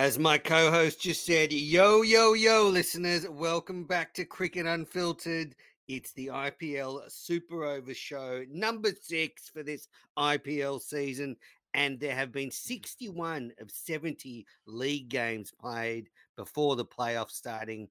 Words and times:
As 0.00 0.18
my 0.18 0.38
co 0.38 0.70
host 0.70 1.02
just 1.02 1.26
said, 1.26 1.52
yo, 1.52 2.00
yo, 2.00 2.32
yo, 2.32 2.66
listeners, 2.68 3.28
welcome 3.28 3.84
back 3.84 4.14
to 4.14 4.24
Cricket 4.24 4.64
Unfiltered. 4.64 5.54
It's 5.88 6.12
the 6.12 6.28
IPL 6.28 7.02
Super 7.12 7.64
Over 7.64 7.92
Show, 7.92 8.46
number 8.50 8.92
six 8.98 9.50
for 9.50 9.62
this 9.62 9.88
IPL 10.18 10.80
season. 10.80 11.36
And 11.74 12.00
there 12.00 12.14
have 12.14 12.32
been 12.32 12.50
61 12.50 13.52
of 13.60 13.70
70 13.70 14.46
league 14.64 15.10
games 15.10 15.52
played 15.60 16.08
before 16.34 16.76
the 16.76 16.86
playoffs 16.86 17.32
starting. 17.32 17.86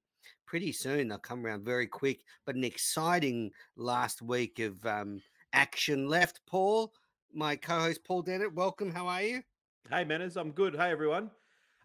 Pretty 0.47 0.71
soon, 0.71 1.09
they'll 1.09 1.19
come 1.19 1.45
around 1.45 1.63
very 1.63 1.85
quick, 1.85 2.21
but 2.43 2.55
an 2.55 2.63
exciting 2.63 3.51
last 3.77 4.23
week 4.23 4.57
of 4.57 4.83
um, 4.83 5.21
action 5.53 6.09
left. 6.09 6.41
Paul, 6.47 6.91
my 7.31 7.55
co 7.55 7.81
host 7.81 8.03
Paul 8.03 8.23
Dennett, 8.23 8.55
welcome. 8.55 8.91
How 8.91 9.05
are 9.05 9.21
you? 9.21 9.43
Hey, 9.91 10.03
Menners, 10.05 10.37
I'm 10.37 10.49
good. 10.49 10.75
Hey, 10.75 10.89
everyone. 10.89 11.29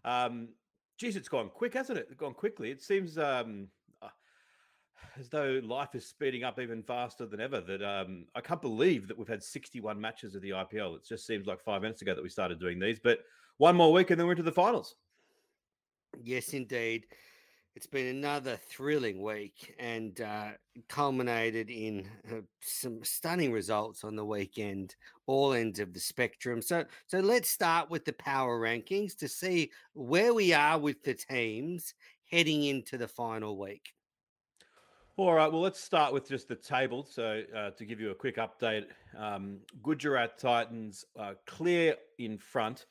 Um, 0.05 0.49
geez, 0.97 1.17
it's 1.17 1.27
gone 1.27 1.49
quick, 1.53 1.73
hasn't 1.73 1.97
it? 1.97 2.07
It's 2.09 2.19
gone 2.19 2.33
quickly. 2.33 2.71
It 2.71 2.81
seems 2.81 3.17
um, 3.17 3.67
uh, 4.01 4.09
as 5.19 5.27
though 5.27 5.59
life 5.63 5.95
is 5.95 6.05
speeding 6.05 6.43
up 6.43 6.59
even 6.59 6.83
faster 6.83 7.25
than 7.25 7.41
ever. 7.41 7.59
That 7.59 7.81
um, 7.81 8.25
I 8.35 8.41
can't 8.41 8.61
believe 8.61 9.07
that 9.07 9.17
we've 9.17 9.27
had 9.27 9.43
61 9.43 9.99
matches 9.99 10.35
of 10.35 10.41
the 10.41 10.51
IPL. 10.51 10.95
It 10.95 11.05
just 11.07 11.25
seems 11.25 11.47
like 11.47 11.59
five 11.59 11.81
minutes 11.81 12.01
ago 12.01 12.15
that 12.15 12.23
we 12.23 12.29
started 12.29 12.59
doing 12.59 12.79
these. 12.79 12.99
But 12.99 13.19
one 13.57 13.75
more 13.75 13.91
week 13.91 14.11
and 14.11 14.19
then 14.19 14.27
we're 14.27 14.33
into 14.33 14.43
the 14.43 14.51
finals. 14.51 14.95
Yes, 16.23 16.53
indeed. 16.53 17.07
It's 17.75 17.87
been 17.87 18.07
another 18.07 18.55
thrilling 18.69 19.21
week 19.21 19.75
and 19.77 20.21
uh, 20.21 20.51
culminated 20.87 21.69
in 21.69 22.07
uh, 22.31 22.35
some 22.61 23.03
stunning 23.03 23.51
results 23.51 24.05
on 24.05 24.15
the 24.15 24.23
weekend, 24.23 24.95
all 25.27 25.51
ends 25.51 25.81
of 25.81 25.93
the 25.93 25.99
spectrum. 25.99 26.61
So, 26.61 26.85
so 27.07 27.19
let's 27.19 27.49
start 27.49 27.89
with 27.89 28.05
the 28.05 28.13
power 28.13 28.61
rankings 28.61 29.17
to 29.17 29.27
see 29.27 29.71
where 29.91 30.33
we 30.33 30.53
are 30.53 30.79
with 30.79 31.03
the 31.03 31.15
teams 31.15 31.93
heading 32.31 32.63
into 32.63 32.97
the 32.97 33.09
final 33.09 33.59
week. 33.59 33.89
All 35.17 35.33
right, 35.33 35.51
well, 35.51 35.61
let's 35.61 35.83
start 35.83 36.13
with 36.13 36.29
just 36.29 36.47
the 36.47 36.55
table. 36.55 37.03
So, 37.03 37.43
uh, 37.53 37.71
to 37.71 37.85
give 37.85 37.99
you 37.99 38.11
a 38.11 38.15
quick 38.15 38.37
update, 38.37 38.85
um, 39.17 39.59
Gujarat 39.83 40.39
Titans 40.39 41.03
are 41.19 41.35
clear 41.45 41.95
in 42.19 42.37
front. 42.37 42.85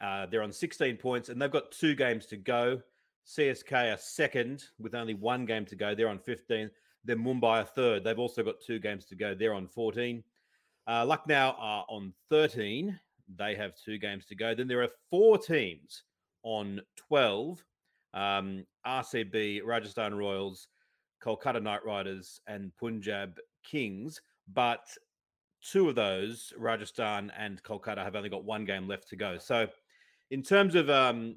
Uh, 0.00 0.24
they're 0.24 0.42
on 0.42 0.52
16 0.52 0.96
points 0.96 1.28
and 1.28 1.40
they've 1.40 1.50
got 1.50 1.72
two 1.72 1.94
games 1.94 2.24
to 2.26 2.38
go. 2.38 2.80
CSK 3.30 3.94
are 3.94 3.98
second 3.98 4.64
with 4.80 4.94
only 4.94 5.14
one 5.14 5.46
game 5.46 5.64
to 5.66 5.76
go. 5.76 5.94
They're 5.94 6.08
on 6.08 6.18
15. 6.18 6.68
Then 7.04 7.18
Mumbai 7.18 7.62
are 7.62 7.64
third. 7.64 8.02
They've 8.02 8.18
also 8.18 8.42
got 8.42 8.60
two 8.60 8.80
games 8.80 9.04
to 9.06 9.14
go. 9.14 9.34
They're 9.34 9.54
on 9.54 9.68
14. 9.68 10.24
Uh, 10.88 11.06
Lucknow 11.06 11.54
are 11.56 11.84
on 11.88 12.12
13. 12.28 12.98
They 13.36 13.54
have 13.54 13.74
two 13.76 13.98
games 13.98 14.26
to 14.26 14.34
go. 14.34 14.52
Then 14.54 14.66
there 14.66 14.82
are 14.82 14.90
four 15.10 15.38
teams 15.38 16.02
on 16.42 16.80
12 16.96 17.62
um, 18.14 18.66
RCB, 18.84 19.60
Rajasthan 19.64 20.14
Royals, 20.14 20.66
Kolkata 21.24 21.62
Knight 21.62 21.84
Riders, 21.84 22.40
and 22.48 22.72
Punjab 22.80 23.38
Kings. 23.62 24.20
But 24.52 24.88
two 25.62 25.88
of 25.88 25.94
those, 25.94 26.52
Rajasthan 26.58 27.30
and 27.38 27.62
Kolkata, 27.62 28.02
have 28.02 28.16
only 28.16 28.28
got 28.28 28.44
one 28.44 28.64
game 28.64 28.88
left 28.88 29.08
to 29.10 29.16
go. 29.16 29.38
So, 29.38 29.68
in 30.32 30.42
terms 30.42 30.74
of 30.74 30.90
um, 30.90 31.36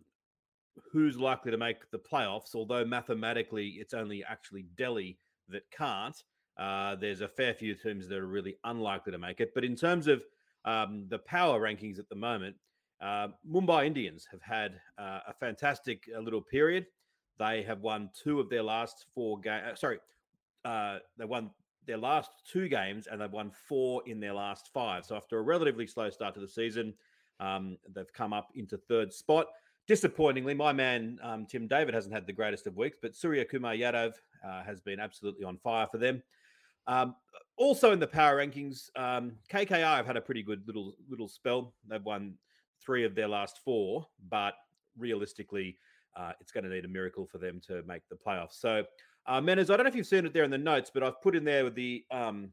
who's 0.91 1.17
likely 1.17 1.51
to 1.51 1.57
make 1.57 1.89
the 1.91 2.00
playoffs, 2.00 2.56
although 2.56 2.85
mathematically 2.85 3.78
it's 3.79 3.94
only 3.94 4.23
actually 4.23 4.66
Delhi 4.78 5.17
that 5.50 5.69
can't. 5.72 6.16
Uh, 6.57 6.95
there's 6.95 7.22
a 7.22 7.28
fair 7.28 7.53
few 7.53 7.73
teams 7.75 8.07
that 8.07 8.17
are 8.17 8.28
really 8.28 8.57
unlikely 8.63 9.11
to 9.11 9.17
make 9.17 9.39
it. 9.39 9.53
But 9.53 9.66
in 9.66 9.75
terms 9.75 10.07
of 10.07 10.23
um, 10.66 11.06
the 11.09 11.19
power 11.19 11.59
rankings 11.59 12.00
at 12.00 12.09
the 12.09 12.16
moment, 12.16 12.56
uh, 13.01 13.29
Mumbai 13.50 13.85
Indians 13.85 14.28
have 14.31 14.41
had 14.41 14.79
uh, 14.97 15.19
a 15.28 15.34
fantastic 15.34 16.03
uh, 16.16 16.19
little 16.19 16.41
period. 16.41 16.85
They 17.40 17.63
have 17.63 17.81
won 17.81 18.09
two 18.13 18.40
of 18.40 18.50
their 18.50 18.63
last 18.63 19.05
four 19.13 19.40
games. 19.40 19.63
Uh, 19.72 19.75
sorry, 19.75 20.00
uh, 20.63 21.00
they 21.17 21.25
won 21.25 21.50
their 21.85 21.97
last 21.97 22.31
two 22.50 22.69
games 22.69 23.07
and 23.07 23.19
they've 23.19 23.31
won 23.31 23.51
four 23.67 24.01
in 24.05 24.19
their 24.19 24.34
last 24.34 24.69
five. 24.73 25.05
So 25.05 25.16
after 25.16 25.38
a 25.38 25.41
relatively 25.41 25.88
slow 25.88 26.09
start 26.09 26.34
to 26.35 26.40
the 26.40 26.47
season, 26.47 26.94
um, 27.40 27.78
they've 27.94 28.13
come 28.13 28.31
up 28.31 28.50
into 28.55 28.78
third 28.78 29.11
spot. 29.11 29.47
Disappointingly, 29.88 30.53
my 30.53 30.71
man 30.71 31.19
um, 31.21 31.45
Tim 31.45 31.67
David 31.67 31.94
hasn't 31.94 32.13
had 32.13 32.25
the 32.25 32.33
greatest 32.33 32.67
of 32.67 32.77
weeks, 32.77 32.97
but 33.01 33.16
Surya 33.16 33.44
Kumar 33.44 33.73
Yadav 33.73 34.13
uh, 34.45 34.63
has 34.63 34.79
been 34.79 34.99
absolutely 34.99 35.44
on 35.44 35.57
fire 35.57 35.88
for 35.91 35.97
them. 35.97 36.23
Um, 36.88 37.16
also 37.57 37.91
in 37.91 37.99
the 37.99 38.07
power 38.07 38.38
rankings, 38.38 38.89
um, 38.95 39.33
KKR 39.51 39.97
have 39.97 40.05
had 40.05 40.17
a 40.17 40.22
pretty 40.22 40.43
good 40.43 40.63
little 40.66 40.93
little 41.09 41.27
spell. 41.27 41.73
They've 41.88 42.03
won 42.03 42.35
three 42.81 43.03
of 43.03 43.16
their 43.16 43.27
last 43.27 43.59
four, 43.63 44.07
but 44.29 44.55
realistically, 44.97 45.77
uh, 46.16 46.33
it's 46.39 46.51
going 46.51 46.63
to 46.63 46.69
need 46.69 46.85
a 46.85 46.89
miracle 46.89 47.25
for 47.25 47.38
them 47.38 47.59
to 47.67 47.83
make 47.83 48.03
the 48.09 48.16
playoffs. 48.16 48.53
So, 48.53 48.83
uh, 49.25 49.41
Menners, 49.41 49.69
I 49.69 49.77
don't 49.77 49.83
know 49.83 49.89
if 49.89 49.95
you've 49.95 50.07
seen 50.07 50.25
it 50.25 50.33
there 50.33 50.43
in 50.43 50.51
the 50.51 50.57
notes, 50.57 50.91
but 50.93 51.03
I've 51.03 51.22
put 51.22 51.35
in 51.35 51.43
there 51.43 51.69
the 51.69 52.05
um, 52.11 52.52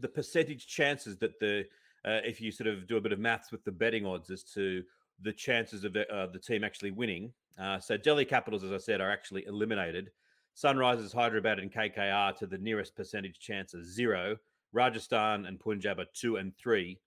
the 0.00 0.08
percentage 0.08 0.66
chances 0.66 1.16
that 1.18 1.38
the 1.40 1.66
uh, 2.04 2.20
if 2.24 2.40
you 2.40 2.50
sort 2.52 2.68
of 2.68 2.86
do 2.86 2.96
a 2.96 3.00
bit 3.00 3.12
of 3.12 3.18
maths 3.18 3.50
with 3.50 3.64
the 3.64 3.72
betting 3.72 4.06
odds 4.06 4.30
as 4.30 4.42
to 4.44 4.82
the 5.22 5.32
chances 5.32 5.84
of 5.84 5.92
the, 5.92 6.10
uh, 6.12 6.26
the 6.26 6.38
team 6.38 6.64
actually 6.64 6.90
winning. 6.90 7.32
Uh, 7.58 7.78
so 7.78 7.96
Delhi 7.96 8.24
Capitals, 8.24 8.64
as 8.64 8.72
I 8.72 8.78
said, 8.78 9.00
are 9.00 9.10
actually 9.10 9.44
eliminated. 9.46 10.10
Sunrisers, 10.56 11.14
Hyderabad, 11.14 11.58
and 11.58 11.72
KKR 11.72 12.36
to 12.36 12.46
the 12.46 12.58
nearest 12.58 12.96
percentage 12.96 13.38
chance 13.38 13.74
of 13.74 13.84
zero. 13.84 14.36
Rajasthan 14.72 15.46
and 15.46 15.58
Punjab 15.58 15.98
are 15.98 16.06
two 16.14 16.36
and 16.36 16.56
three. 16.56 16.98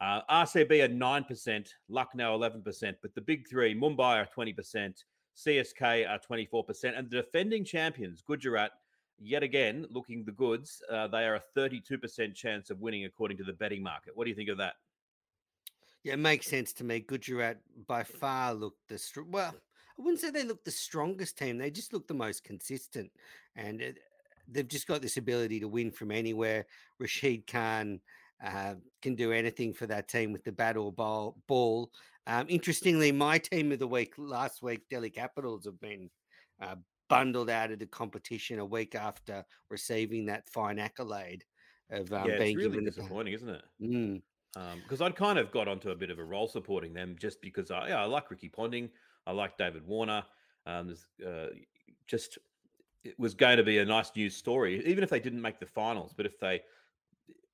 Uh, 0.00 0.20
RCB 0.30 0.84
are 0.84 0.88
nine 0.88 1.24
percent, 1.24 1.74
Lucknow 1.88 2.34
eleven 2.34 2.62
percent, 2.62 2.96
but 3.02 3.14
the 3.14 3.20
big 3.20 3.48
three, 3.48 3.74
Mumbai 3.74 4.22
are 4.22 4.26
twenty 4.26 4.52
percent, 4.52 5.04
CSK 5.36 6.08
are 6.08 6.18
twenty 6.18 6.46
four 6.46 6.64
percent, 6.64 6.96
and 6.96 7.08
the 7.10 7.16
defending 7.16 7.64
champions, 7.64 8.22
Gujarat, 8.26 8.72
yet 9.20 9.42
again 9.42 9.86
looking 9.90 10.24
the 10.24 10.32
goods. 10.32 10.82
Uh, 10.90 11.06
they 11.06 11.24
are 11.24 11.36
a 11.36 11.42
thirty 11.54 11.80
two 11.80 11.98
percent 11.98 12.34
chance 12.34 12.70
of 12.70 12.80
winning 12.80 13.04
according 13.04 13.36
to 13.36 13.44
the 13.44 13.52
betting 13.52 13.82
market. 13.82 14.16
What 14.16 14.24
do 14.24 14.30
you 14.30 14.36
think 14.36 14.48
of 14.48 14.58
that? 14.58 14.74
Yeah, 16.04 16.14
it 16.14 16.18
makes 16.18 16.46
sense 16.46 16.72
to 16.74 16.84
me. 16.84 17.00
Gujarat 17.00 17.58
by 17.86 18.02
far 18.02 18.54
looked 18.54 18.88
the 18.88 18.98
str- 18.98 19.22
well. 19.22 19.54
I 19.98 20.02
wouldn't 20.02 20.20
say 20.20 20.30
they 20.30 20.44
look 20.44 20.64
the 20.64 20.70
strongest 20.70 21.38
team. 21.38 21.58
They 21.58 21.70
just 21.70 21.92
look 21.92 22.08
the 22.08 22.14
most 22.14 22.44
consistent, 22.44 23.10
and 23.54 23.80
it, 23.80 23.98
they've 24.48 24.66
just 24.66 24.86
got 24.86 25.02
this 25.02 25.16
ability 25.16 25.60
to 25.60 25.68
win 25.68 25.90
from 25.90 26.10
anywhere. 26.10 26.66
Rashid 26.98 27.46
Khan 27.46 28.00
uh, 28.44 28.74
can 29.00 29.14
do 29.14 29.32
anything 29.32 29.72
for 29.72 29.86
that 29.86 30.08
team 30.08 30.32
with 30.32 30.44
the 30.44 30.52
bat 30.52 30.76
or 30.76 30.92
ball. 30.92 31.36
ball. 31.46 31.90
Um, 32.26 32.46
interestingly, 32.48 33.12
my 33.12 33.38
team 33.38 33.72
of 33.72 33.78
the 33.78 33.86
week 33.86 34.14
last 34.16 34.62
week, 34.62 34.82
Delhi 34.90 35.10
Capitals, 35.10 35.64
have 35.66 35.80
been 35.80 36.10
uh, 36.60 36.76
bundled 37.08 37.50
out 37.50 37.70
of 37.70 37.78
the 37.78 37.86
competition 37.86 38.58
a 38.58 38.64
week 38.64 38.94
after 38.94 39.44
receiving 39.70 40.26
that 40.26 40.48
fine 40.48 40.78
accolade 40.78 41.44
of 41.90 42.12
um, 42.12 42.28
yeah, 42.28 42.38
being 42.38 42.58
it's 42.58 42.66
really 42.66 42.84
disappointing, 42.84 43.34
isn't 43.34 43.48
it? 43.48 43.62
Mm. 43.82 44.22
Because 44.54 45.00
I'd 45.00 45.16
kind 45.16 45.38
of 45.38 45.50
got 45.50 45.68
onto 45.68 45.90
a 45.90 45.94
bit 45.94 46.10
of 46.10 46.18
a 46.18 46.24
roll 46.24 46.46
supporting 46.46 46.92
them 46.92 47.16
just 47.18 47.40
because 47.40 47.70
I, 47.70 47.88
yeah, 47.88 48.02
I 48.02 48.04
like 48.04 48.30
Ricky 48.30 48.48
Ponting, 48.48 48.90
I 49.26 49.32
like 49.32 49.56
David 49.56 49.86
Warner. 49.86 50.24
Um, 50.66 50.94
uh, 51.26 51.46
just 52.06 52.38
it 53.04 53.18
was 53.18 53.34
going 53.34 53.56
to 53.56 53.64
be 53.64 53.78
a 53.78 53.84
nice 53.84 54.10
news 54.14 54.36
story, 54.36 54.84
even 54.86 55.02
if 55.02 55.10
they 55.10 55.20
didn't 55.20 55.42
make 55.42 55.58
the 55.58 55.66
finals. 55.66 56.12
But 56.16 56.26
if 56.26 56.38
they 56.38 56.60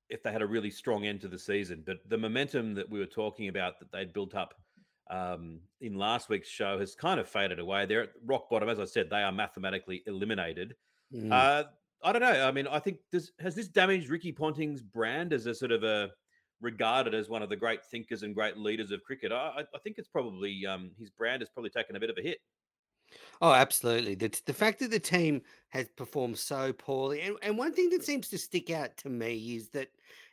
if 0.09 0.23
they 0.23 0.31
had 0.31 0.41
a 0.41 0.47
really 0.47 0.71
strong 0.71 1.05
end 1.05 1.21
to 1.21 1.27
the 1.27 1.39
season, 1.39 1.83
but 1.85 1.97
the 2.07 2.17
momentum 2.17 2.73
that 2.73 2.89
we 2.89 2.99
were 2.99 3.05
talking 3.05 3.47
about 3.47 3.79
that 3.79 3.91
they'd 3.91 4.11
built 4.11 4.35
up 4.35 4.55
um, 5.09 5.59
in 5.81 5.97
last 5.97 6.29
week's 6.29 6.49
show 6.49 6.79
has 6.79 6.95
kind 6.95 7.19
of 7.19 7.27
faded 7.27 7.59
away. 7.59 7.85
They're 7.85 8.03
at 8.03 8.11
rock 8.25 8.49
bottom, 8.49 8.69
as 8.69 8.79
I 8.79 8.85
said. 8.85 9.09
They 9.09 9.21
are 9.21 9.31
mathematically 9.31 10.03
eliminated. 10.07 10.75
Mm. 11.13 11.31
Uh, 11.31 11.63
I 12.03 12.11
don't 12.11 12.21
know. 12.21 12.47
I 12.47 12.51
mean, 12.51 12.67
I 12.67 12.79
think 12.79 12.97
this 13.11 13.31
has 13.39 13.55
this 13.55 13.67
damaged 13.67 14.09
Ricky 14.09 14.31
Ponting's 14.31 14.81
brand 14.81 15.33
as 15.33 15.45
a 15.45 15.53
sort 15.53 15.71
of 15.71 15.83
a 15.83 16.09
regarded 16.61 17.13
as 17.13 17.29
one 17.29 17.41
of 17.41 17.49
the 17.49 17.55
great 17.55 17.83
thinkers 17.85 18.23
and 18.23 18.35
great 18.35 18.57
leaders 18.57 18.91
of 18.91 19.03
cricket. 19.03 19.31
I, 19.31 19.63
I 19.73 19.79
think 19.83 19.97
it's 19.97 20.07
probably 20.07 20.65
um, 20.65 20.91
his 20.99 21.09
brand 21.09 21.41
has 21.41 21.49
probably 21.49 21.69
taken 21.69 21.95
a 21.95 21.99
bit 21.99 22.09
of 22.09 22.17
a 22.17 22.21
hit. 22.21 22.39
Oh, 23.41 23.53
absolutely. 23.53 24.15
The, 24.15 24.39
the 24.45 24.53
fact 24.53 24.79
that 24.79 24.91
the 24.91 24.99
team 24.99 25.41
has 25.69 25.87
performed 25.89 26.37
so 26.37 26.73
poorly, 26.73 27.21
and, 27.21 27.37
and 27.41 27.57
one 27.57 27.73
thing 27.73 27.89
that 27.89 28.03
seems 28.03 28.29
to 28.29 28.37
stick 28.37 28.69
out 28.69 28.97
to 28.97 29.09
me 29.09 29.55
is 29.55 29.69
that 29.69 29.89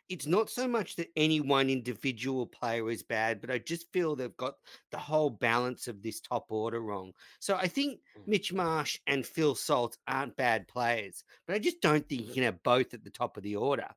it's 0.09 0.27
not 0.27 0.51
so 0.51 0.69
much 0.69 0.95
that 0.97 1.11
any 1.17 1.41
one 1.41 1.69
individual 1.69 2.47
player 2.47 2.89
is 2.91 3.03
bad, 3.03 3.41
but 3.41 3.51
I 3.51 3.59
just 3.59 3.93
feel 3.93 4.15
they've 4.15 4.37
got 4.37 4.55
the 4.93 4.99
whole 4.99 5.31
balance 5.31 5.89
of 5.89 6.01
this 6.01 6.21
top 6.21 6.47
order 6.49 6.81
wrong. 6.81 7.13
So 7.41 7.57
I 7.57 7.67
think 7.67 8.01
Mitch 8.27 8.53
Marsh 8.53 9.01
and 9.07 9.27
Phil 9.27 9.55
Salt 9.55 9.99
aren't 10.07 10.37
bad 10.37 10.69
players, 10.69 11.25
but 11.47 11.57
I 11.57 11.59
just 11.59 11.81
don't 11.81 12.09
think 12.09 12.27
you 12.27 12.33
can 12.33 12.45
have 12.45 12.63
both 12.63 12.95
at 12.95 13.03
the 13.03 13.11
top 13.11 13.37
of 13.37 13.43
the 13.43 13.57
order. 13.57 13.89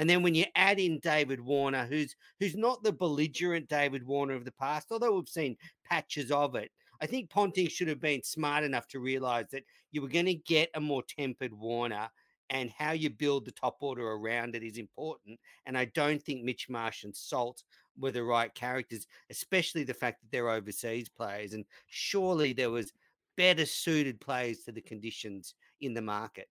And 0.00 0.08
then 0.08 0.22
when 0.22 0.34
you 0.34 0.46
add 0.54 0.80
in 0.80 0.98
David 0.98 1.42
Warner, 1.42 1.84
who's 1.84 2.16
who's 2.38 2.56
not 2.56 2.82
the 2.82 2.90
belligerent 2.90 3.68
David 3.68 4.06
Warner 4.06 4.32
of 4.32 4.46
the 4.46 4.52
past, 4.52 4.86
although 4.90 5.14
we've 5.14 5.28
seen 5.28 5.58
patches 5.84 6.30
of 6.30 6.54
it, 6.54 6.70
I 7.02 7.06
think 7.06 7.28
Ponting 7.28 7.68
should 7.68 7.88
have 7.88 8.00
been 8.00 8.22
smart 8.22 8.64
enough 8.64 8.88
to 8.88 8.98
realize 8.98 9.44
that 9.52 9.64
you 9.92 10.00
were 10.00 10.08
going 10.08 10.24
to 10.24 10.34
get 10.34 10.70
a 10.74 10.80
more 10.80 11.02
tempered 11.06 11.52
Warner 11.52 12.08
and 12.48 12.70
how 12.70 12.92
you 12.92 13.10
build 13.10 13.44
the 13.44 13.52
top 13.52 13.76
order 13.82 14.12
around 14.12 14.54
it 14.54 14.62
is 14.62 14.78
important. 14.78 15.38
And 15.66 15.76
I 15.76 15.84
don't 15.84 16.22
think 16.22 16.44
Mitch 16.44 16.70
Marsh 16.70 17.04
and 17.04 17.14
Salt 17.14 17.62
were 17.98 18.10
the 18.10 18.24
right 18.24 18.54
characters, 18.54 19.06
especially 19.28 19.84
the 19.84 19.92
fact 19.92 20.22
that 20.22 20.32
they're 20.32 20.48
overseas 20.48 21.10
players. 21.10 21.52
And 21.52 21.66
surely 21.88 22.54
there 22.54 22.70
was 22.70 22.90
better 23.36 23.66
suited 23.66 24.18
players 24.18 24.60
to 24.60 24.72
the 24.72 24.80
conditions 24.80 25.54
in 25.82 25.92
the 25.92 26.00
market. 26.00 26.48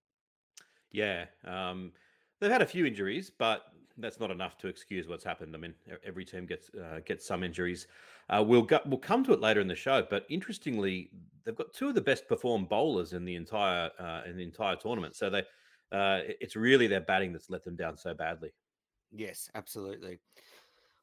Yeah. 0.92 1.26
Um, 1.46 1.94
they've 2.40 2.52
had 2.52 2.62
a 2.62 2.66
few 2.66 2.86
injuries, 2.86 3.32
but 3.38 3.66
that's 3.98 4.20
not 4.20 4.32
enough 4.32 4.58
to 4.58 4.68
excuse 4.68 5.08
what's 5.08 5.24
happened. 5.24 5.56
I 5.56 5.60
mean, 5.60 5.74
every 6.06 6.26
team 6.26 6.46
gets 6.46 6.70
uh, 6.74 7.00
gets 7.06 7.26
some 7.26 7.44
injuries. 7.44 7.88
Uh, 8.30 8.44
we'll 8.46 8.62
go, 8.62 8.80
we'll 8.86 9.00
come 9.00 9.24
to 9.26 9.34
it 9.34 9.42
later 9.42 9.60
in 9.60 9.68
the 9.68 9.76
show, 9.76 10.06
but 10.10 10.26
interestingly, 10.30 11.12
they've 11.44 11.56
got 11.56 11.74
two 11.74 11.90
of 11.90 11.96
the 11.96 12.02
best 12.02 12.28
performed 12.28 12.70
bowlers 12.70 13.14
in 13.14 13.26
the 13.26 13.36
entire 13.36 13.90
uh, 14.00 14.22
in 14.26 14.38
the 14.38 14.44
entire 14.44 14.76
tournament. 14.76 15.16
So 15.16 15.30
they, 15.30 15.40
uh, 15.92 16.22
it's 16.40 16.56
really 16.56 16.88
their 16.88 17.02
batting 17.02 17.34
that's 17.34 17.50
let 17.50 17.64
them 17.64 17.76
down 17.76 17.98
so 17.98 18.14
badly. 18.14 18.52
Yes, 19.12 19.50
absolutely. 19.56 20.20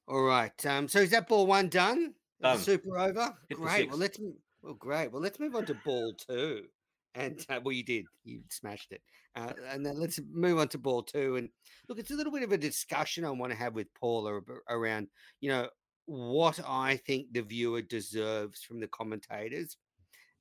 All 0.08 0.22
right. 0.22 0.66
Um, 0.66 0.88
so 0.88 1.00
is 1.00 1.10
that 1.10 1.28
ball 1.28 1.46
one 1.46 1.68
done? 1.68 2.14
Done. 2.40 2.58
Super 2.58 2.98
over. 2.98 3.34
Great. 3.52 3.88
Well, 3.88 3.98
let's 3.98 4.20
well, 4.62 4.74
great. 4.74 5.10
Well, 5.10 5.22
let's 5.22 5.40
move 5.40 5.56
on 5.56 5.66
to 5.66 5.74
ball 5.84 6.14
two. 6.14 6.66
And 7.16 7.44
uh, 7.48 7.60
well, 7.64 7.72
you 7.72 7.82
did. 7.82 8.04
You 8.24 8.40
smashed 8.50 8.92
it. 8.92 9.00
Uh, 9.34 9.52
and 9.70 9.84
then 9.84 9.98
let's 9.98 10.20
move 10.32 10.58
on 10.58 10.68
to 10.68 10.78
ball 10.78 11.02
two. 11.02 11.36
And 11.36 11.48
look, 11.88 11.98
it's 11.98 12.10
a 12.10 12.14
little 12.14 12.32
bit 12.32 12.42
of 12.42 12.52
a 12.52 12.58
discussion 12.58 13.24
I 13.24 13.30
want 13.30 13.52
to 13.52 13.58
have 13.58 13.74
with 13.74 13.92
Paula 13.94 14.40
around, 14.68 15.08
you 15.40 15.50
know, 15.50 15.68
what 16.04 16.60
I 16.66 16.96
think 17.06 17.32
the 17.32 17.42
viewer 17.42 17.82
deserves 17.82 18.62
from 18.62 18.80
the 18.80 18.88
commentators. 18.88 19.76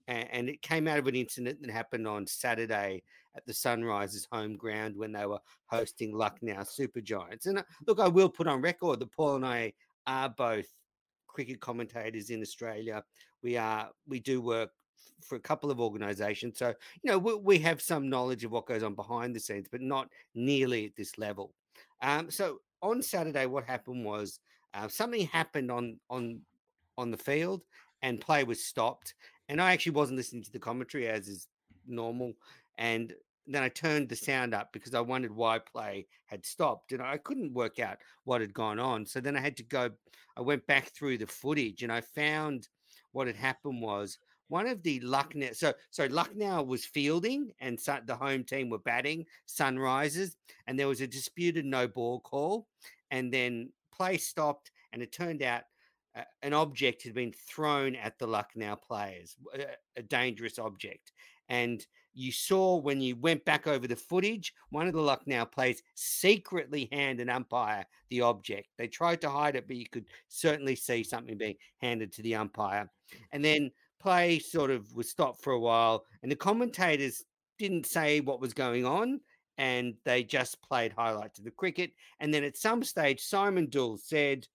And, 0.07 0.27
and 0.31 0.49
it 0.49 0.61
came 0.61 0.87
out 0.87 0.99
of 0.99 1.07
an 1.07 1.15
incident 1.15 1.59
that 1.61 1.71
happened 1.71 2.07
on 2.07 2.27
Saturday 2.27 3.03
at 3.35 3.45
the 3.45 3.53
Sunrisers 3.53 4.27
home 4.31 4.55
ground 4.55 4.95
when 4.95 5.11
they 5.11 5.25
were 5.25 5.39
hosting 5.67 6.13
Lucknow 6.13 6.63
Super 6.63 7.01
Giants. 7.01 7.47
And 7.47 7.59
uh, 7.59 7.63
look, 7.87 7.99
I 7.99 8.07
will 8.07 8.29
put 8.29 8.47
on 8.47 8.61
record 8.61 8.99
that 8.99 9.11
Paul 9.11 9.35
and 9.35 9.45
I 9.45 9.73
are 10.07 10.29
both 10.29 10.67
cricket 11.27 11.59
commentators 11.59 12.29
in 12.29 12.41
Australia. 12.41 13.03
We 13.43 13.57
are 13.57 13.89
we 14.07 14.19
do 14.19 14.41
work 14.41 14.71
for 15.21 15.35
a 15.35 15.39
couple 15.39 15.71
of 15.71 15.79
organisations, 15.79 16.57
so 16.57 16.73
you 17.01 17.11
know 17.11 17.17
we, 17.17 17.35
we 17.35 17.59
have 17.59 17.81
some 17.81 18.09
knowledge 18.09 18.43
of 18.43 18.51
what 18.51 18.65
goes 18.65 18.83
on 18.83 18.95
behind 18.95 19.35
the 19.35 19.39
scenes, 19.39 19.67
but 19.69 19.81
not 19.81 20.09
nearly 20.33 20.85
at 20.85 20.95
this 20.95 21.17
level. 21.17 21.51
Um, 22.01 22.29
so 22.29 22.59
on 22.81 23.01
Saturday, 23.01 23.45
what 23.45 23.63
happened 23.63 24.05
was 24.05 24.39
uh, 24.73 24.87
something 24.87 25.27
happened 25.27 25.71
on 25.71 25.97
on 26.09 26.41
on 26.97 27.11
the 27.11 27.17
field, 27.17 27.61
and 28.01 28.21
play 28.21 28.43
was 28.43 28.63
stopped. 28.63 29.15
And 29.47 29.61
I 29.61 29.73
actually 29.73 29.91
wasn't 29.91 30.17
listening 30.17 30.43
to 30.43 30.51
the 30.51 30.59
commentary 30.59 31.07
as 31.07 31.27
is 31.27 31.47
normal, 31.87 32.33
and 32.77 33.13
then 33.47 33.61
I 33.61 33.69
turned 33.69 34.09
the 34.09 34.15
sound 34.15 34.53
up 34.53 34.73
because 34.73 34.95
I 34.95 35.01
wondered 35.01 35.35
why 35.35 35.59
play 35.59 36.07
had 36.25 36.45
stopped, 36.45 36.91
and 36.91 37.01
I 37.01 37.17
couldn't 37.17 37.53
work 37.53 37.79
out 37.79 37.97
what 38.23 38.41
had 38.41 38.53
gone 38.53 38.79
on. 38.79 39.05
So 39.05 39.19
then 39.19 39.35
I 39.35 39.39
had 39.39 39.57
to 39.57 39.63
go. 39.63 39.91
I 40.37 40.41
went 40.41 40.65
back 40.67 40.89
through 40.89 41.19
the 41.19 41.27
footage, 41.27 41.83
and 41.83 41.91
I 41.91 42.01
found 42.01 42.67
what 43.11 43.27
had 43.27 43.35
happened 43.35 43.81
was 43.81 44.17
one 44.47 44.67
of 44.67 44.83
the 44.83 44.99
Lucknow. 45.01 45.53
So 45.53 45.73
so 45.91 46.05
Lucknow 46.05 46.63
was 46.63 46.85
fielding, 46.85 47.51
and 47.59 47.79
the 48.05 48.15
home 48.15 48.43
team 48.43 48.69
were 48.69 48.79
batting. 48.79 49.25
Sunrisers, 49.47 50.35
and 50.67 50.77
there 50.77 50.87
was 50.87 51.01
a 51.01 51.07
disputed 51.07 51.65
no 51.65 51.87
ball 51.87 52.19
call, 52.19 52.67
and 53.11 53.33
then 53.33 53.69
play 53.91 54.17
stopped, 54.17 54.71
and 54.93 55.01
it 55.01 55.11
turned 55.11 55.41
out. 55.41 55.63
Uh, 56.17 56.23
an 56.43 56.53
object 56.53 57.03
had 57.03 57.13
been 57.13 57.33
thrown 57.33 57.93
at 57.93 58.17
the 58.17 58.25
Lucknow 58.25 58.77
players, 58.77 59.35
a, 59.53 59.65
a 59.97 60.01
dangerous 60.01 60.57
object. 60.57 61.11
And 61.49 61.85
you 62.13 62.31
saw 62.31 62.77
when 62.77 63.01
you 63.01 63.17
went 63.17 63.43
back 63.43 63.67
over 63.67 63.87
the 63.87 63.95
footage, 63.95 64.53
one 64.69 64.87
of 64.87 64.93
the 64.93 65.01
Lucknow 65.01 65.45
players 65.45 65.81
secretly 65.95 66.87
hand 66.91 67.19
an 67.19 67.29
umpire 67.29 67.85
the 68.09 68.21
object. 68.21 68.69
They 68.77 68.87
tried 68.87 69.21
to 69.21 69.29
hide 69.29 69.55
it, 69.55 69.67
but 69.67 69.75
you 69.75 69.87
could 69.87 70.05
certainly 70.29 70.75
see 70.75 71.03
something 71.03 71.37
being 71.37 71.55
handed 71.81 72.13
to 72.13 72.21
the 72.21 72.35
umpire. 72.35 72.89
And 73.31 73.43
then 73.43 73.71
play 74.05 74.37
sort 74.37 74.69
of 74.69 74.93
was 74.93 75.09
stopped 75.09 75.41
for 75.41 75.53
a 75.53 75.59
while, 75.59 76.05
and 76.21 76.31
the 76.31 76.35
commentators 76.35 77.23
didn't 77.57 77.87
say 77.87 78.19
what 78.19 78.39
was 78.39 78.53
going 78.53 78.85
on. 78.85 79.19
And 79.57 79.95
they 80.03 80.21
just 80.23 80.61
played 80.61 80.91
highlights 80.91 81.39
of 81.39 81.45
the 81.45 81.51
cricket. 81.51 81.91
And 82.19 82.33
then 82.33 82.43
at 82.43 82.57
some 82.57 82.83
stage, 82.83 83.21
Simon 83.21 83.69
Doull 83.69 83.97
said, 83.97 84.45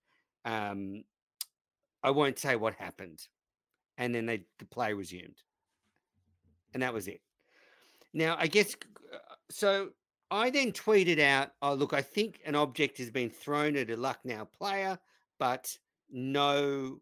um, 0.45 1.04
I 2.02 2.11
won't 2.11 2.38
say 2.38 2.54
what 2.54 2.75
happened. 2.75 3.19
And 3.97 4.14
then 4.14 4.26
they, 4.26 4.45
the 4.59 4.66
play 4.66 4.92
resumed. 4.92 5.38
And 6.75 6.83
that 6.83 6.92
was 6.92 7.09
it. 7.09 7.23
Now, 8.12 8.37
I 8.38 8.47
guess 8.47 8.76
uh, 9.12 9.19
so. 9.50 9.90
I 10.33 10.50
then 10.50 10.71
tweeted 10.71 11.19
out, 11.19 11.50
"Oh, 11.61 11.75
look, 11.75 11.92
I 11.92 12.02
think 12.02 12.38
an 12.47 12.54
object 12.54 12.99
has 12.99 13.11
been 13.11 13.30
thrown 13.30 13.75
at 13.75 13.90
a 13.90 13.97
Lucknow 13.97 14.45
player, 14.57 14.97
but 15.40 15.76
no, 16.09 17.00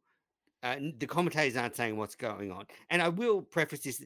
the 0.62 1.07
commentators 1.07 1.57
aren't 1.57 1.77
saying 1.77 1.97
what's 1.97 2.15
going 2.15 2.50
on." 2.53 2.67
And 2.91 3.03
I 3.03 3.09
will 3.09 3.43
preface 3.43 3.81
this: 3.81 4.05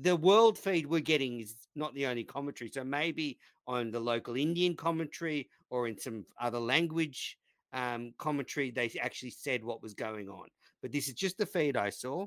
the 0.00 0.16
world 0.16 0.58
feed 0.58 0.86
we're 0.86 1.00
getting 1.00 1.40
is 1.40 1.56
not 1.74 1.94
the 1.94 2.06
only 2.06 2.24
commentary. 2.24 2.70
So 2.70 2.84
maybe 2.84 3.38
on 3.66 3.90
the 3.90 4.00
local 4.00 4.36
Indian 4.36 4.76
commentary 4.76 5.48
or 5.70 5.88
in 5.88 5.98
some 5.98 6.24
other 6.40 6.60
language 6.60 7.38
um, 7.72 8.12
commentary, 8.18 8.70
they 8.70 8.90
actually 9.00 9.30
said 9.30 9.64
what 9.64 9.82
was 9.82 9.94
going 9.94 10.28
on. 10.28 10.48
But 10.82 10.92
this 10.92 11.08
is 11.08 11.14
just 11.14 11.38
the 11.38 11.46
feed 11.46 11.76
I 11.76 11.90
saw, 11.90 12.26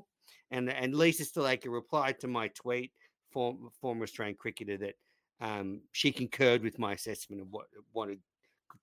and 0.50 0.70
and 0.70 0.94
Lisa 0.94 1.24
Sthalekar 1.24 1.72
replied 1.72 2.20
to 2.20 2.28
my 2.28 2.48
tweet 2.48 2.92
form, 3.30 3.70
former 3.80 4.02
Australian 4.02 4.36
cricketer 4.36 4.76
that 4.78 4.94
um, 5.40 5.80
she 5.92 6.10
concurred 6.10 6.62
with 6.62 6.78
my 6.78 6.92
assessment 6.92 7.40
of 7.42 7.48
what 7.50 7.66
what 7.92 8.08
had 8.08 8.18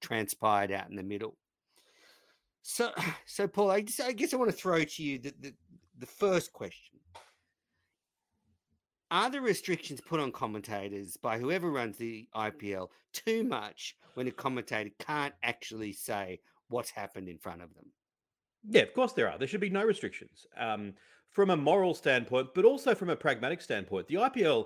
transpired 0.02 0.72
out 0.72 0.90
in 0.90 0.96
the 0.96 1.04
middle. 1.04 1.38
So, 2.68 2.92
so 3.26 3.48
Paul, 3.48 3.72
I, 3.72 3.86
I 4.04 4.12
guess 4.12 4.34
I 4.34 4.38
want 4.38 4.50
to 4.50 4.58
throw 4.58 4.84
to 4.84 5.04
you 5.04 5.20
the, 5.20 5.34
the 5.40 5.54
the 6.00 6.06
first 6.06 6.52
question: 6.52 7.00
Are 9.12 9.30
the 9.30 9.40
restrictions 9.40 10.02
put 10.02 10.20
on 10.20 10.32
commentators 10.32 11.16
by 11.16 11.38
whoever 11.38 11.72
runs 11.72 11.98
the 11.98 12.28
IPL 12.36 12.90
too 13.14 13.44
much 13.44 13.96
when 14.16 14.28
a 14.28 14.32
commentator 14.32 14.90
can't 15.00 15.34
actually 15.44 15.94
say 15.94 16.40
what's 16.70 16.90
happened 16.90 17.30
in 17.30 17.38
front 17.38 17.62
of 17.62 17.74
them? 17.76 17.86
Yeah, 18.68 18.82
of 18.82 18.94
course 18.94 19.14
there 19.14 19.30
are. 19.32 19.38
There 19.38 19.48
should 19.48 19.62
be 19.62 19.70
no 19.70 19.84
restrictions 19.84 20.48
um, 20.58 20.94
from 21.30 21.52
a 21.52 21.58
moral 21.58 21.94
standpoint, 21.94 22.50
but 22.56 22.66
also 22.66 22.96
from 22.96 23.12
a 23.12 23.16
pragmatic 23.16 23.62
standpoint. 23.62 24.08
The 24.08 24.16
IPL 24.16 24.66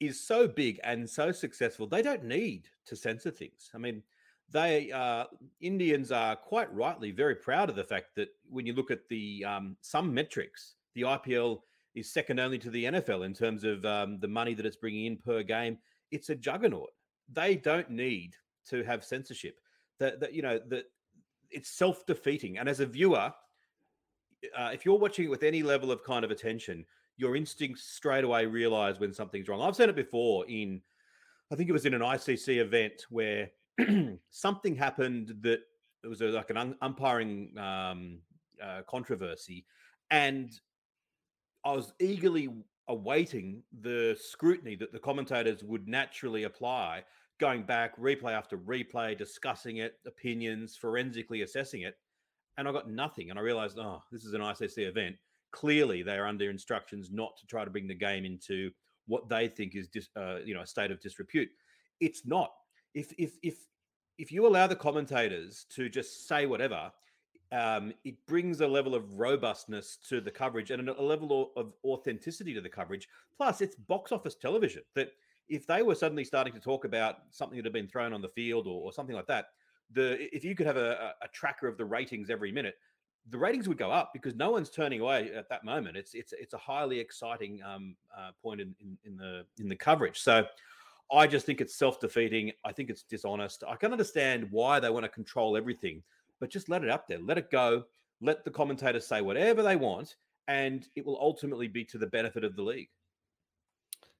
is 0.00 0.18
so 0.26 0.48
big 0.48 0.80
and 0.82 1.08
so 1.08 1.30
successful, 1.30 1.86
they 1.86 2.02
don't 2.02 2.24
need 2.24 2.68
to 2.86 2.96
censor 2.96 3.30
things. 3.30 3.70
I 3.74 3.78
mean, 3.78 4.02
they 4.50 4.92
uh, 4.92 5.24
Indians 5.60 6.12
are 6.12 6.36
quite 6.36 6.72
rightly 6.74 7.10
very 7.10 7.34
proud 7.34 7.70
of 7.70 7.76
the 7.76 7.84
fact 7.84 8.14
that 8.16 8.28
when 8.48 8.66
you 8.66 8.72
look 8.72 8.90
at 8.90 9.08
the 9.08 9.44
um, 9.44 9.76
some 9.80 10.12
metrics, 10.12 10.76
the 10.94 11.02
IPL 11.02 11.60
is 11.94 12.12
second 12.12 12.40
only 12.40 12.58
to 12.58 12.70
the 12.70 12.84
NFL 12.84 13.24
in 13.24 13.34
terms 13.34 13.64
of 13.64 13.84
um, 13.84 14.18
the 14.20 14.28
money 14.28 14.54
that 14.54 14.66
it's 14.66 14.76
bringing 14.76 15.06
in 15.06 15.16
per 15.16 15.42
game. 15.42 15.78
It's 16.10 16.30
a 16.30 16.34
juggernaut. 16.34 16.90
They 17.32 17.56
don't 17.56 17.90
need 17.90 18.34
to 18.68 18.82
have 18.84 19.04
censorship. 19.04 19.58
That 19.98 20.20
that 20.20 20.32
you 20.32 20.42
know 20.42 20.60
that 20.68 20.84
it's 21.50 21.70
self 21.70 22.04
defeating. 22.06 22.58
And 22.58 22.68
as 22.68 22.80
a 22.80 22.86
viewer, 22.86 23.32
uh, 24.56 24.70
if 24.72 24.84
you're 24.84 24.98
watching 24.98 25.26
it 25.26 25.30
with 25.30 25.42
any 25.42 25.62
level 25.62 25.90
of 25.90 26.04
kind 26.04 26.24
of 26.24 26.30
attention, 26.30 26.84
your 27.16 27.36
instincts 27.36 27.84
straight 27.84 28.24
away 28.24 28.46
realize 28.46 28.98
when 28.98 29.12
something's 29.12 29.48
wrong. 29.48 29.62
I've 29.62 29.76
seen 29.76 29.88
it 29.88 29.96
before 29.96 30.44
in, 30.48 30.80
I 31.52 31.56
think 31.56 31.68
it 31.68 31.72
was 31.72 31.86
in 31.86 31.94
an 31.94 32.00
ICC 32.00 32.58
event 32.58 33.04
where 33.08 33.50
something 34.30 34.76
happened 34.76 35.34
that 35.40 35.60
it 36.02 36.08
was 36.08 36.20
a, 36.20 36.26
like 36.26 36.50
an 36.50 36.56
un- 36.56 36.76
umpiring 36.82 37.56
um, 37.58 38.18
uh, 38.62 38.82
controversy, 38.88 39.64
and 40.10 40.50
I 41.64 41.72
was 41.72 41.92
eagerly 42.00 42.50
awaiting 42.88 43.62
the 43.80 44.16
scrutiny 44.20 44.76
that 44.76 44.92
the 44.92 44.98
commentators 44.98 45.64
would 45.64 45.88
naturally 45.88 46.44
apply, 46.44 47.04
going 47.40 47.62
back 47.62 47.98
replay 47.98 48.32
after 48.32 48.58
replay, 48.58 49.16
discussing 49.16 49.78
it, 49.78 49.94
opinions, 50.06 50.76
forensically 50.76 51.42
assessing 51.42 51.82
it, 51.82 51.96
and 52.58 52.68
I 52.68 52.72
got 52.72 52.90
nothing. 52.90 53.30
And 53.30 53.38
I 53.38 53.42
realized, 53.42 53.78
oh, 53.78 54.02
this 54.12 54.24
is 54.24 54.34
an 54.34 54.40
ICC 54.40 54.86
event. 54.86 55.16
Clearly, 55.52 56.02
they 56.02 56.16
are 56.16 56.26
under 56.26 56.50
instructions 56.50 57.10
not 57.10 57.36
to 57.38 57.46
try 57.46 57.64
to 57.64 57.70
bring 57.70 57.86
the 57.86 57.94
game 57.94 58.24
into 58.24 58.70
what 59.06 59.28
they 59.28 59.48
think 59.48 59.74
is, 59.74 59.88
dis, 59.88 60.08
uh, 60.16 60.36
you 60.44 60.54
know, 60.54 60.62
a 60.62 60.66
state 60.66 60.90
of 60.90 61.00
disrepute. 61.00 61.48
It's 62.00 62.26
not. 62.26 62.52
If 62.94 63.12
if 63.18 63.36
if 63.42 63.56
if 64.18 64.30
you 64.32 64.46
allow 64.46 64.66
the 64.66 64.76
commentators 64.76 65.66
to 65.74 65.88
just 65.88 66.28
say 66.28 66.46
whatever, 66.46 66.92
um, 67.52 67.92
it 68.04 68.14
brings 68.26 68.60
a 68.60 68.66
level 68.66 68.94
of 68.94 69.18
robustness 69.18 69.98
to 70.08 70.20
the 70.20 70.30
coverage 70.30 70.70
and 70.70 70.88
a 70.88 71.02
level 71.02 71.52
of 71.56 71.72
authenticity 71.84 72.54
to 72.54 72.60
the 72.60 72.68
coverage. 72.68 73.08
Plus, 73.36 73.60
it's 73.60 73.76
box 73.76 74.12
office 74.12 74.34
television. 74.34 74.82
That 74.94 75.10
if 75.48 75.66
they 75.66 75.82
were 75.82 75.94
suddenly 75.94 76.24
starting 76.24 76.52
to 76.54 76.60
talk 76.60 76.84
about 76.84 77.16
something 77.30 77.56
that 77.56 77.64
had 77.64 77.72
been 77.72 77.88
thrown 77.88 78.12
on 78.12 78.22
the 78.22 78.28
field 78.28 78.66
or, 78.66 78.82
or 78.82 78.92
something 78.92 79.14
like 79.14 79.26
that, 79.26 79.46
the 79.92 80.34
if 80.34 80.44
you 80.44 80.54
could 80.54 80.66
have 80.66 80.76
a, 80.76 81.14
a, 81.22 81.28
tracker 81.28 81.68
of 81.68 81.76
the 81.76 81.84
ratings 81.84 82.30
every 82.30 82.50
minute, 82.50 82.76
the 83.30 83.38
ratings 83.38 83.68
would 83.68 83.78
go 83.78 83.90
up 83.90 84.12
because 84.12 84.34
no 84.34 84.50
one's 84.50 84.70
turning 84.70 85.00
away 85.00 85.30
at 85.34 85.48
that 85.50 85.64
moment. 85.64 85.96
It's 85.96 86.14
it's 86.14 86.32
it's 86.32 86.54
a 86.54 86.58
highly 86.58 86.98
exciting 86.98 87.60
um, 87.62 87.94
uh, 88.16 88.30
point 88.42 88.60
in, 88.60 88.74
in, 88.80 88.96
in 89.04 89.16
the 89.16 89.44
in 89.58 89.68
the 89.68 89.76
coverage. 89.76 90.20
So. 90.20 90.46
I 91.14 91.26
just 91.26 91.46
think 91.46 91.60
it's 91.60 91.76
self 91.76 92.00
defeating. 92.00 92.52
I 92.64 92.72
think 92.72 92.90
it's 92.90 93.02
dishonest. 93.02 93.64
I 93.66 93.76
can 93.76 93.92
understand 93.92 94.48
why 94.50 94.80
they 94.80 94.90
want 94.90 95.04
to 95.04 95.08
control 95.08 95.56
everything, 95.56 96.02
but 96.40 96.50
just 96.50 96.68
let 96.68 96.84
it 96.84 96.90
up 96.90 97.06
there, 97.08 97.20
let 97.20 97.38
it 97.38 97.50
go, 97.50 97.84
let 98.20 98.44
the 98.44 98.50
commentators 98.50 99.06
say 99.06 99.20
whatever 99.20 99.62
they 99.62 99.76
want, 99.76 100.16
and 100.48 100.88
it 100.96 101.06
will 101.06 101.18
ultimately 101.20 101.68
be 101.68 101.84
to 101.84 101.98
the 101.98 102.06
benefit 102.06 102.44
of 102.44 102.56
the 102.56 102.62
league. 102.62 102.88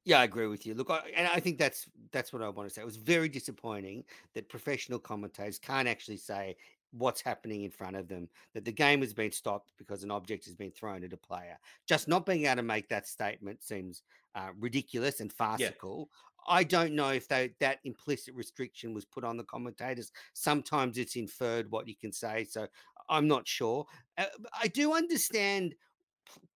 Yeah, 0.05 0.21
I 0.21 0.25
agree 0.25 0.49
with 0.49 0.67
you. 0.67 0.75
Look, 0.75 0.91
I, 0.91 1.01
and 1.17 1.27
I 1.27 1.41
think 1.41 1.59
that's 1.59 1.87
that's 2.13 2.33
what 2.33 2.43
I 2.43 2.49
want 2.51 2.69
to 2.69 2.75
say. 2.75 2.83
It 2.83 2.87
was 2.87 2.97
very 2.97 3.29
disappointing 3.29 4.05
that 4.35 4.49
professional 4.49 4.99
commentators 4.99 5.59
can't 5.59 5.89
actually 5.89 6.19
say 6.19 6.57
what's 6.97 7.21
happening 7.21 7.65
in 7.65 7.71
front 7.71 7.97
of 7.97 8.07
them, 8.09 8.29
that 8.55 8.65
the 8.65 8.73
game 8.73 9.01
has 9.01 9.13
been 9.13 9.33
stopped 9.33 9.73
because 9.79 10.05
an 10.05 10.11
object 10.11 10.45
has 10.45 10.55
been 10.55 10.71
thrown 10.71 11.03
at 11.05 11.13
a 11.13 11.17
player. 11.17 11.59
Just 11.87 12.07
not 12.07 12.25
being 12.25 12.45
able 12.45 12.57
to 12.57 12.63
make 12.63 12.89
that 12.89 13.09
statement 13.09 13.63
seems 13.63 14.03
uh, 14.35 14.51
ridiculous 14.59 15.21
and 15.21 15.33
farcical. 15.33 16.09
I 16.47 16.65
don't 16.65 16.95
know 16.95 17.11
if 17.11 17.29
they, 17.29 17.51
that 17.61 17.79
implicit 17.85 18.35
restriction 18.35 18.95
was 18.95 19.05
put 19.05 19.25
on 19.25 19.37
the 19.37 19.45
commentators. 19.45 20.13
Sometimes 20.35 20.99
it's 20.99 21.17
inferred 21.17 21.71
what 21.71 21.89
you 21.89 21.95
can 21.97 22.13
say, 22.13 22.45
so 22.45 22.67
I'm 23.09 23.29
not 23.29 23.47
sure. 23.47 23.87
Uh, 24.19 24.27
I 24.61 24.69
do 24.69 24.95
understand 24.95 25.75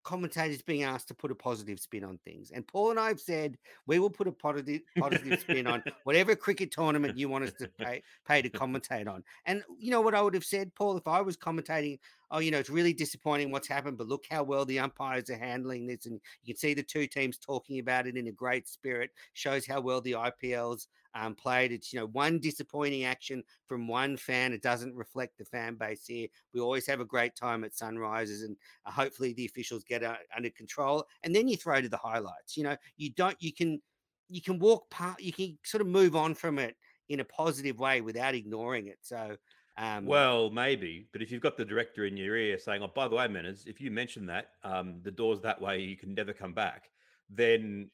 commentators 0.02 0.62
being 0.62 0.84
asked 0.84 1.08
to 1.08 1.14
put 1.14 1.30
a 1.30 1.34
positive 1.34 1.78
spin 1.78 2.04
on 2.04 2.18
things. 2.24 2.50
And 2.50 2.66
Paul 2.66 2.90
and 2.90 2.98
I 2.98 3.08
have 3.08 3.20
said 3.20 3.58
we 3.86 3.98
will 3.98 4.10
put 4.10 4.26
a 4.26 4.32
positive 4.32 4.80
positive 4.98 5.40
spin 5.40 5.66
on 5.66 5.82
whatever 6.04 6.34
cricket 6.34 6.70
tournament 6.70 7.18
you 7.18 7.28
want 7.28 7.44
us 7.44 7.52
to 7.58 7.68
pay 7.78 8.02
pay 8.26 8.40
to 8.40 8.48
commentate 8.48 9.08
on. 9.08 9.22
And 9.44 9.62
you 9.78 9.90
know 9.90 10.00
what 10.00 10.14
I 10.14 10.22
would 10.22 10.34
have 10.34 10.44
said, 10.44 10.74
Paul, 10.74 10.96
if 10.96 11.06
I 11.06 11.20
was 11.20 11.36
commentating, 11.36 11.98
oh, 12.30 12.38
you 12.40 12.50
know, 12.50 12.58
it's 12.58 12.70
really 12.70 12.92
disappointing 12.92 13.50
what's 13.50 13.68
happened, 13.68 13.98
but 13.98 14.08
look 14.08 14.24
how 14.30 14.42
well 14.42 14.64
the 14.64 14.78
umpires 14.78 15.30
are 15.30 15.38
handling 15.38 15.86
this. 15.86 16.06
And 16.06 16.20
you 16.42 16.54
can 16.54 16.58
see 16.58 16.74
the 16.74 16.82
two 16.82 17.06
teams 17.06 17.38
talking 17.38 17.78
about 17.78 18.06
it 18.06 18.16
in 18.16 18.28
a 18.28 18.32
great 18.32 18.68
spirit, 18.68 19.10
shows 19.32 19.66
how 19.66 19.80
well 19.80 20.00
the 20.00 20.12
IPL's 20.12 20.88
um, 21.14 21.34
played. 21.34 21.72
It's 21.72 21.92
you 21.92 21.98
know 21.98 22.06
one 22.06 22.38
disappointing 22.38 23.04
action 23.04 23.42
from 23.66 23.88
one 23.88 24.16
fan. 24.16 24.52
It 24.52 24.62
doesn't 24.62 24.94
reflect 24.94 25.38
the 25.38 25.44
fan 25.44 25.74
base 25.74 26.06
here. 26.06 26.28
We 26.52 26.60
always 26.60 26.86
have 26.86 27.00
a 27.00 27.04
great 27.04 27.34
time 27.34 27.64
at 27.64 27.72
Sunrisers 27.72 28.44
and 28.44 28.56
uh, 28.86 28.90
hopefully 28.90 29.32
the 29.32 29.46
officials 29.46 29.84
get 29.84 30.02
uh, 30.02 30.16
under 30.36 30.50
control. 30.50 31.04
And 31.22 31.34
then 31.34 31.48
you 31.48 31.56
throw 31.56 31.80
to 31.80 31.88
the 31.88 31.96
highlights. 31.96 32.56
You 32.56 32.64
know, 32.64 32.76
you 32.96 33.10
don't. 33.10 33.36
You 33.40 33.52
can 33.52 33.80
you 34.28 34.42
can 34.42 34.58
walk 34.58 34.90
part. 34.90 35.20
You 35.20 35.32
can 35.32 35.58
sort 35.64 35.80
of 35.80 35.86
move 35.86 36.14
on 36.14 36.34
from 36.34 36.58
it 36.58 36.76
in 37.08 37.20
a 37.20 37.24
positive 37.24 37.78
way 37.78 38.00
without 38.00 38.34
ignoring 38.34 38.88
it. 38.88 38.98
So. 39.02 39.36
Um, 39.78 40.06
well, 40.06 40.50
maybe, 40.50 41.08
but 41.12 41.22
if 41.22 41.30
you've 41.30 41.42
got 41.42 41.56
the 41.56 41.64
director 41.64 42.04
in 42.04 42.16
your 42.16 42.36
ear 42.36 42.58
saying, 42.58 42.82
"Oh, 42.82 42.88
by 42.88 43.06
the 43.06 43.14
way, 43.14 43.28
Menners, 43.28 43.66
if 43.66 43.80
you 43.80 43.92
mention 43.92 44.26
that 44.26 44.50
um, 44.64 45.00
the 45.02 45.10
door's 45.12 45.40
that 45.42 45.60
way, 45.60 45.78
you 45.80 45.96
can 45.96 46.14
never 46.14 46.32
come 46.32 46.52
back," 46.52 46.90
then 47.30 47.88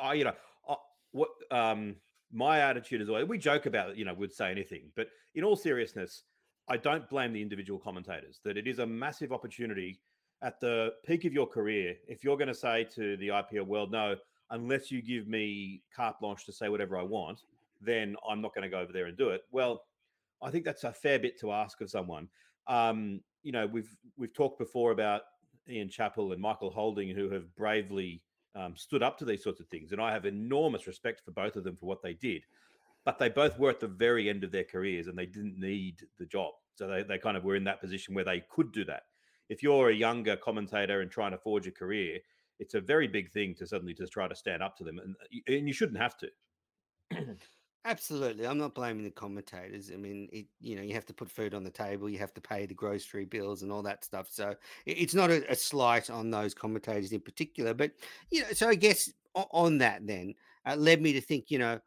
I, 0.00 0.14
you 0.14 0.24
know, 0.24 0.34
what 1.12 1.30
um, 1.50 1.96
my 2.30 2.60
attitude 2.60 3.00
is 3.00 3.08
always 3.08 3.26
we 3.26 3.38
joke 3.38 3.64
about 3.64 3.90
it, 3.90 3.96
you 3.96 4.04
know, 4.04 4.12
would 4.14 4.34
say 4.34 4.50
anything, 4.50 4.90
but 4.94 5.08
in 5.34 5.44
all 5.44 5.56
seriousness, 5.56 6.24
I 6.68 6.76
don't 6.76 7.08
blame 7.08 7.32
the 7.32 7.40
individual 7.40 7.78
commentators. 7.78 8.40
That 8.44 8.58
it 8.58 8.66
is 8.66 8.78
a 8.78 8.86
massive 8.86 9.32
opportunity 9.32 10.00
at 10.42 10.60
the 10.60 10.92
peak 11.06 11.24
of 11.24 11.32
your 11.32 11.46
career. 11.46 11.94
If 12.06 12.22
you're 12.22 12.36
going 12.36 12.48
to 12.48 12.54
say 12.54 12.84
to 12.94 13.16
the 13.16 13.28
IPL 13.28 13.66
world, 13.66 13.92
no, 13.92 14.16
unless 14.50 14.90
you 14.90 15.00
give 15.00 15.26
me 15.26 15.82
carte 15.94 16.20
blanche 16.20 16.44
to 16.46 16.52
say 16.52 16.68
whatever 16.68 16.98
I 16.98 17.02
want, 17.02 17.40
then 17.80 18.16
I'm 18.28 18.40
not 18.40 18.54
going 18.54 18.62
to 18.62 18.68
go 18.68 18.80
over 18.80 18.92
there 18.92 19.06
and 19.06 19.16
do 19.16 19.30
it. 19.30 19.42
Well, 19.50 19.82
I 20.42 20.50
think 20.50 20.64
that's 20.64 20.84
a 20.84 20.92
fair 20.92 21.18
bit 21.18 21.38
to 21.40 21.52
ask 21.52 21.80
of 21.80 21.90
someone. 21.90 22.28
Um, 22.66 23.20
you 23.42 23.52
know, 23.52 23.66
we've 23.66 23.96
we've 24.16 24.34
talked 24.34 24.58
before 24.58 24.92
about 24.92 25.22
Ian 25.68 25.88
Chappell 25.88 26.32
and 26.32 26.40
Michael 26.40 26.70
Holding, 26.70 27.10
who 27.10 27.30
have 27.30 27.54
bravely 27.54 28.22
um, 28.54 28.76
stood 28.76 29.02
up 29.02 29.18
to 29.18 29.24
these 29.24 29.42
sorts 29.42 29.60
of 29.60 29.68
things. 29.68 29.92
And 29.92 30.00
I 30.00 30.12
have 30.12 30.26
enormous 30.26 30.86
respect 30.86 31.22
for 31.24 31.30
both 31.30 31.56
of 31.56 31.64
them 31.64 31.76
for 31.76 31.86
what 31.86 32.02
they 32.02 32.14
did. 32.14 32.44
But 33.04 33.18
they 33.18 33.28
both 33.28 33.58
were 33.58 33.70
at 33.70 33.80
the 33.80 33.88
very 33.88 34.28
end 34.28 34.44
of 34.44 34.52
their 34.52 34.64
careers 34.64 35.08
and 35.08 35.18
they 35.18 35.26
didn't 35.26 35.58
need 35.58 36.02
the 36.18 36.26
job. 36.26 36.52
So 36.74 36.86
they, 36.86 37.02
they 37.02 37.18
kind 37.18 37.36
of 37.36 37.44
were 37.44 37.56
in 37.56 37.64
that 37.64 37.80
position 37.80 38.14
where 38.14 38.24
they 38.24 38.44
could 38.48 38.72
do 38.72 38.84
that. 38.84 39.02
If 39.48 39.62
you're 39.62 39.90
a 39.90 39.94
younger 39.94 40.36
commentator 40.36 41.00
and 41.00 41.10
trying 41.10 41.32
to 41.32 41.38
forge 41.38 41.66
a 41.66 41.72
career, 41.72 42.20
it's 42.58 42.74
a 42.74 42.80
very 42.80 43.08
big 43.08 43.30
thing 43.30 43.54
to 43.56 43.66
suddenly 43.66 43.92
just 43.92 44.12
try 44.12 44.28
to 44.28 44.34
stand 44.34 44.62
up 44.62 44.76
to 44.76 44.84
them. 44.84 44.98
And, 44.98 45.16
and 45.48 45.66
you 45.66 45.74
shouldn't 45.74 45.98
have 45.98 46.16
to. 46.18 46.28
Absolutely. 47.84 48.46
I'm 48.46 48.58
not 48.58 48.76
blaming 48.76 49.02
the 49.02 49.10
commentators. 49.10 49.90
I 49.92 49.96
mean, 49.96 50.28
it, 50.32 50.46
you 50.60 50.76
know, 50.76 50.82
you 50.82 50.94
have 50.94 51.06
to 51.06 51.14
put 51.14 51.28
food 51.28 51.52
on 51.52 51.64
the 51.64 51.70
table, 51.70 52.08
you 52.08 52.18
have 52.18 52.32
to 52.34 52.40
pay 52.40 52.64
the 52.64 52.74
grocery 52.74 53.24
bills 53.24 53.62
and 53.62 53.72
all 53.72 53.82
that 53.82 54.04
stuff. 54.04 54.28
So 54.30 54.54
it's 54.86 55.14
not 55.14 55.30
a, 55.30 55.50
a 55.50 55.56
slight 55.56 56.08
on 56.08 56.30
those 56.30 56.54
commentators 56.54 57.10
in 57.10 57.20
particular. 57.20 57.74
But, 57.74 57.92
you 58.30 58.42
know, 58.42 58.52
so 58.52 58.68
I 58.68 58.76
guess 58.76 59.12
on 59.34 59.78
that 59.78 60.06
then 60.06 60.34
uh, 60.64 60.76
led 60.76 61.02
me 61.02 61.12
to 61.14 61.20
think, 61.20 61.50
you 61.50 61.58
know, 61.58 61.80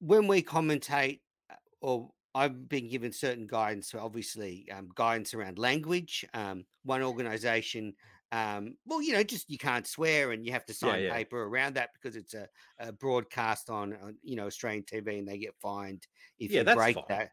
when 0.00 0.26
we 0.26 0.42
commentate 0.42 1.20
uh, 1.50 1.54
or 1.80 2.10
I've 2.34 2.68
been 2.68 2.88
given 2.88 3.12
certain 3.12 3.46
guidance, 3.46 3.90
so 3.90 3.98
obviously 3.98 4.66
um, 4.74 4.88
guidance 4.94 5.32
around 5.32 5.58
language. 5.58 6.24
Um, 6.34 6.64
one 6.84 7.02
organization 7.02 7.94
um, 8.32 8.78
well, 8.86 9.02
you 9.02 9.12
know, 9.12 9.22
just 9.22 9.50
you 9.50 9.58
can't 9.58 9.86
swear 9.86 10.32
and 10.32 10.44
you 10.46 10.52
have 10.52 10.64
to 10.64 10.74
sign 10.74 11.02
yeah, 11.02 11.08
yeah. 11.08 11.14
paper 11.14 11.42
around 11.44 11.74
that 11.74 11.90
because 11.92 12.16
it's 12.16 12.32
a, 12.32 12.48
a 12.78 12.90
broadcast 12.90 13.68
on, 13.68 13.92
on, 13.92 14.16
you 14.22 14.36
know, 14.36 14.46
Australian 14.46 14.84
TV 14.84 15.18
and 15.18 15.28
they 15.28 15.38
get 15.38 15.54
fined 15.60 16.06
if 16.38 16.50
yeah, 16.50 16.62
you 16.62 16.74
break 16.74 16.94
fine. 16.96 17.04
that. 17.08 17.30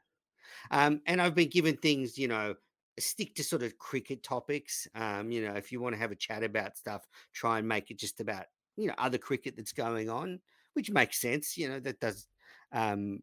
Um, 0.71 1.01
and 1.05 1.21
I've 1.21 1.35
been 1.35 1.49
given 1.49 1.77
things, 1.77 2.17
you 2.17 2.27
know, 2.27 2.55
stick 2.99 3.33
to 3.35 3.43
sort 3.43 3.63
of 3.63 3.77
cricket 3.77 4.23
topics. 4.23 4.87
Um, 4.93 5.31
you 5.31 5.47
know, 5.47 5.53
if 5.53 5.71
you 5.71 5.79
want 5.79 5.95
to 5.95 5.99
have 5.99 6.11
a 6.11 6.15
chat 6.15 6.43
about 6.43 6.77
stuff, 6.77 7.07
try 7.33 7.59
and 7.59 7.67
make 7.67 7.91
it 7.91 7.97
just 7.97 8.19
about, 8.19 8.45
you 8.75 8.87
know, 8.87 8.95
other 8.97 9.17
cricket 9.17 9.55
that's 9.55 9.73
going 9.73 10.09
on, 10.09 10.41
which 10.73 10.91
makes 10.91 11.21
sense. 11.21 11.57
You 11.57 11.69
know, 11.69 11.79
that 11.79 12.01
does, 12.01 12.27
um, 12.73 13.21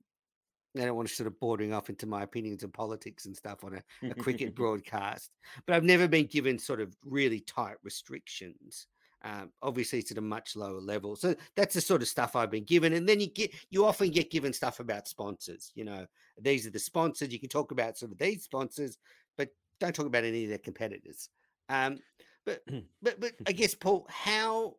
I 0.78 0.84
don't 0.84 0.96
want 0.96 1.08
to 1.08 1.14
sort 1.14 1.26
of 1.26 1.38
bordering 1.40 1.72
off 1.72 1.88
into 1.88 2.06
my 2.06 2.22
opinions 2.22 2.62
of 2.62 2.72
politics 2.72 3.26
and 3.26 3.36
stuff 3.36 3.64
on 3.64 3.74
a, 3.74 4.10
a 4.10 4.14
cricket 4.14 4.54
broadcast, 4.54 5.30
but 5.66 5.74
I've 5.74 5.84
never 5.84 6.08
been 6.08 6.26
given 6.26 6.58
sort 6.58 6.80
of 6.80 6.94
really 7.04 7.40
tight 7.40 7.76
restrictions. 7.82 8.86
Um, 9.22 9.50
obviously, 9.62 9.98
it's 9.98 10.12
at 10.12 10.18
a 10.18 10.22
much 10.22 10.54
lower 10.56 10.80
level, 10.80 11.16
so 11.16 11.34
that's 11.56 11.74
the 11.74 11.80
sort 11.80 12.02
of 12.02 12.08
stuff 12.08 12.36
I've 12.36 12.50
been 12.50 12.64
given. 12.64 12.92
And 12.92 13.08
then 13.08 13.20
you 13.20 13.28
get 13.28 13.52
you 13.70 13.84
often 13.84 14.10
get 14.10 14.30
given 14.30 14.52
stuff 14.52 14.78
about 14.78 15.08
sponsors. 15.08 15.72
You 15.74 15.84
know, 15.84 16.06
these 16.40 16.66
are 16.66 16.70
the 16.70 16.78
sponsors. 16.78 17.32
You 17.32 17.40
can 17.40 17.48
talk 17.48 17.72
about 17.72 17.98
sort 17.98 18.12
of 18.12 18.18
these 18.18 18.44
sponsors, 18.44 18.98
but 19.36 19.48
don't 19.80 19.94
talk 19.94 20.06
about 20.06 20.24
any 20.24 20.44
of 20.44 20.50
their 20.50 20.58
competitors. 20.58 21.28
Um, 21.68 21.98
but 22.44 22.62
but 23.02 23.20
but 23.20 23.32
I 23.46 23.52
guess 23.52 23.74
Paul, 23.74 24.06
how 24.08 24.76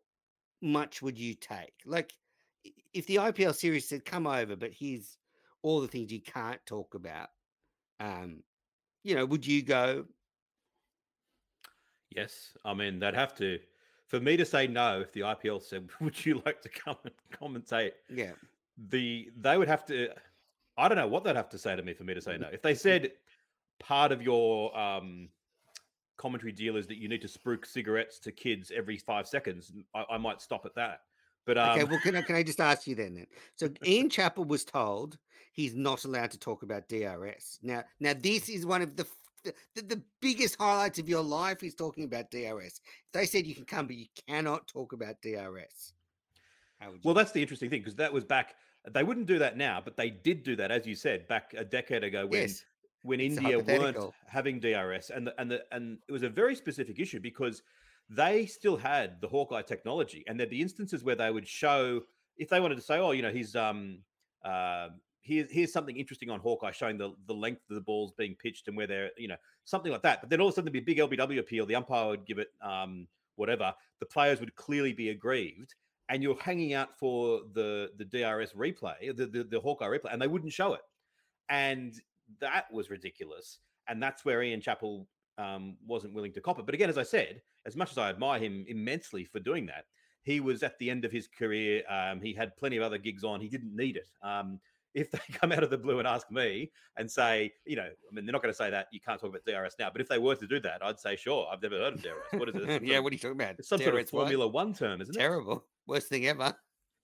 much 0.62 1.02
would 1.02 1.18
you 1.18 1.34
take? 1.34 1.74
Like, 1.84 2.12
if 2.94 3.06
the 3.06 3.16
IPL 3.16 3.54
series 3.54 3.88
said, 3.88 4.04
"Come 4.04 4.26
over, 4.26 4.56
but 4.56 4.70
here's 4.72 5.18
all 5.62 5.80
the 5.80 5.88
things 5.88 6.12
you 6.12 6.20
can't 6.20 6.64
talk 6.66 6.94
about," 6.94 7.28
um, 8.00 8.42
you 9.02 9.14
know, 9.14 9.26
would 9.26 9.46
you 9.46 9.62
go? 9.62 10.06
Yes, 12.10 12.56
I 12.64 12.74
mean 12.74 12.98
they'd 12.98 13.14
have 13.14 13.34
to. 13.36 13.58
For 14.06 14.20
me 14.20 14.38
to 14.38 14.44
say 14.44 14.66
no, 14.66 15.00
if 15.00 15.12
the 15.12 15.20
IPL 15.20 15.62
said, 15.62 15.88
"Would 16.00 16.24
you 16.24 16.42
like 16.46 16.62
to 16.62 16.68
come 16.68 16.96
and 17.04 17.14
commentate?" 17.32 17.92
Yeah, 18.08 18.32
the 18.90 19.30
they 19.36 19.58
would 19.58 19.68
have 19.68 19.84
to. 19.86 20.08
I 20.76 20.88
don't 20.88 20.96
know 20.96 21.08
what 21.08 21.24
they'd 21.24 21.36
have 21.36 21.48
to 21.50 21.58
say 21.58 21.74
to 21.74 21.82
me 21.82 21.92
for 21.92 22.04
me 22.04 22.14
to 22.14 22.20
say 22.20 22.38
no. 22.38 22.48
If 22.52 22.62
they 22.62 22.74
said 22.74 23.12
part 23.80 24.12
of 24.12 24.22
your 24.22 24.76
um, 24.78 25.28
commentary 26.16 26.52
deal 26.52 26.76
is 26.76 26.86
that 26.86 26.98
you 26.98 27.08
need 27.08 27.22
to 27.22 27.28
spruik 27.28 27.66
cigarettes 27.66 28.18
to 28.20 28.32
kids 28.32 28.70
every 28.74 28.96
five 28.96 29.26
seconds, 29.26 29.72
I, 29.94 30.04
I 30.12 30.18
might 30.18 30.40
stop 30.40 30.66
at 30.66 30.74
that. 30.76 31.00
But 31.48 31.56
um, 31.56 31.70
Okay, 31.70 31.84
well, 31.84 31.98
can 32.00 32.14
I, 32.14 32.20
can 32.20 32.36
I 32.36 32.42
just 32.42 32.60
ask 32.60 32.86
you 32.86 32.94
then? 32.94 33.14
Then, 33.14 33.26
so 33.56 33.70
Ian 33.82 34.10
Chappell 34.10 34.44
was 34.44 34.66
told 34.66 35.16
he's 35.52 35.74
not 35.74 36.04
allowed 36.04 36.30
to 36.32 36.38
talk 36.38 36.62
about 36.62 36.86
DRS. 36.88 37.58
Now, 37.62 37.84
now 38.00 38.12
this 38.12 38.50
is 38.50 38.66
one 38.66 38.82
of 38.82 38.96
the 38.96 39.06
the, 39.44 39.54
the 39.74 40.02
biggest 40.20 40.56
highlights 40.60 40.98
of 40.98 41.08
your 41.08 41.22
life. 41.22 41.62
He's 41.62 41.74
talking 41.74 42.04
about 42.04 42.30
DRS. 42.30 42.82
They 43.14 43.24
said 43.24 43.46
you 43.46 43.54
can 43.54 43.64
come, 43.64 43.86
but 43.86 43.96
you 43.96 44.06
cannot 44.28 44.68
talk 44.68 44.92
about 44.92 45.22
DRS. 45.22 45.94
Well, 47.02 47.14
that's 47.14 47.32
the 47.32 47.40
interesting 47.40 47.70
thing 47.70 47.80
because 47.80 47.96
that 47.96 48.12
was 48.12 48.24
back. 48.24 48.56
They 48.92 49.02
wouldn't 49.02 49.26
do 49.26 49.38
that 49.38 49.56
now, 49.56 49.80
but 49.82 49.96
they 49.96 50.10
did 50.10 50.42
do 50.42 50.54
that, 50.56 50.70
as 50.70 50.86
you 50.86 50.94
said, 50.94 51.26
back 51.28 51.54
a 51.56 51.64
decade 51.64 52.04
ago 52.04 52.26
when 52.26 52.42
yes, 52.42 52.64
when 53.04 53.20
it's 53.20 53.38
India 53.38 53.58
weren't 53.58 53.96
having 54.26 54.60
DRS, 54.60 55.10
and 55.10 55.26
the, 55.26 55.40
and 55.40 55.50
the, 55.50 55.62
and 55.72 55.96
it 56.08 56.12
was 56.12 56.24
a 56.24 56.28
very 56.28 56.54
specific 56.54 57.00
issue 57.00 57.20
because 57.20 57.62
they 58.10 58.46
still 58.46 58.76
had 58.76 59.20
the 59.20 59.28
Hawkeye 59.28 59.62
technology, 59.62 60.24
and 60.26 60.38
there'd 60.38 60.50
be 60.50 60.62
instances 60.62 61.04
where 61.04 61.16
they 61.16 61.30
would 61.30 61.46
show 61.46 62.02
if 62.36 62.48
they 62.48 62.60
wanted 62.60 62.76
to 62.76 62.82
say, 62.82 62.98
oh, 62.98 63.12
you 63.12 63.22
know, 63.22 63.30
he's 63.30 63.54
um 63.56 64.00
uh, 64.44 64.88
here's 65.22 65.50
here's 65.50 65.72
something 65.72 65.96
interesting 65.96 66.30
on 66.30 66.40
Hawkeye 66.40 66.70
showing 66.70 66.98
the 66.98 67.12
the 67.26 67.34
length 67.34 67.62
of 67.70 67.74
the 67.74 67.80
balls 67.80 68.12
being 68.16 68.34
pitched 68.34 68.68
and 68.68 68.76
where 68.76 68.86
they're 68.86 69.10
you 69.16 69.28
know 69.28 69.36
something 69.64 69.92
like 69.92 70.02
that. 70.02 70.20
But 70.20 70.30
then 70.30 70.40
all 70.40 70.48
of 70.48 70.52
a 70.52 70.54
sudden 70.54 70.72
there'd 70.72 70.84
be 70.84 70.92
a 70.92 71.06
big 71.06 71.18
LBW 71.18 71.38
appeal. 71.38 71.66
The 71.66 71.76
umpire 71.76 72.08
would 72.08 72.26
give 72.26 72.38
it 72.38 72.48
um 72.62 73.08
whatever. 73.36 73.74
The 74.00 74.06
players 74.06 74.40
would 74.40 74.54
clearly 74.54 74.92
be 74.92 75.10
aggrieved. 75.10 75.74
And 76.10 76.22
you're 76.22 76.40
hanging 76.40 76.72
out 76.72 76.98
for 76.98 77.42
the 77.52 77.90
the 77.98 78.04
DRS 78.04 78.52
replay, 78.54 79.14
the, 79.14 79.26
the 79.26 79.44
the 79.44 79.60
Hawkeye 79.60 79.86
replay, 79.86 80.12
and 80.12 80.22
they 80.22 80.26
wouldn't 80.26 80.52
show 80.52 80.72
it 80.72 80.80
and 81.48 81.94
that 82.40 82.66
was 82.72 82.90
ridiculous. 82.90 83.58
And 83.88 84.02
that's 84.02 84.24
where 84.24 84.42
Ian 84.42 84.60
Chappell 84.60 85.06
um, 85.38 85.76
wasn't 85.86 86.14
willing 86.14 86.32
to 86.34 86.40
cop 86.40 86.58
it. 86.58 86.66
But 86.66 86.74
again, 86.74 86.90
as 86.90 86.98
I 86.98 87.02
said, 87.02 87.40
as 87.68 87.76
much 87.76 87.90
as 87.92 87.98
I 87.98 88.08
admire 88.08 88.40
him 88.40 88.64
immensely 88.66 89.24
for 89.24 89.38
doing 89.38 89.66
that, 89.66 89.84
he 90.22 90.40
was 90.40 90.62
at 90.62 90.78
the 90.78 90.90
end 90.90 91.04
of 91.04 91.12
his 91.12 91.28
career. 91.28 91.82
Um, 91.88 92.20
he 92.20 92.32
had 92.32 92.56
plenty 92.56 92.78
of 92.78 92.82
other 92.82 92.98
gigs 92.98 93.24
on. 93.24 93.40
He 93.40 93.48
didn't 93.48 93.76
need 93.76 93.96
it. 93.96 94.08
Um, 94.22 94.58
if 94.94 95.10
they 95.10 95.20
come 95.32 95.52
out 95.52 95.62
of 95.62 95.68
the 95.68 95.76
blue 95.76 95.98
and 95.98 96.08
ask 96.08 96.30
me 96.30 96.72
and 96.96 97.10
say, 97.10 97.52
you 97.66 97.76
know, 97.76 97.84
I 97.84 98.14
mean, 98.14 98.24
they're 98.24 98.32
not 98.32 98.42
going 98.42 98.52
to 98.52 98.56
say 98.56 98.70
that 98.70 98.88
you 98.90 99.00
can't 99.00 99.20
talk 99.20 99.30
about 99.30 99.44
DRS 99.44 99.76
now. 99.78 99.90
But 99.90 100.00
if 100.00 100.08
they 100.08 100.18
were 100.18 100.34
to 100.34 100.46
do 100.46 100.58
that, 100.60 100.82
I'd 100.82 100.98
say, 100.98 101.14
sure, 101.14 101.46
I've 101.52 101.62
never 101.62 101.76
heard 101.76 101.94
of 101.94 102.02
DRS. 102.02 102.40
What 102.40 102.48
is 102.48 102.54
it? 102.56 102.82
Yeah, 102.88 103.00
what 103.00 103.12
are 103.12 103.14
you 103.14 103.20
talking 103.20 103.40
about? 103.40 103.56
it's 103.58 103.68
some 103.68 103.78
sort 103.78 103.94
of 103.94 104.00
DRS 104.00 104.12
what? 104.12 104.20
Formula 104.22 104.48
One 104.48 104.72
term, 104.72 105.02
isn't 105.02 105.14
it? 105.14 105.18
Terrible. 105.18 105.62
Worst 105.86 106.08
thing 106.08 106.26
ever. 106.26 106.54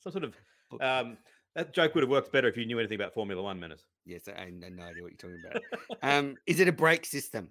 Some 0.00 0.12
sort 0.12 0.25
of 0.25 0.35
um, 0.80 1.18
that 1.54 1.73
joke 1.73 1.94
would 1.94 2.02
have 2.02 2.11
worked 2.11 2.33
better 2.33 2.49
if 2.49 2.56
you 2.56 2.64
knew 2.66 2.78
anything 2.78 2.97
about 2.97 3.12
Formula 3.12 3.42
One, 3.42 3.61
Menners. 3.61 3.83
Yes, 4.06 4.28
I 4.28 4.40
have 4.40 4.52
no 4.52 4.83
idea 4.83 5.02
what 5.02 5.12
you're 5.12 5.16
talking 5.18 5.42
about. 5.50 5.62
um, 6.02 6.37
is 6.47 6.61
it 6.61 6.68
a 6.68 6.73
brake 6.73 7.06
system? 7.06 7.50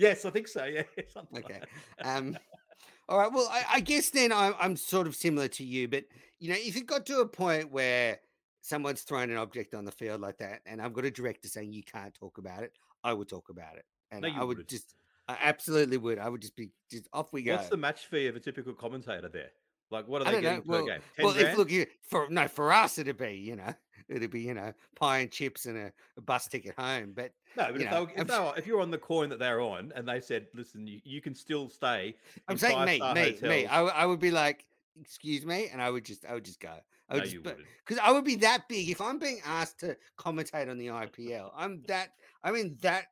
Yes, 0.00 0.24
I 0.24 0.30
think 0.30 0.48
so. 0.48 0.64
Yeah, 0.64 0.82
Okay. 1.36 1.60
Um, 2.02 2.38
all 3.08 3.18
right. 3.18 3.30
Well, 3.30 3.46
I, 3.50 3.64
I 3.74 3.80
guess 3.80 4.08
then 4.08 4.32
I'm, 4.32 4.54
I'm 4.58 4.76
sort 4.76 5.06
of 5.06 5.14
similar 5.14 5.48
to 5.48 5.64
you, 5.64 5.88
but 5.88 6.04
you 6.38 6.48
know, 6.48 6.56
if 6.58 6.74
it 6.74 6.86
got 6.86 7.04
to 7.06 7.20
a 7.20 7.26
point 7.28 7.70
where 7.70 8.18
someone's 8.62 9.02
thrown 9.02 9.30
an 9.30 9.36
object 9.36 9.74
on 9.74 9.84
the 9.84 9.92
field 9.92 10.22
like 10.22 10.38
that, 10.38 10.60
and 10.64 10.80
I've 10.80 10.94
got 10.94 11.04
a 11.04 11.10
director 11.10 11.48
saying 11.48 11.74
you 11.74 11.82
can't 11.82 12.14
talk 12.14 12.38
about 12.38 12.62
it, 12.62 12.72
I 13.04 13.12
would 13.12 13.28
talk 13.28 13.50
about 13.50 13.76
it, 13.76 13.84
and 14.10 14.22
No, 14.22 14.30
I 14.34 14.42
would 14.42 14.66
just, 14.66 14.94
I 15.28 15.36
absolutely 15.42 15.98
would. 15.98 16.18
I 16.18 16.30
would 16.30 16.40
just 16.40 16.56
be 16.56 16.70
just 16.90 17.06
off 17.12 17.30
we 17.34 17.42
go. 17.42 17.56
What's 17.56 17.68
the 17.68 17.76
match 17.76 18.06
fee 18.06 18.26
of 18.26 18.36
a 18.36 18.40
typical 18.40 18.72
commentator 18.72 19.28
there? 19.28 19.50
Like, 19.90 20.08
what 20.08 20.22
are 20.22 20.32
they 20.32 20.40
don't 20.40 20.44
know. 20.44 20.60
per 20.60 20.66
Well, 20.66 20.86
game? 20.86 21.00
Well, 21.18 21.36
if 21.36 21.58
look, 21.58 21.70
you, 21.70 21.84
for 22.08 22.26
no, 22.30 22.48
for 22.48 22.72
us 22.72 22.96
it'd 22.96 23.18
be, 23.18 23.34
you 23.34 23.56
know, 23.56 23.74
it'd 24.08 24.30
be, 24.30 24.42
you 24.42 24.54
know, 24.54 24.72
pie 24.96 25.18
and 25.18 25.30
chips 25.30 25.66
and 25.66 25.76
a, 25.76 25.92
a 26.16 26.20
bus 26.20 26.48
ticket 26.48 26.74
home. 26.78 27.12
But 27.14 27.32
no, 27.56 27.66
but 27.72 27.80
you 27.80 27.86
if, 27.86 27.90
know, 27.90 28.06
they 28.06 28.12
were, 28.12 28.20
if, 28.20 28.26
they 28.26 28.38
were, 28.38 28.54
if 28.56 28.66
you're 28.66 28.80
on 28.80 28.90
the 28.90 28.98
coin 28.98 29.28
that 29.30 29.38
they're 29.38 29.60
on, 29.60 29.92
and 29.94 30.06
they 30.08 30.20
said, 30.20 30.46
"Listen, 30.54 30.86
you, 30.86 31.00
you 31.04 31.20
can 31.20 31.34
still 31.34 31.68
stay." 31.68 32.16
I'm 32.48 32.58
saying 32.58 32.84
me, 32.84 32.98
me, 32.98 33.14
me. 33.14 33.32
hotels." 33.32 33.66
I, 33.70 33.76
w- 33.76 33.94
I 33.94 34.06
would 34.06 34.20
be 34.20 34.30
like, 34.30 34.66
excuse 35.00 35.44
me, 35.44 35.68
and 35.72 35.80
I 35.80 35.90
would 35.90 36.04
just, 36.04 36.24
I 36.24 36.34
would 36.34 36.44
just 36.44 36.60
go. 36.60 36.74
I 37.08 37.14
would 37.14 37.24
no, 37.24 37.30
just, 37.30 37.58
because 37.84 38.02
I 38.02 38.12
would 38.12 38.24
be 38.24 38.36
that 38.36 38.68
big 38.68 38.88
if 38.88 39.00
I'm 39.00 39.18
being 39.18 39.40
asked 39.44 39.80
to 39.80 39.96
commentate 40.16 40.70
on 40.70 40.78
the 40.78 40.88
IPL. 40.88 41.50
I'm 41.56 41.82
that 41.88 42.10
I'm 42.44 42.54
in 42.54 42.76
that 42.82 43.06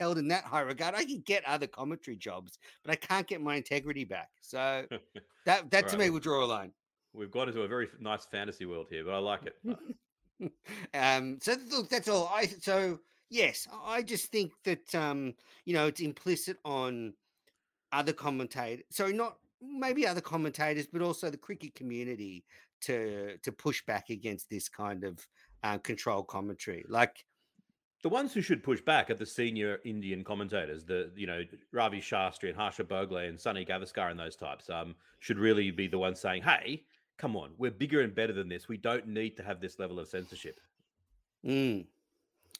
held 0.00 0.18
in 0.18 0.28
that 0.28 0.44
high 0.44 0.60
regard. 0.60 0.94
I 0.94 1.04
can 1.04 1.20
get 1.20 1.44
other 1.44 1.66
commentary 1.66 2.16
jobs, 2.16 2.58
but 2.84 2.92
I 2.92 2.96
can't 2.96 3.26
get 3.26 3.40
my 3.40 3.56
integrity 3.56 4.04
back. 4.04 4.30
So 4.40 4.84
that 5.46 5.70
that 5.70 5.88
to 5.88 5.98
me 5.98 6.10
would 6.10 6.22
draw 6.22 6.44
a 6.44 6.46
line. 6.46 6.72
We've 7.12 7.30
got 7.30 7.48
into 7.48 7.62
a 7.62 7.68
very 7.68 7.88
nice 8.00 8.26
fantasy 8.26 8.66
world 8.66 8.88
here, 8.90 9.04
but 9.04 9.14
I 9.14 9.18
like 9.18 9.40
it. 9.46 9.56
Um, 10.94 11.38
so 11.42 11.56
look, 11.70 11.88
that's 11.88 12.08
all. 12.08 12.30
I 12.32 12.46
so 12.46 13.00
yes, 13.28 13.66
I 13.84 14.02
just 14.02 14.30
think 14.30 14.52
that 14.64 14.94
um, 14.94 15.34
you 15.64 15.74
know 15.74 15.86
it's 15.86 16.00
implicit 16.00 16.58
on 16.64 17.14
other 17.92 18.12
commentators. 18.12 18.84
Sorry, 18.90 19.12
not 19.12 19.36
maybe 19.60 20.06
other 20.06 20.20
commentators, 20.20 20.86
but 20.86 21.02
also 21.02 21.30
the 21.30 21.36
cricket 21.36 21.74
community 21.74 22.44
to 22.82 23.36
to 23.38 23.52
push 23.52 23.84
back 23.84 24.10
against 24.10 24.48
this 24.50 24.68
kind 24.68 25.04
of 25.04 25.26
uh, 25.64 25.78
control 25.78 26.22
commentary. 26.22 26.84
Like, 26.88 27.24
the 28.02 28.08
ones 28.08 28.32
who 28.32 28.40
should 28.40 28.62
push 28.62 28.80
back 28.80 29.10
are 29.10 29.14
the 29.14 29.26
senior 29.26 29.80
Indian 29.84 30.22
commentators, 30.22 30.84
the 30.84 31.10
you 31.16 31.26
know 31.26 31.42
Ravi 31.72 32.00
Shastri 32.00 32.48
and 32.48 32.56
Harsha 32.56 32.84
Bhogle 32.84 33.28
and 33.28 33.40
Sunny 33.40 33.64
Gavaskar 33.64 34.10
and 34.10 34.20
those 34.20 34.36
types. 34.36 34.70
Um, 34.70 34.94
should 35.20 35.38
really 35.38 35.70
be 35.70 35.88
the 35.88 35.98
ones 35.98 36.20
saying, 36.20 36.42
"Hey, 36.42 36.84
come 37.18 37.36
on, 37.36 37.50
we're 37.58 37.70
bigger 37.70 38.00
and 38.00 38.14
better 38.14 38.32
than 38.32 38.48
this. 38.48 38.68
We 38.68 38.78
don't 38.78 39.06
need 39.08 39.36
to 39.36 39.42
have 39.42 39.60
this 39.60 39.78
level 39.78 40.00
of 40.00 40.08
censorship." 40.08 40.60
mm. 41.44 41.86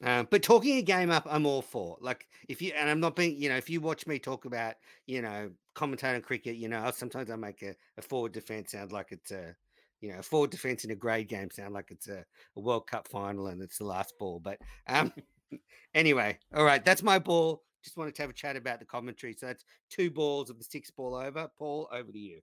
Um, 0.03 0.29
but 0.31 0.42
talking 0.42 0.77
a 0.77 0.83
game 0.83 1.11
up, 1.11 1.27
I'm 1.29 1.47
all 1.47 1.62
for. 1.62 1.97
Like, 2.01 2.29
if 2.49 2.62
you 2.62 2.73
and 2.77 2.88
I'm 2.88 3.01
not 3.01 3.16
being, 3.16 3.37
you 3.40 3.49
know, 3.49 3.57
if 3.57 3.68
you 3.68 3.81
watch 3.81 4.07
me 4.07 4.18
talk 4.18 4.44
about, 4.44 4.75
you 5.07 5.23
know, 5.23 5.51
commentating 5.75 6.23
cricket, 6.23 6.57
you 6.57 6.68
know, 6.68 6.90
sometimes 6.94 7.31
I 7.31 7.37
make 7.37 7.62
a, 7.62 7.75
a 7.97 8.03
forward 8.03 8.33
defense 8.33 8.73
sound 8.73 8.92
like 8.92 9.09
it's 9.11 9.33
a, 9.33 9.57
you 10.01 10.12
know, 10.12 10.21
a 10.21 10.23
forward 10.23 10.51
defense 10.51 10.85
in 10.85 10.92
a 10.92 10.94
grade 10.94 11.29
game 11.29 11.51
sound 11.51 11.75
like 11.75 11.90
it's 11.90 12.09
a, 12.09 12.25
a 12.57 12.61
World 12.61 12.87
Cup 12.87 13.09
final 13.09 13.49
and 13.49 13.61
it's 13.61 13.79
the 13.79 13.85
last 13.85 14.14
ball. 14.18 14.38
But 14.38 14.59
um, 14.87 15.12
anyway, 15.94 16.38
all 16.55 16.64
right, 16.64 16.85
that's 16.85 17.03
my 17.03 17.18
ball. 17.18 17.64
Just 17.83 17.97
wanted 17.97 18.14
to 18.16 18.23
have 18.23 18.31
a 18.31 18.35
chat 18.35 18.57
about 18.57 18.79
the 18.79 18.87
commentary. 18.87 19.35
So 19.35 19.47
that's 19.47 19.64
two 19.90 20.11
balls 20.11 20.51
of 20.51 20.59
the 20.59 20.64
six 20.64 20.90
ball 20.90 21.14
over. 21.14 21.49
Paul, 21.59 21.88
over 21.92 22.12
to 22.12 22.18
you. 22.18 22.40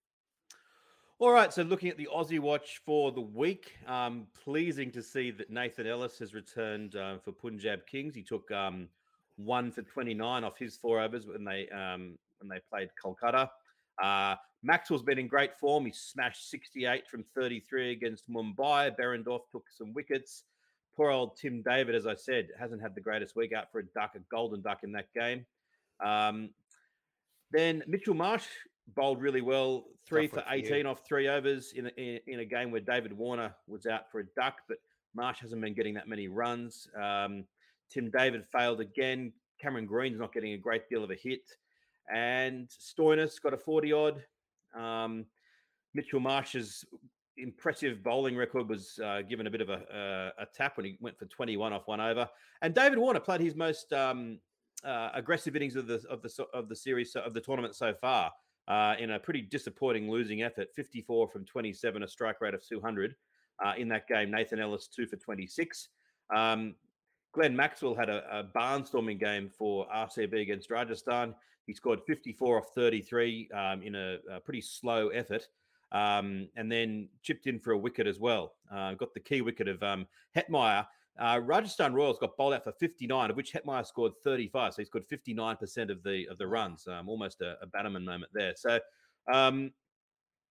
All 1.17 1.31
right, 1.31 1.53
so 1.53 1.61
looking 1.61 1.87
at 1.87 1.95
the 1.95 2.09
Aussie 2.13 2.41
watch 2.41 2.81
for 2.85 3.09
the 3.09 3.21
week, 3.21 3.71
um, 3.87 4.27
pleasing 4.43 4.91
to 4.91 5.01
see 5.01 5.31
that 5.31 5.49
Nathan 5.49 5.87
Ellis 5.87 6.19
has 6.19 6.33
returned 6.33 6.97
uh, 6.97 7.19
for 7.23 7.31
Punjab 7.31 7.87
Kings. 7.87 8.13
He 8.13 8.21
took 8.21 8.51
um, 8.51 8.89
one 9.37 9.71
for 9.71 9.81
29 9.81 10.43
off 10.43 10.57
his 10.57 10.75
four 10.75 10.99
overs 10.99 11.25
when 11.25 11.45
they 11.45 11.69
um, 11.69 12.17
when 12.39 12.49
they 12.49 12.59
played 12.69 12.89
Kolkata. 13.01 13.49
Uh, 14.03 14.35
Maxwell's 14.61 15.03
been 15.03 15.17
in 15.17 15.29
great 15.29 15.57
form. 15.57 15.85
He 15.85 15.93
smashed 15.93 16.49
68 16.49 17.07
from 17.07 17.23
33 17.33 17.93
against 17.93 18.29
Mumbai. 18.29 18.93
Behrendorff 18.99 19.43
took 19.49 19.67
some 19.71 19.93
wickets. 19.93 20.43
Poor 20.97 21.11
old 21.11 21.37
Tim 21.37 21.61
David, 21.61 21.95
as 21.95 22.05
I 22.05 22.15
said, 22.15 22.49
hasn't 22.59 22.81
had 22.81 22.93
the 22.93 22.99
greatest 22.99 23.37
week 23.37 23.53
out 23.53 23.71
for 23.71 23.79
a 23.79 23.85
duck, 23.85 24.15
a 24.15 24.19
golden 24.29 24.61
duck 24.61 24.79
in 24.83 24.91
that 24.91 25.13
game. 25.13 25.45
Um, 26.05 26.49
then 27.51 27.83
Mitchell 27.87 28.15
Marsh 28.15 28.47
bowled 28.95 29.21
really 29.21 29.41
well, 29.41 29.85
three 30.07 30.27
Tough 30.27 30.43
for 30.45 30.55
week 30.55 30.65
for 30.65 30.71
you. 30.71 30.75
18 30.75 30.85
off 30.85 31.01
three 31.07 31.27
overs 31.27 31.73
in 31.75 31.87
a, 31.87 31.89
in, 31.97 32.19
in 32.27 32.39
a 32.39 32.45
game 32.45 32.71
where 32.71 32.81
David 32.81 33.13
Warner 33.13 33.55
was 33.67 33.85
out 33.85 34.11
for 34.11 34.19
a 34.19 34.25
duck, 34.35 34.57
but 34.67 34.77
Marsh 35.15 35.39
hasn't 35.39 35.61
been 35.61 35.73
getting 35.73 35.93
that 35.95 36.07
many 36.07 36.27
runs. 36.27 36.87
Um, 37.01 37.45
Tim 37.89 38.11
David 38.11 38.45
failed 38.51 38.81
again. 38.81 39.31
Cameron 39.61 39.85
Green's 39.85 40.19
not 40.19 40.33
getting 40.33 40.53
a 40.53 40.57
great 40.57 40.89
deal 40.89 41.03
of 41.03 41.11
a 41.11 41.15
hit. 41.15 41.43
And 42.13 42.67
Stoinis 42.67 43.41
got 43.41 43.53
a 43.53 43.57
40 43.57 43.93
odd. 43.93 44.23
Um, 44.77 45.25
Mitchell 45.93 46.19
Marsh's 46.19 46.83
impressive 47.37 48.03
bowling 48.03 48.35
record 48.35 48.69
was 48.69 48.99
uh, 49.03 49.21
given 49.21 49.47
a 49.47 49.49
bit 49.49 49.61
of 49.61 49.69
a, 49.69 50.31
a, 50.39 50.43
a 50.43 50.45
tap 50.53 50.77
when 50.77 50.85
he 50.85 50.97
went 50.99 51.17
for 51.17 51.25
21 51.25 51.73
off 51.73 51.87
one 51.87 52.01
over. 52.01 52.27
And 52.61 52.73
David 52.73 52.99
Warner 52.99 53.19
played 53.19 53.41
his 53.41 53.55
most 53.55 53.91
um, 53.93 54.39
uh, 54.83 55.09
aggressive 55.13 55.55
innings 55.55 55.75
of 55.75 55.87
the 55.87 56.03
of 56.09 56.21
the 56.21 56.45
of 56.53 56.69
the 56.69 56.75
series 56.75 57.15
of 57.15 57.33
the 57.33 57.41
tournament 57.41 57.75
so 57.75 57.93
far 57.93 58.31
uh, 58.67 58.95
in 58.99 59.11
a 59.11 59.19
pretty 59.19 59.41
disappointing 59.41 60.09
losing 60.09 60.41
effort. 60.43 60.67
54 60.75 61.27
from 61.27 61.45
27, 61.45 62.03
a 62.03 62.07
strike 62.07 62.41
rate 62.41 62.53
of 62.53 62.65
200 62.67 63.15
uh, 63.65 63.73
in 63.77 63.87
that 63.89 64.07
game. 64.07 64.31
Nathan 64.31 64.59
Ellis 64.59 64.87
two 64.87 65.05
for 65.05 65.17
26. 65.17 65.89
Um, 66.35 66.75
Glenn 67.33 67.55
Maxwell 67.55 67.95
had 67.95 68.09
a, 68.09 68.39
a 68.39 68.43
barnstorming 68.43 69.19
game 69.19 69.49
for 69.49 69.85
RCB 69.93 70.41
against 70.41 70.71
Rajasthan. 70.71 71.35
He 71.67 71.73
scored 71.73 71.99
54 72.07 72.57
off 72.59 72.65
33 72.73 73.49
um, 73.53 73.81
in 73.83 73.95
a, 73.95 74.17
a 74.31 74.39
pretty 74.39 74.61
slow 74.61 75.09
effort. 75.09 75.47
um, 75.91 76.49
and 76.55 76.71
then 76.71 77.07
chipped 77.23 77.47
in 77.47 77.59
for 77.59 77.71
a 77.71 77.77
wicket 77.77 78.07
as 78.07 78.19
well. 78.19 78.53
Uh, 78.73 78.93
got 78.95 79.13
the 79.13 79.19
key 79.19 79.41
wicket 79.41 79.67
of 79.67 79.81
um, 79.83 80.07
Hetmyer. 80.35 80.85
Uh, 81.17 81.39
Rajasthan 81.43 81.93
Royals 81.93 82.17
got 82.19 82.35
bowled 82.35 82.53
out 82.53 82.63
for 82.63 82.73
59, 82.73 83.29
of 83.29 83.37
which 83.37 83.53
Hetmyer 83.53 83.85
scored 83.85 84.11
35. 84.23 84.73
So 84.73 84.81
he 84.81 84.85
scored 84.85 85.07
59% 85.07 85.89
of 85.89 86.03
the 86.03 86.27
of 86.29 86.37
the 86.37 86.47
runs, 86.47 86.87
um, 86.87 87.07
almost 87.07 87.41
a, 87.41 87.55
a 87.61 87.67
Bannerman 87.67 88.03
moment 88.03 88.31
there. 88.33 88.53
So 88.57 88.79
um, 89.31 89.71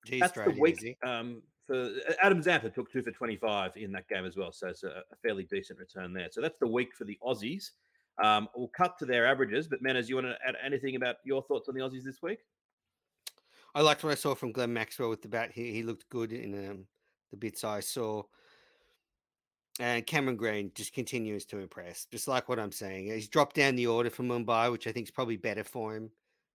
Geez, 0.06 0.20
that's 0.20 0.32
the 0.32 0.56
week. 0.58 0.96
Um, 1.04 1.42
for 1.66 1.90
Adam 2.22 2.42
Zampa 2.42 2.70
took 2.70 2.90
two 2.92 3.02
for 3.02 3.10
25 3.10 3.72
in 3.76 3.92
that 3.92 4.08
game 4.08 4.24
as 4.24 4.36
well. 4.36 4.52
So 4.52 4.68
it's 4.68 4.82
a, 4.82 5.02
a 5.10 5.16
fairly 5.22 5.44
decent 5.44 5.78
return 5.78 6.12
there. 6.12 6.28
So 6.30 6.40
that's 6.40 6.58
the 6.58 6.68
week 6.68 6.94
for 6.96 7.04
the 7.04 7.18
Aussies. 7.22 7.70
Um, 8.22 8.48
we'll 8.54 8.70
cut 8.76 8.98
to 8.98 9.06
their 9.06 9.26
averages. 9.26 9.66
But 9.66 9.82
Menners, 9.82 10.08
you 10.08 10.16
want 10.16 10.26
to 10.26 10.36
add 10.46 10.56
anything 10.64 10.96
about 10.96 11.16
your 11.24 11.42
thoughts 11.42 11.68
on 11.68 11.74
the 11.74 11.80
Aussies 11.80 12.04
this 12.04 12.22
week? 12.22 12.40
I 13.74 13.80
liked 13.80 14.04
what 14.04 14.12
I 14.12 14.14
saw 14.14 14.34
from 14.34 14.52
Glenn 14.52 14.72
Maxwell 14.72 15.10
with 15.10 15.22
the 15.22 15.28
bat. 15.28 15.50
He, 15.52 15.72
he 15.72 15.82
looked 15.82 16.08
good 16.08 16.32
in 16.32 16.70
um, 16.70 16.86
the 17.30 17.36
bits 17.36 17.64
I 17.64 17.80
saw. 17.80 18.22
And 19.80 20.06
Cameron 20.06 20.36
Green 20.36 20.70
just 20.74 20.92
continues 20.92 21.44
to 21.46 21.58
impress, 21.58 22.06
just 22.06 22.28
like 22.28 22.48
what 22.48 22.60
I'm 22.60 22.70
saying. 22.72 23.06
He's 23.06 23.28
dropped 23.28 23.56
down 23.56 23.74
the 23.74 23.88
order 23.88 24.08
for 24.08 24.22
Mumbai, 24.22 24.70
which 24.70 24.86
I 24.86 24.92
think 24.92 25.08
is 25.08 25.10
probably 25.10 25.36
better 25.36 25.64
for 25.64 25.96
him, 25.96 26.10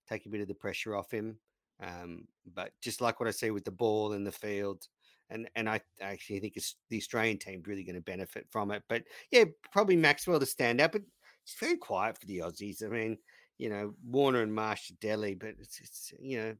take 0.08 0.26
a 0.26 0.30
bit 0.30 0.40
of 0.42 0.48
the 0.48 0.54
pressure 0.54 0.96
off 0.96 1.12
him. 1.12 1.38
Um, 1.82 2.28
but 2.54 2.72
just 2.82 3.02
like 3.02 3.20
what 3.20 3.28
I 3.28 3.32
see 3.32 3.52
with 3.52 3.66
the 3.66 3.72
ball 3.72 4.14
in 4.14 4.24
the 4.24 4.32
field, 4.32 4.88
and 5.30 5.50
and 5.56 5.70
I 5.70 5.82
actually 6.02 6.40
think 6.40 6.58
it's 6.58 6.76
the 6.90 6.98
Australian 6.98 7.38
team 7.38 7.62
really 7.66 7.84
going 7.84 7.96
to 7.96 8.02
benefit 8.02 8.48
from 8.50 8.72
it. 8.72 8.84
But 8.90 9.04
yeah, 9.32 9.46
probably 9.72 9.96
Maxwell 9.96 10.40
to 10.40 10.46
stand 10.46 10.82
out, 10.82 10.94
but 10.94 11.04
it's 11.44 11.56
very 11.60 11.78
quiet 11.78 12.18
for 12.18 12.26
the 12.26 12.40
Aussies. 12.40 12.84
I 12.84 12.88
mean, 12.88 13.18
you 13.58 13.70
know, 13.70 13.94
Warner 14.06 14.42
and 14.42 14.54
Marsh 14.54 14.90
Delhi, 15.02 15.36
but 15.36 15.56
it's, 15.60 15.80
it's 15.80 16.14
you 16.20 16.38
know, 16.38 16.56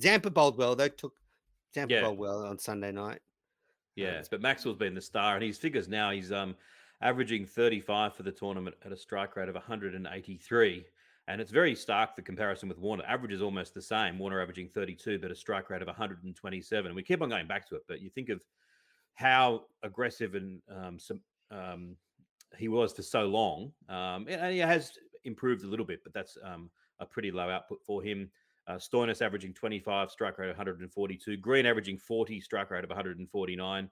Zampa 0.00 0.30
bowled 0.30 0.56
well. 0.58 0.76
They 0.76 0.88
took 0.88 1.14
Zampa 1.74 1.94
Yeah. 1.94 2.00
bowled 2.02 2.18
well 2.18 2.44
on 2.46 2.58
Sunday 2.58 2.92
night. 2.92 3.20
Yes, 3.96 4.28
but 4.28 4.40
Maxwell's 4.40 4.76
been 4.76 4.94
the 4.94 5.00
star, 5.00 5.34
and 5.34 5.44
his 5.44 5.58
figures 5.58 5.88
now 5.88 6.10
he's 6.10 6.32
um 6.32 6.56
averaging 7.00 7.44
35 7.46 8.14
for 8.14 8.22
the 8.22 8.32
tournament 8.32 8.76
at 8.84 8.92
a 8.92 8.96
strike 8.96 9.36
rate 9.36 9.48
of 9.48 9.54
183. 9.54 10.86
And 11.26 11.40
it's 11.40 11.50
very 11.50 11.74
stark 11.74 12.16
the 12.16 12.22
comparison 12.22 12.68
with 12.68 12.78
Warner. 12.78 13.04
Average 13.06 13.32
is 13.32 13.42
almost 13.42 13.74
the 13.74 13.82
same. 13.82 14.18
Warner 14.18 14.40
averaging 14.40 14.68
32, 14.68 15.18
but 15.18 15.30
a 15.30 15.34
strike 15.34 15.70
rate 15.70 15.82
of 15.82 15.88
127. 15.88 16.86
And 16.86 16.94
We 16.94 17.02
keep 17.02 17.22
on 17.22 17.30
going 17.30 17.46
back 17.46 17.66
to 17.68 17.76
it, 17.76 17.82
but 17.88 18.00
you 18.00 18.10
think 18.10 18.28
of 18.28 18.42
how 19.14 19.64
aggressive 19.82 20.34
and 20.34 20.60
um, 20.68 20.98
some, 20.98 21.20
um, 21.50 21.96
he 22.58 22.68
was 22.68 22.92
for 22.92 23.02
so 23.02 23.26
long. 23.26 23.72
Um, 23.88 24.26
and 24.28 24.52
he 24.52 24.58
has 24.58 24.92
improved 25.24 25.64
a 25.64 25.68
little 25.68 25.86
bit, 25.86 26.00
but 26.04 26.12
that's 26.12 26.36
um, 26.42 26.70
a 26.98 27.06
pretty 27.06 27.30
low 27.30 27.48
output 27.48 27.82
for 27.82 28.02
him. 28.02 28.30
Uh, 28.66 28.74
Stoinis 28.74 29.20
averaging 29.20 29.52
25, 29.52 30.10
strike 30.10 30.38
rate 30.38 30.50
of 30.50 30.56
142. 30.56 31.36
Green 31.36 31.66
averaging 31.66 31.98
40, 31.98 32.40
strike 32.40 32.70
rate 32.70 32.84
of 32.84 32.90
149. 32.90 33.90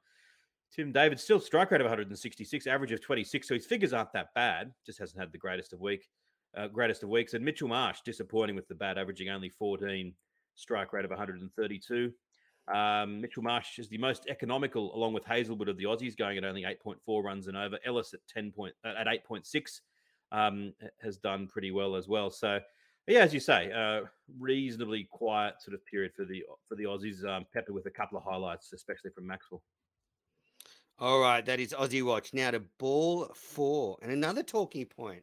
Tim 0.75 0.93
David 0.93 1.21
still 1.21 1.39
strike 1.39 1.71
rate 1.71 1.83
of 1.83 1.85
166, 1.85 2.67
average 2.67 2.93
of 2.93 3.03
26. 3.03 3.47
So 3.47 3.55
his 3.55 3.67
figures 3.67 3.93
aren't 3.93 4.13
that 4.15 4.33
bad. 4.35 4.73
Just 4.87 4.99
hasn't 4.99 5.21
had 5.21 5.31
the 5.31 5.39
greatest 5.39 5.75
of 5.75 5.81
week, 5.81 6.09
uh, 6.57 6.69
greatest 6.69 7.03
of 7.03 7.11
weeks. 7.11 7.35
And 7.35 7.45
Mitchell 7.45 7.69
Marsh 7.69 7.99
disappointing 8.05 8.57
with 8.57 8.69
the 8.69 8.75
bat, 8.75 8.97
averaging 8.97 9.29
only 9.29 9.51
14, 9.51 10.15
strike 10.55 10.95
rate 10.95 11.05
of 11.05 11.11
132. 11.11 12.13
Um, 12.73 13.21
Mitchell 13.21 13.43
Marsh 13.43 13.79
is 13.79 13.89
the 13.89 13.99
most 13.99 14.27
economical, 14.29 14.95
along 14.95 15.13
with 15.13 15.27
Hazlewood 15.27 15.69
of 15.69 15.77
the 15.77 15.85
Aussies, 15.85 16.17
going 16.17 16.39
at 16.39 16.45
only 16.45 16.63
8.4 16.63 17.23
runs 17.23 17.49
and 17.49 17.57
over. 17.57 17.79
Ellis 17.85 18.15
at 18.15 18.21
10 18.29 18.53
point 18.53 18.75
at 18.85 19.07
8.6 19.07 19.81
um, 20.31 20.73
has 21.03 21.19
done 21.19 21.47
pretty 21.47 21.71
well 21.71 21.97
as 21.97 22.09
well. 22.09 22.31
So 22.31 22.61
yeah, 23.07 23.21
as 23.21 23.35
you 23.35 23.41
say, 23.41 23.73
uh, 23.73 24.07
reasonably 24.39 25.09
quiet 25.11 25.61
sort 25.61 25.75
of 25.75 25.85
period 25.87 26.13
for 26.17 26.25
the 26.25 26.43
for 26.69 26.77
the 26.77 26.85
Aussies. 26.85 27.25
Um, 27.25 27.47
peppered 27.53 27.75
with 27.75 27.87
a 27.87 27.91
couple 27.91 28.19
of 28.19 28.25
highlights, 28.25 28.73
especially 28.73 29.11
from 29.11 29.27
Maxwell. 29.27 29.63
All 30.99 31.21
right, 31.21 31.45
that 31.47 31.59
is 31.59 31.73
Aussie 31.73 32.05
Watch. 32.05 32.33
Now 32.33 32.53
to 32.53 32.61
ball 32.79 33.29
four. 33.35 33.99
And 34.03 34.13
another 34.13 34.43
talking 34.43 34.87
point. 34.87 35.23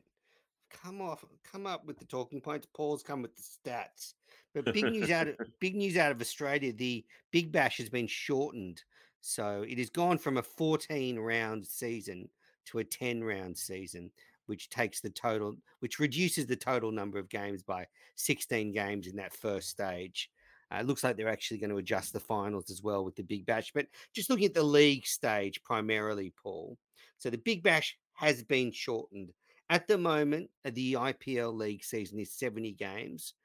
Come 0.83 1.01
off, 1.01 1.23
come 1.49 1.65
up 1.65 1.85
with 1.85 1.97
the 1.97 2.05
talking 2.05 2.41
points. 2.41 2.67
Paul's 2.75 3.01
come 3.01 3.21
with 3.21 3.35
the 3.35 3.41
stats. 3.41 4.13
But 4.53 4.73
big 4.73 4.85
news 4.85 5.09
out 5.09 5.27
of 5.27 5.35
big 5.59 5.75
news 5.75 5.97
out 5.97 6.11
of 6.11 6.21
Australia. 6.21 6.73
The 6.73 7.05
Big 7.31 7.51
Bash 7.51 7.77
has 7.77 7.89
been 7.89 8.07
shortened. 8.07 8.83
So 9.21 9.65
it 9.67 9.77
has 9.77 9.89
gone 9.89 10.17
from 10.17 10.37
a 10.37 10.43
14 10.43 11.17
round 11.17 11.65
season 11.65 12.29
to 12.65 12.79
a 12.79 12.83
10 12.83 13.23
round 13.23 13.57
season, 13.57 14.11
which 14.49 14.69
takes 14.69 14.99
the 14.99 15.11
total, 15.11 15.55
which 15.79 15.99
reduces 15.99 16.47
the 16.47 16.55
total 16.55 16.91
number 16.91 17.19
of 17.19 17.29
games 17.29 17.61
by 17.61 17.85
16 18.15 18.71
games 18.71 19.05
in 19.05 19.15
that 19.17 19.31
first 19.31 19.69
stage. 19.69 20.29
Uh, 20.73 20.77
it 20.77 20.87
looks 20.87 21.03
like 21.03 21.15
they're 21.15 21.29
actually 21.29 21.59
going 21.59 21.69
to 21.69 21.77
adjust 21.77 22.13
the 22.13 22.19
finals 22.19 22.71
as 22.71 22.81
well 22.81 23.05
with 23.05 23.15
the 23.15 23.21
Big 23.21 23.45
Bash. 23.45 23.71
But 23.73 23.85
just 24.13 24.29
looking 24.29 24.45
at 24.45 24.55
the 24.55 24.63
league 24.63 25.05
stage 25.05 25.61
primarily, 25.63 26.33
Paul. 26.41 26.77
So 27.19 27.29
the 27.29 27.37
Big 27.37 27.61
Bash 27.61 27.95
has 28.13 28.43
been 28.43 28.71
shortened. 28.71 29.31
At 29.69 29.85
the 29.85 29.99
moment, 29.99 30.49
uh, 30.65 30.71
the 30.73 30.93
IPL 30.93 31.55
league 31.55 31.83
season 31.83 32.17
is 32.19 32.33
70 32.33 32.71
games 32.71 33.35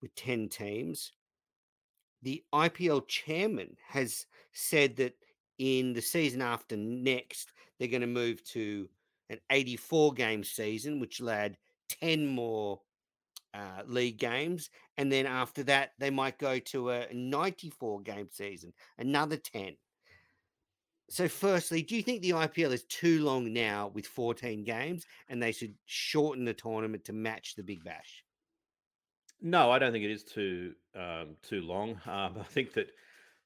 with 0.00 0.14
10 0.14 0.48
teams. 0.48 1.12
The 2.22 2.42
IPL 2.54 3.06
chairman 3.08 3.76
has 3.88 4.24
said 4.52 4.96
that 4.96 5.14
in 5.58 5.92
the 5.92 6.00
season 6.00 6.40
after 6.40 6.78
next, 6.78 7.52
they're 7.78 7.88
going 7.88 8.00
to 8.00 8.06
move 8.06 8.42
to 8.44 8.88
an 9.30 9.38
84 9.48 10.12
game 10.12 10.44
season, 10.44 11.00
which 11.00 11.22
add 11.22 11.56
10 12.00 12.26
more 12.26 12.80
uh, 13.54 13.82
league 13.86 14.18
games. 14.18 14.68
And 14.98 15.10
then 15.10 15.26
after 15.26 15.62
that, 15.64 15.92
they 15.98 16.10
might 16.10 16.38
go 16.38 16.58
to 16.58 16.90
a 16.90 17.06
94 17.12 18.02
game 18.02 18.28
season, 18.30 18.72
another 18.98 19.36
10. 19.36 19.76
So, 21.08 21.26
firstly, 21.26 21.82
do 21.82 21.96
you 21.96 22.02
think 22.02 22.22
the 22.22 22.30
IPL 22.30 22.72
is 22.72 22.84
too 22.84 23.24
long 23.24 23.52
now 23.52 23.90
with 23.92 24.06
14 24.06 24.62
games 24.62 25.06
and 25.28 25.42
they 25.42 25.50
should 25.50 25.74
shorten 25.86 26.44
the 26.44 26.54
tournament 26.54 27.04
to 27.06 27.12
match 27.12 27.56
the 27.56 27.64
Big 27.64 27.82
Bash? 27.82 28.24
No, 29.42 29.72
I 29.72 29.78
don't 29.78 29.90
think 29.90 30.04
it 30.04 30.12
is 30.12 30.22
too 30.22 30.74
um, 30.94 31.36
too 31.42 31.62
long. 31.62 32.00
Um, 32.06 32.36
I 32.38 32.44
think 32.44 32.74
that 32.74 32.92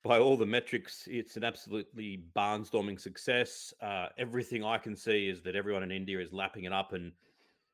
by 0.04 0.18
all 0.18 0.36
the 0.36 0.46
metrics, 0.46 1.08
it's 1.10 1.36
an 1.36 1.44
absolutely 1.44 2.22
barnstorming 2.36 3.00
success. 3.00 3.72
Uh, 3.80 4.08
everything 4.18 4.62
I 4.62 4.76
can 4.76 4.94
see 4.94 5.28
is 5.28 5.40
that 5.42 5.56
everyone 5.56 5.82
in 5.82 5.90
India 5.90 6.20
is 6.20 6.32
lapping 6.32 6.64
it 6.64 6.72
up, 6.72 6.92
and 6.92 7.10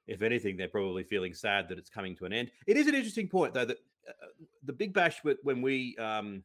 if 0.07 0.23
anything, 0.23 0.57
they're 0.57 0.69
probably 0.69 1.03
feeling 1.03 1.35
sad 1.35 1.69
that 1.69 1.77
it's 1.79 1.91
coming 1.91 2.15
to 2.17 2.27
an 2.27 2.33
end. 2.33 2.53
It 2.69 2.77
is 2.77 2.87
an 2.87 2.95
interesting 2.95 3.29
point, 3.29 3.53
though, 3.53 3.65
that 3.65 3.79
uh, 4.09 4.13
the 4.63 4.73
Big 4.73 4.95
Bash, 4.95 5.21
when 5.43 5.61
we 5.61 5.97
um, 5.99 6.45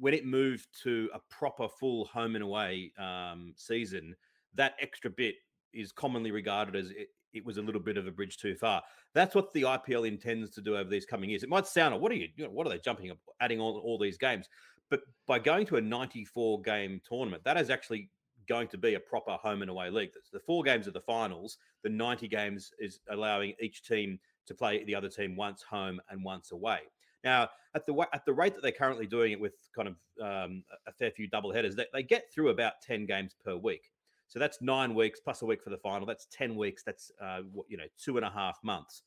when 0.00 0.12
it 0.12 0.26
moved 0.26 0.66
to 0.82 1.08
a 1.14 1.20
proper 1.30 1.66
full 1.68 2.04
home 2.06 2.34
and 2.34 2.44
away 2.44 2.92
um, 2.98 3.54
season, 3.56 4.14
that 4.54 4.74
extra 4.80 5.10
bit 5.10 5.36
is 5.72 5.92
commonly 5.92 6.30
regarded 6.30 6.76
as 6.76 6.90
it, 6.90 7.08
it 7.32 7.44
was 7.44 7.58
a 7.58 7.62
little 7.62 7.80
bit 7.80 7.96
of 7.96 8.06
a 8.06 8.10
bridge 8.10 8.38
too 8.38 8.54
far. 8.54 8.82
That's 9.14 9.34
what 9.34 9.52
the 9.52 9.62
IPL 9.62 10.08
intends 10.08 10.50
to 10.50 10.60
do 10.60 10.76
over 10.76 10.88
these 10.88 11.04
coming 11.04 11.30
years. 11.30 11.42
It 11.42 11.48
might 11.48 11.66
sound, 11.66 11.98
what 12.00 12.10
are 12.10 12.16
you, 12.16 12.28
you 12.36 12.44
know, 12.44 12.50
what 12.50 12.66
are 12.66 12.70
they 12.70 12.78
jumping 12.78 13.10
up, 13.10 13.18
adding 13.40 13.60
all, 13.60 13.78
all 13.78 13.98
these 13.98 14.16
games? 14.16 14.48
But 14.90 15.00
by 15.26 15.38
going 15.38 15.66
to 15.66 15.76
a 15.76 15.80
94 15.80 16.62
game 16.62 17.00
tournament, 17.08 17.44
that 17.44 17.56
is 17.56 17.70
actually 17.70 18.10
going 18.48 18.68
to 18.68 18.78
be 18.78 18.94
a 18.94 19.00
proper 19.00 19.32
home 19.32 19.62
and 19.62 19.70
away 19.70 19.90
league. 19.90 20.10
The 20.32 20.40
four 20.40 20.62
games 20.62 20.86
of 20.86 20.92
the 20.92 21.00
finals. 21.00 21.58
The 21.82 21.90
90 21.90 22.28
games 22.28 22.70
is 22.78 23.00
allowing 23.10 23.54
each 23.60 23.82
team 23.82 24.18
to 24.46 24.54
play 24.54 24.84
the 24.84 24.94
other 24.94 25.08
team 25.08 25.36
once 25.36 25.62
home 25.62 26.00
and 26.10 26.22
once 26.22 26.52
away. 26.52 26.80
Now, 27.24 27.48
at 27.74 27.84
the 27.86 28.06
at 28.12 28.24
the 28.24 28.32
rate 28.32 28.54
that 28.54 28.62
they're 28.62 28.70
currently 28.70 29.06
doing 29.06 29.32
it 29.32 29.40
with 29.40 29.54
kind 29.74 29.88
of 29.88 29.96
um, 30.22 30.62
a 30.86 30.92
fair 30.92 31.10
few 31.10 31.26
double 31.26 31.52
headers, 31.52 31.74
they, 31.74 31.86
they 31.92 32.02
get 32.02 32.32
through 32.32 32.50
about 32.50 32.74
10 32.82 33.06
games 33.06 33.34
per 33.44 33.56
week. 33.56 33.90
So 34.28 34.38
that's 34.38 34.60
nine 34.60 34.94
weeks 34.94 35.20
plus 35.20 35.42
a 35.42 35.46
week 35.46 35.62
for 35.62 35.70
the 35.70 35.78
final. 35.78 36.06
That's 36.06 36.26
10 36.30 36.56
weeks. 36.56 36.82
That's, 36.84 37.10
uh, 37.20 37.40
you 37.68 37.76
know, 37.76 37.84
two 38.00 38.16
and 38.16 38.26
a 38.26 38.30
half 38.30 38.58
months. 38.62 39.02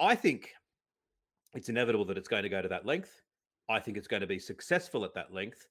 I 0.00 0.14
think 0.14 0.52
it's 1.54 1.68
inevitable 1.68 2.04
that 2.06 2.18
it's 2.18 2.28
going 2.28 2.42
to 2.42 2.48
go 2.48 2.62
to 2.62 2.68
that 2.68 2.86
length. 2.86 3.22
I 3.68 3.80
think 3.80 3.96
it's 3.96 4.08
going 4.08 4.20
to 4.20 4.26
be 4.26 4.38
successful 4.38 5.04
at 5.04 5.14
that 5.14 5.32
length. 5.32 5.66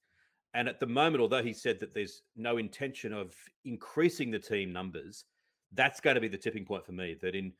And 0.54 0.68
at 0.68 0.80
the 0.80 0.86
moment, 0.86 1.20
although 1.20 1.42
he 1.42 1.52
said 1.52 1.80
that 1.80 1.94
there's 1.94 2.22
no 2.36 2.56
intention 2.56 3.12
of 3.12 3.34
increasing 3.64 4.30
the 4.30 4.38
team 4.38 4.72
numbers, 4.72 5.24
that's 5.72 6.00
going 6.00 6.14
to 6.14 6.20
be 6.20 6.28
the 6.28 6.38
tipping 6.38 6.64
point 6.64 6.86
for 6.86 6.92
me. 6.92 7.16
That 7.20 7.34
in 7.34 7.52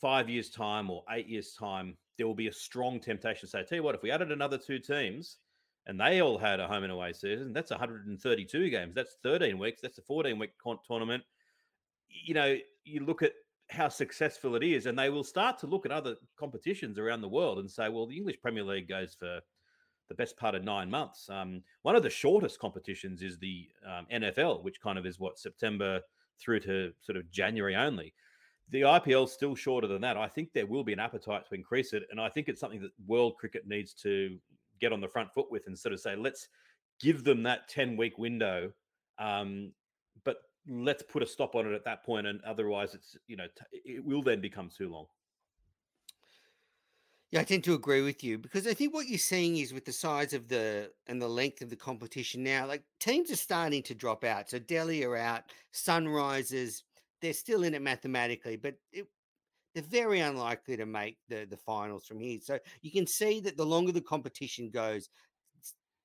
five 0.00 0.28
years' 0.28 0.50
time 0.50 0.90
or 0.90 1.04
eight 1.10 1.28
years' 1.28 1.52
time, 1.52 1.96
there 2.16 2.26
will 2.26 2.34
be 2.34 2.48
a 2.48 2.52
strong 2.52 3.00
temptation 3.00 3.42
to 3.42 3.46
say, 3.46 3.64
tell 3.64 3.76
you 3.76 3.82
what, 3.82 3.94
if 3.94 4.02
we 4.02 4.10
added 4.10 4.32
another 4.32 4.58
two 4.58 4.78
teams 4.78 5.38
and 5.86 6.00
they 6.00 6.20
all 6.20 6.38
had 6.38 6.60
a 6.60 6.66
home 6.66 6.84
and 6.84 6.92
away 6.92 7.12
season, 7.12 7.52
that's 7.52 7.70
132 7.70 8.70
games. 8.70 8.94
That's 8.94 9.16
13 9.22 9.58
weeks. 9.58 9.80
That's 9.80 9.98
a 9.98 10.02
14 10.02 10.38
week 10.38 10.50
tournament. 10.86 11.22
You 12.08 12.34
know, 12.34 12.56
you 12.84 13.04
look 13.04 13.22
at 13.22 13.32
how 13.70 13.88
successful 13.88 14.56
it 14.56 14.62
is, 14.62 14.86
and 14.86 14.98
they 14.98 15.10
will 15.10 15.24
start 15.24 15.58
to 15.58 15.66
look 15.66 15.84
at 15.84 15.92
other 15.92 16.16
competitions 16.38 16.98
around 16.98 17.20
the 17.20 17.28
world 17.28 17.58
and 17.58 17.70
say, 17.70 17.88
well, 17.88 18.06
the 18.06 18.16
English 18.16 18.40
Premier 18.40 18.64
League 18.64 18.88
goes 18.88 19.14
for 19.18 19.40
the 20.08 20.14
best 20.14 20.36
part 20.36 20.54
of 20.54 20.64
nine 20.64 20.90
months. 20.90 21.28
Um, 21.30 21.62
one 21.82 21.96
of 21.96 22.02
the 22.02 22.10
shortest 22.10 22.58
competitions 22.58 23.22
is 23.22 23.38
the 23.38 23.68
um, 23.86 24.06
NFL, 24.12 24.62
which 24.62 24.80
kind 24.80 24.98
of 24.98 25.06
is 25.06 25.20
what 25.20 25.38
September 25.38 26.00
through 26.40 26.60
to 26.60 26.92
sort 27.00 27.16
of 27.16 27.30
January 27.30 27.76
only. 27.76 28.14
The 28.70 28.82
IPL 28.82 29.24
is 29.24 29.32
still 29.32 29.54
shorter 29.54 29.86
than 29.86 30.02
that. 30.02 30.16
I 30.16 30.28
think 30.28 30.52
there 30.52 30.66
will 30.66 30.84
be 30.84 30.92
an 30.92 31.00
appetite 31.00 31.48
to 31.48 31.54
increase 31.54 31.92
it, 31.92 32.04
and 32.10 32.20
I 32.20 32.28
think 32.28 32.48
it's 32.48 32.60
something 32.60 32.82
that 32.82 32.92
world 33.06 33.36
cricket 33.38 33.66
needs 33.66 33.94
to 33.94 34.38
get 34.80 34.92
on 34.92 35.00
the 35.00 35.08
front 35.08 35.32
foot 35.34 35.50
with 35.50 35.66
and 35.66 35.78
sort 35.78 35.92
of 35.92 36.00
say, 36.00 36.16
let's 36.16 36.48
give 37.00 37.24
them 37.24 37.42
that 37.44 37.68
10 37.68 37.96
week 37.96 38.18
window. 38.18 38.70
Um, 39.18 39.72
but 40.24 40.38
let's 40.68 41.02
put 41.02 41.22
a 41.22 41.26
stop 41.26 41.54
on 41.54 41.66
it 41.66 41.74
at 41.74 41.84
that 41.84 42.04
point, 42.04 42.26
and 42.26 42.40
otherwise, 42.44 42.94
it's 42.94 43.16
you 43.26 43.36
know 43.36 43.46
t- 43.46 43.80
it 43.84 44.04
will 44.04 44.22
then 44.22 44.40
become 44.40 44.68
too 44.68 44.88
long. 44.88 45.06
Yeah, 47.30 47.40
I 47.40 47.44
tend 47.44 47.64
to 47.64 47.74
agree 47.74 48.00
with 48.00 48.24
you 48.24 48.38
because 48.38 48.66
I 48.66 48.72
think 48.72 48.94
what 48.94 49.06
you're 49.06 49.18
seeing 49.18 49.58
is 49.58 49.74
with 49.74 49.84
the 49.84 49.92
size 49.92 50.32
of 50.32 50.48
the 50.48 50.92
and 51.06 51.20
the 51.20 51.28
length 51.28 51.60
of 51.60 51.68
the 51.68 51.76
competition 51.76 52.42
now, 52.42 52.66
like 52.66 52.84
teams 53.00 53.30
are 53.30 53.36
starting 53.36 53.82
to 53.84 53.94
drop 53.94 54.24
out. 54.24 54.48
So 54.48 54.58
Delhi 54.58 55.04
are 55.04 55.16
out, 55.16 55.44
Sunrisers, 55.74 56.82
they're 57.20 57.34
still 57.34 57.64
in 57.64 57.74
it 57.74 57.82
mathematically, 57.82 58.56
but 58.56 58.76
it, 58.92 59.06
they're 59.74 59.84
very 59.84 60.20
unlikely 60.20 60.76
to 60.78 60.86
make 60.86 61.18
the 61.28 61.46
the 61.46 61.56
finals 61.58 62.06
from 62.06 62.20
here. 62.20 62.40
So 62.42 62.58
you 62.82 62.92
can 62.92 63.06
see 63.06 63.40
that 63.40 63.56
the 63.56 63.66
longer 63.66 63.92
the 63.92 64.02
competition 64.02 64.70
goes, 64.70 65.10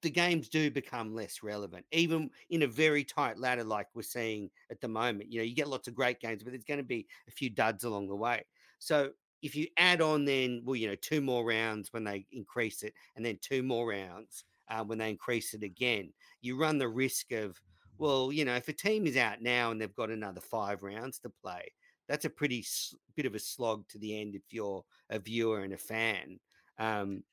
the 0.01 0.09
games 0.09 0.49
do 0.49 0.69
become 0.69 1.13
less 1.15 1.41
relevant, 1.41 1.85
even 1.91 2.29
in 2.49 2.63
a 2.63 2.67
very 2.67 3.05
tight 3.05 3.37
ladder 3.37 3.63
like 3.63 3.87
we're 3.95 4.01
seeing 4.01 4.49
at 4.69 4.81
the 4.81 4.87
moment. 4.87 5.31
You 5.31 5.39
know, 5.39 5.45
you 5.45 5.55
get 5.55 5.69
lots 5.69 5.87
of 5.87 5.95
great 5.95 6.19
games, 6.19 6.43
but 6.43 6.51
there's 6.51 6.65
going 6.65 6.79
to 6.79 6.83
be 6.83 7.07
a 7.27 7.31
few 7.31 7.49
duds 7.49 7.85
along 7.85 8.07
the 8.09 8.15
way. 8.15 8.43
So 8.79 9.13
if 9.43 9.55
you 9.55 9.67
add 9.77 10.01
on 10.01 10.25
then, 10.25 10.61
well, 10.65 10.75
you 10.75 10.87
know, 10.87 10.95
two 10.95 11.21
more 11.21 11.45
rounds 11.45 11.93
when 11.93 12.03
they 12.03 12.25
increase 12.31 12.81
it, 12.81 12.93
and 13.15 13.23
then 13.25 13.37
two 13.41 13.61
more 13.61 13.87
rounds 13.89 14.45
uh, 14.69 14.83
when 14.83 14.97
they 14.97 15.09
increase 15.11 15.53
it 15.53 15.61
again, 15.63 16.11
you 16.41 16.57
run 16.57 16.77
the 16.79 16.87
risk 16.87 17.31
of, 17.31 17.61
well, 17.97 18.31
you 18.31 18.45
know, 18.45 18.55
if 18.55 18.67
a 18.69 18.73
team 18.73 19.05
is 19.05 19.17
out 19.17 19.41
now 19.41 19.69
and 19.71 19.79
they've 19.79 19.93
got 19.95 20.09
another 20.09 20.41
five 20.41 20.81
rounds 20.81 21.19
to 21.19 21.29
play, 21.29 21.71
that's 22.07 22.25
a 22.25 22.29
pretty 22.29 22.59
s- 22.59 22.95
bit 23.15 23.25
of 23.25 23.35
a 23.35 23.39
slog 23.39 23.87
to 23.89 23.97
the 23.99 24.19
end 24.19 24.33
if 24.35 24.51
you're 24.51 24.83
a 25.09 25.19
viewer 25.19 25.59
and 25.61 25.73
a 25.73 25.77
fan. 25.77 26.39
Um, 26.79 27.23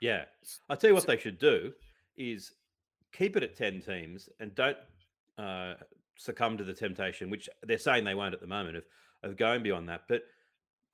Yeah, 0.00 0.24
I'll 0.68 0.76
tell 0.76 0.90
you 0.90 0.94
what 0.94 1.04
so- 1.04 1.12
they 1.12 1.18
should 1.18 1.38
do 1.38 1.72
is 2.16 2.52
keep 3.12 3.36
it 3.36 3.42
at 3.42 3.56
10 3.56 3.80
teams 3.80 4.28
and 4.40 4.54
don't 4.54 4.78
uh, 5.38 5.74
succumb 6.16 6.56
to 6.58 6.64
the 6.64 6.74
temptation, 6.74 7.30
which 7.30 7.48
they're 7.62 7.78
saying 7.78 8.04
they 8.04 8.14
won't 8.14 8.34
at 8.34 8.40
the 8.40 8.46
moment, 8.46 8.76
of, 8.76 8.84
of 9.22 9.36
going 9.36 9.62
beyond 9.62 9.88
that. 9.88 10.02
But 10.08 10.22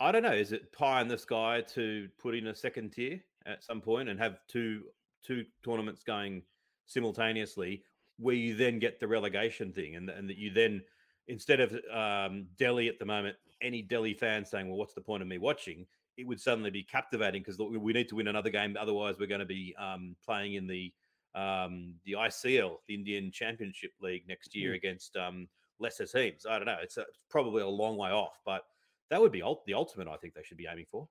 I 0.01 0.11
don't 0.11 0.23
know, 0.23 0.33
is 0.33 0.53
it 0.53 0.73
pie 0.73 1.03
in 1.03 1.09
the 1.09 1.19
sky 1.19 1.63
to 1.75 2.09
put 2.19 2.35
in 2.35 2.47
a 2.47 2.55
second 2.55 2.93
tier 2.93 3.21
at 3.47 3.63
some 3.63 3.83
point 3.83 4.09
and 4.09 4.19
have 4.19 4.39
two 4.49 4.85
two 5.23 5.45
tournaments 5.63 6.03
going 6.03 6.43
simultaneously 6.87 7.85
where 8.19 8.35
you 8.35 8.55
then 8.55 8.79
get 8.79 8.99
the 8.99 9.07
relegation 9.07 9.73
thing 9.73 9.97
and, 9.97 10.09
and 10.09 10.29
that 10.29 10.39
you 10.39 10.51
then 10.51 10.83
instead 11.29 11.61
of 11.61 11.73
um, 11.93 12.47
Delhi 12.59 12.89
at 12.89 12.99
the 12.99 13.05
moment, 13.05 13.37
any 13.63 13.83
Delhi 13.83 14.15
fan 14.15 14.45
saying, 14.45 14.69
"Well, 14.69 14.79
what's 14.79 14.95
the 14.95 15.01
point 15.03 15.23
of 15.23 15.29
me 15.29 15.39
watching?" 15.39 15.87
It 16.17 16.27
would 16.27 16.41
suddenly 16.41 16.71
be 16.71 16.83
captivating 16.83 17.43
because 17.43 17.59
we 17.59 17.93
need 17.93 18.09
to 18.09 18.17
win 18.17 18.29
another 18.29 18.51
game. 18.51 18.77
Otherwise, 18.79 19.17
we're 19.19 19.27
going 19.27 19.41
to 19.41 19.47
be 19.47 19.75
um, 19.79 20.17
playing 20.25 20.55
in 20.55 20.67
the 20.67 20.93
um, 21.35 21.95
the 22.05 22.13
ICL, 22.13 22.77
the 22.89 22.95
Indian 22.95 23.31
Championship 23.31 23.93
League 24.01 24.27
next 24.27 24.55
year 24.55 24.75
against 24.75 25.17
um, 25.17 25.47
lesser 25.79 26.07
teams. 26.07 26.45
I 26.49 26.59
don't 26.59 26.67
know. 26.67 26.79
It's, 26.83 26.97
a, 26.97 27.03
it's 27.03 27.19
probably 27.31 27.63
a 27.63 27.69
long 27.69 27.97
way 27.97 28.11
off, 28.11 28.41
but 28.45 28.65
that 29.11 29.21
would 29.21 29.33
be 29.33 29.43
ult- 29.43 29.65
the 29.67 29.75
ultimate. 29.75 30.09
I 30.09 30.17
think 30.17 30.35
they 30.35 30.43
should 30.43 30.57
be 30.57 30.69
aiming 30.71 30.87
for. 30.91 31.09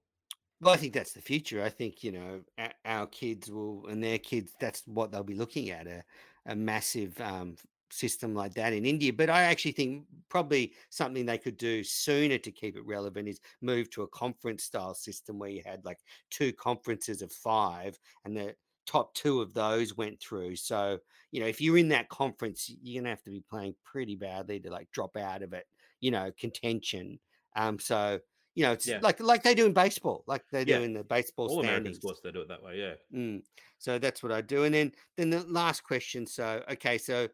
Well, 0.62 0.74
I 0.74 0.78
think 0.78 0.94
that's 0.94 1.14
the 1.14 1.22
future. 1.22 1.64
I 1.64 1.70
think 1.70 2.04
you 2.04 2.12
know 2.12 2.42
our, 2.84 3.08
kids 3.08 3.50
will 3.50 3.88
and 3.88 4.04
their 4.04 4.20
kids. 4.20 4.54
That's 4.60 4.84
what 4.86 5.12
they'll 5.12 5.24
be 5.24 5.36
looking 5.36 5.70
at 5.70 5.88
a 5.88 6.04
a 6.46 6.56
massive 6.56 7.20
um, 7.22 7.56
system 7.92 8.34
like 8.34 8.54
that 8.56 8.74
in 8.74 8.86
India. 8.86 9.14
But 9.14 9.30
I 9.30 9.44
actually 9.44 9.72
think 9.72 10.06
probably 10.30 10.74
something 10.90 11.26
they 11.26 11.38
could 11.38 11.58
do 11.58 11.84
sooner 11.84 12.38
to 12.38 12.52
keep 12.52 12.76
it 12.76 12.86
relevant 12.86 13.30
is 13.30 13.40
move 13.62 13.90
to 13.92 14.04
a 14.04 14.08
conference 14.08 14.64
style 14.64 14.94
system 14.94 15.40
where 15.40 15.50
you 15.50 15.62
had 15.66 15.86
like 15.86 16.00
two 16.30 16.52
conferences 16.54 17.22
of 17.22 17.32
five, 17.32 17.98
and 18.26 18.36
the 18.36 18.56
top 18.86 19.14
two 19.14 19.42
of 19.42 19.54
those 19.54 19.96
went 19.96 20.20
through. 20.20 20.58
So 20.58 21.00
you 21.32 21.40
know 21.40 21.48
if 21.48 21.62
you're 21.62 21.78
in 21.78 21.90
that 21.90 22.10
conference, 22.10 22.70
you're 22.82 23.02
gonna 23.02 23.12
have 23.12 23.24
to 23.24 23.32
be 23.32 23.44
playing 23.50 23.76
pretty 23.86 24.16
badly 24.16 24.60
to 24.60 24.70
like 24.70 24.92
drop 24.92 25.16
out 25.16 25.42
of 25.42 25.54
it. 25.54 25.66
You 26.02 26.12
know 26.12 26.32
contention. 26.38 27.20
Um, 27.56 27.80
so 27.80 28.20
you 28.56 28.64
know, 28.64 28.72
it's 28.74 28.88
Yeah. 28.88 29.00
like 29.02 29.20
like 29.20 29.44
they 29.44 29.56
do 29.56 29.66
in 29.66 29.74
baseball, 29.74 30.24
like 30.28 30.44
they 30.52 30.66
do 30.66 30.74
Yeah. 30.74 30.80
in 30.82 30.94
the 30.94 31.04
baseball 31.04 31.50
All 31.50 31.62
American 31.62 31.94
sports 31.94 32.22
they 32.22 32.32
do 32.32 32.42
it 32.42 32.48
that 32.50 32.62
way. 32.64 32.78
Yeah. 32.78 32.96
Mm. 33.14 33.44
So 33.78 34.00
that's 34.00 34.22
what 34.22 34.32
I 34.32 34.42
do. 34.42 34.64
And 34.64 34.74
then 34.74 34.92
then 35.18 35.30
the 35.30 35.44
last 35.46 35.82
question. 35.84 36.26
So 36.26 36.64
okay, 36.70 36.98
so 36.98 37.30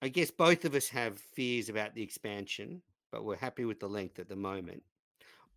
I 0.00 0.08
guess 0.08 0.30
both 0.30 0.64
of 0.64 0.74
us 0.74 0.88
have 0.88 1.18
fears 1.18 1.68
about 1.68 1.94
the 1.94 2.02
expansion, 2.02 2.82
but 3.10 3.24
we're 3.24 3.36
happy 3.36 3.64
with 3.64 3.80
the 3.80 3.88
length 3.88 4.18
at 4.18 4.28
the 4.28 4.36
moment. 4.36 4.82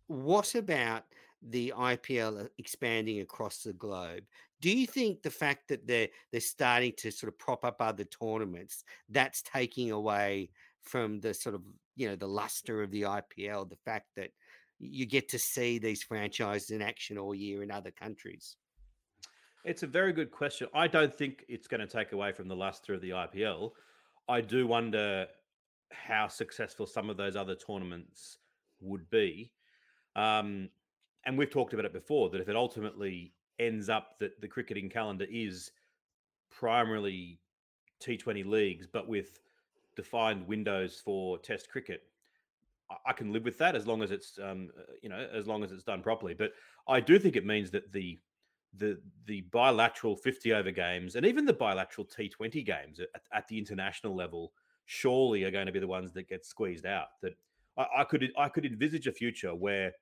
What 0.08 0.54
about 0.54 1.04
the 1.42 1.72
IPL 1.76 2.48
expanding 2.58 3.20
across 3.20 3.62
the 3.62 3.72
globe? 3.74 4.24
Do 4.60 4.70
you 4.76 4.86
think 4.86 5.22
the 5.22 5.30
fact 5.30 5.68
that 5.68 5.86
they're 5.86 6.08
they're 6.32 6.40
starting 6.40 6.94
to 6.98 7.10
sort 7.12 7.32
of 7.32 7.38
prop 7.38 7.64
up 7.64 7.76
other 7.80 8.04
tournaments 8.04 8.84
that's 9.08 9.42
taking 9.42 9.90
away 9.90 10.50
from 10.86 11.20
the 11.20 11.34
sort 11.34 11.54
of 11.54 11.62
you 11.94 12.08
know 12.08 12.16
the 12.16 12.28
luster 12.28 12.82
of 12.82 12.90
the 12.90 13.02
IPL, 13.02 13.68
the 13.68 13.78
fact 13.84 14.06
that 14.16 14.30
you 14.78 15.06
get 15.06 15.28
to 15.30 15.38
see 15.38 15.78
these 15.78 16.02
franchises 16.02 16.70
in 16.70 16.82
action 16.82 17.18
all 17.18 17.34
year 17.34 17.62
in 17.62 17.70
other 17.70 17.90
countries? 17.90 18.56
It's 19.64 19.82
a 19.82 19.86
very 19.86 20.12
good 20.12 20.30
question. 20.30 20.68
I 20.74 20.86
don't 20.86 21.16
think 21.16 21.44
it's 21.48 21.66
going 21.66 21.80
to 21.80 21.86
take 21.86 22.12
away 22.12 22.32
from 22.32 22.46
the 22.46 22.54
luster 22.54 22.94
of 22.94 23.00
the 23.00 23.10
IPL. 23.10 23.72
I 24.28 24.40
do 24.40 24.66
wonder 24.66 25.26
how 25.90 26.28
successful 26.28 26.86
some 26.86 27.10
of 27.10 27.16
those 27.16 27.36
other 27.36 27.54
tournaments 27.54 28.38
would 28.80 29.08
be. 29.10 29.50
Um, 30.14 30.68
and 31.24 31.36
we've 31.36 31.50
talked 31.50 31.72
about 31.72 31.84
it 31.84 31.92
before 31.92 32.30
that 32.30 32.40
if 32.40 32.48
it 32.48 32.56
ultimately 32.56 33.32
ends 33.58 33.88
up 33.88 34.18
that 34.20 34.40
the 34.40 34.48
cricketing 34.48 34.88
calendar 34.88 35.26
is 35.30 35.72
primarily 36.50 37.40
T20 38.02 38.46
leagues, 38.46 38.86
but 38.86 39.08
with 39.08 39.40
defined 39.96 40.46
windows 40.46 41.00
for 41.04 41.38
Test 41.38 41.70
cricket, 41.70 42.02
I- 43.06 43.12
can 43.12 43.32
live 43.32 43.44
with 43.44 43.58
that 43.58 43.74
as 43.74 43.86
long 43.86 44.02
as 44.02 44.10
it's 44.10 44.38
um, 44.38 44.70
uh, 44.78 44.82
you 45.02 45.08
know 45.08 45.28
as 45.32 45.46
long 45.46 45.64
as 45.64 45.72
it's 45.72 45.82
done 45.82 46.02
properly. 46.02 46.34
But 46.34 46.52
I 46.88 47.00
do 47.00 47.18
think 47.18 47.36
it 47.36 47.44
means 47.44 47.70
that 47.72 47.92
the 47.92 48.18
the 48.76 49.00
the 49.24 49.42
bilateral 49.52 50.16
50 50.16 50.52
over 50.52 50.70
games 50.70 51.16
and 51.16 51.26
even 51.26 51.44
the 51.44 51.52
bilateral 51.52 52.06
T20 52.06 52.64
games 52.64 53.00
at, 53.00 53.08
at 53.32 53.48
the 53.48 53.58
international 53.58 54.14
level 54.14 54.52
surely 54.84 55.44
are 55.44 55.50
going 55.50 55.66
to 55.66 55.72
be 55.72 55.80
the 55.80 55.86
ones 55.86 56.12
that 56.12 56.28
get 56.28 56.44
squeezed 56.44 56.86
out. 56.86 57.08
That 57.22 57.32
I, 57.76 57.86
I 57.98 58.04
could 58.04 58.30
I 58.38 58.48
could 58.48 58.66
envisage 58.66 59.06
a 59.06 59.12
future 59.12 59.54
where 59.54 59.92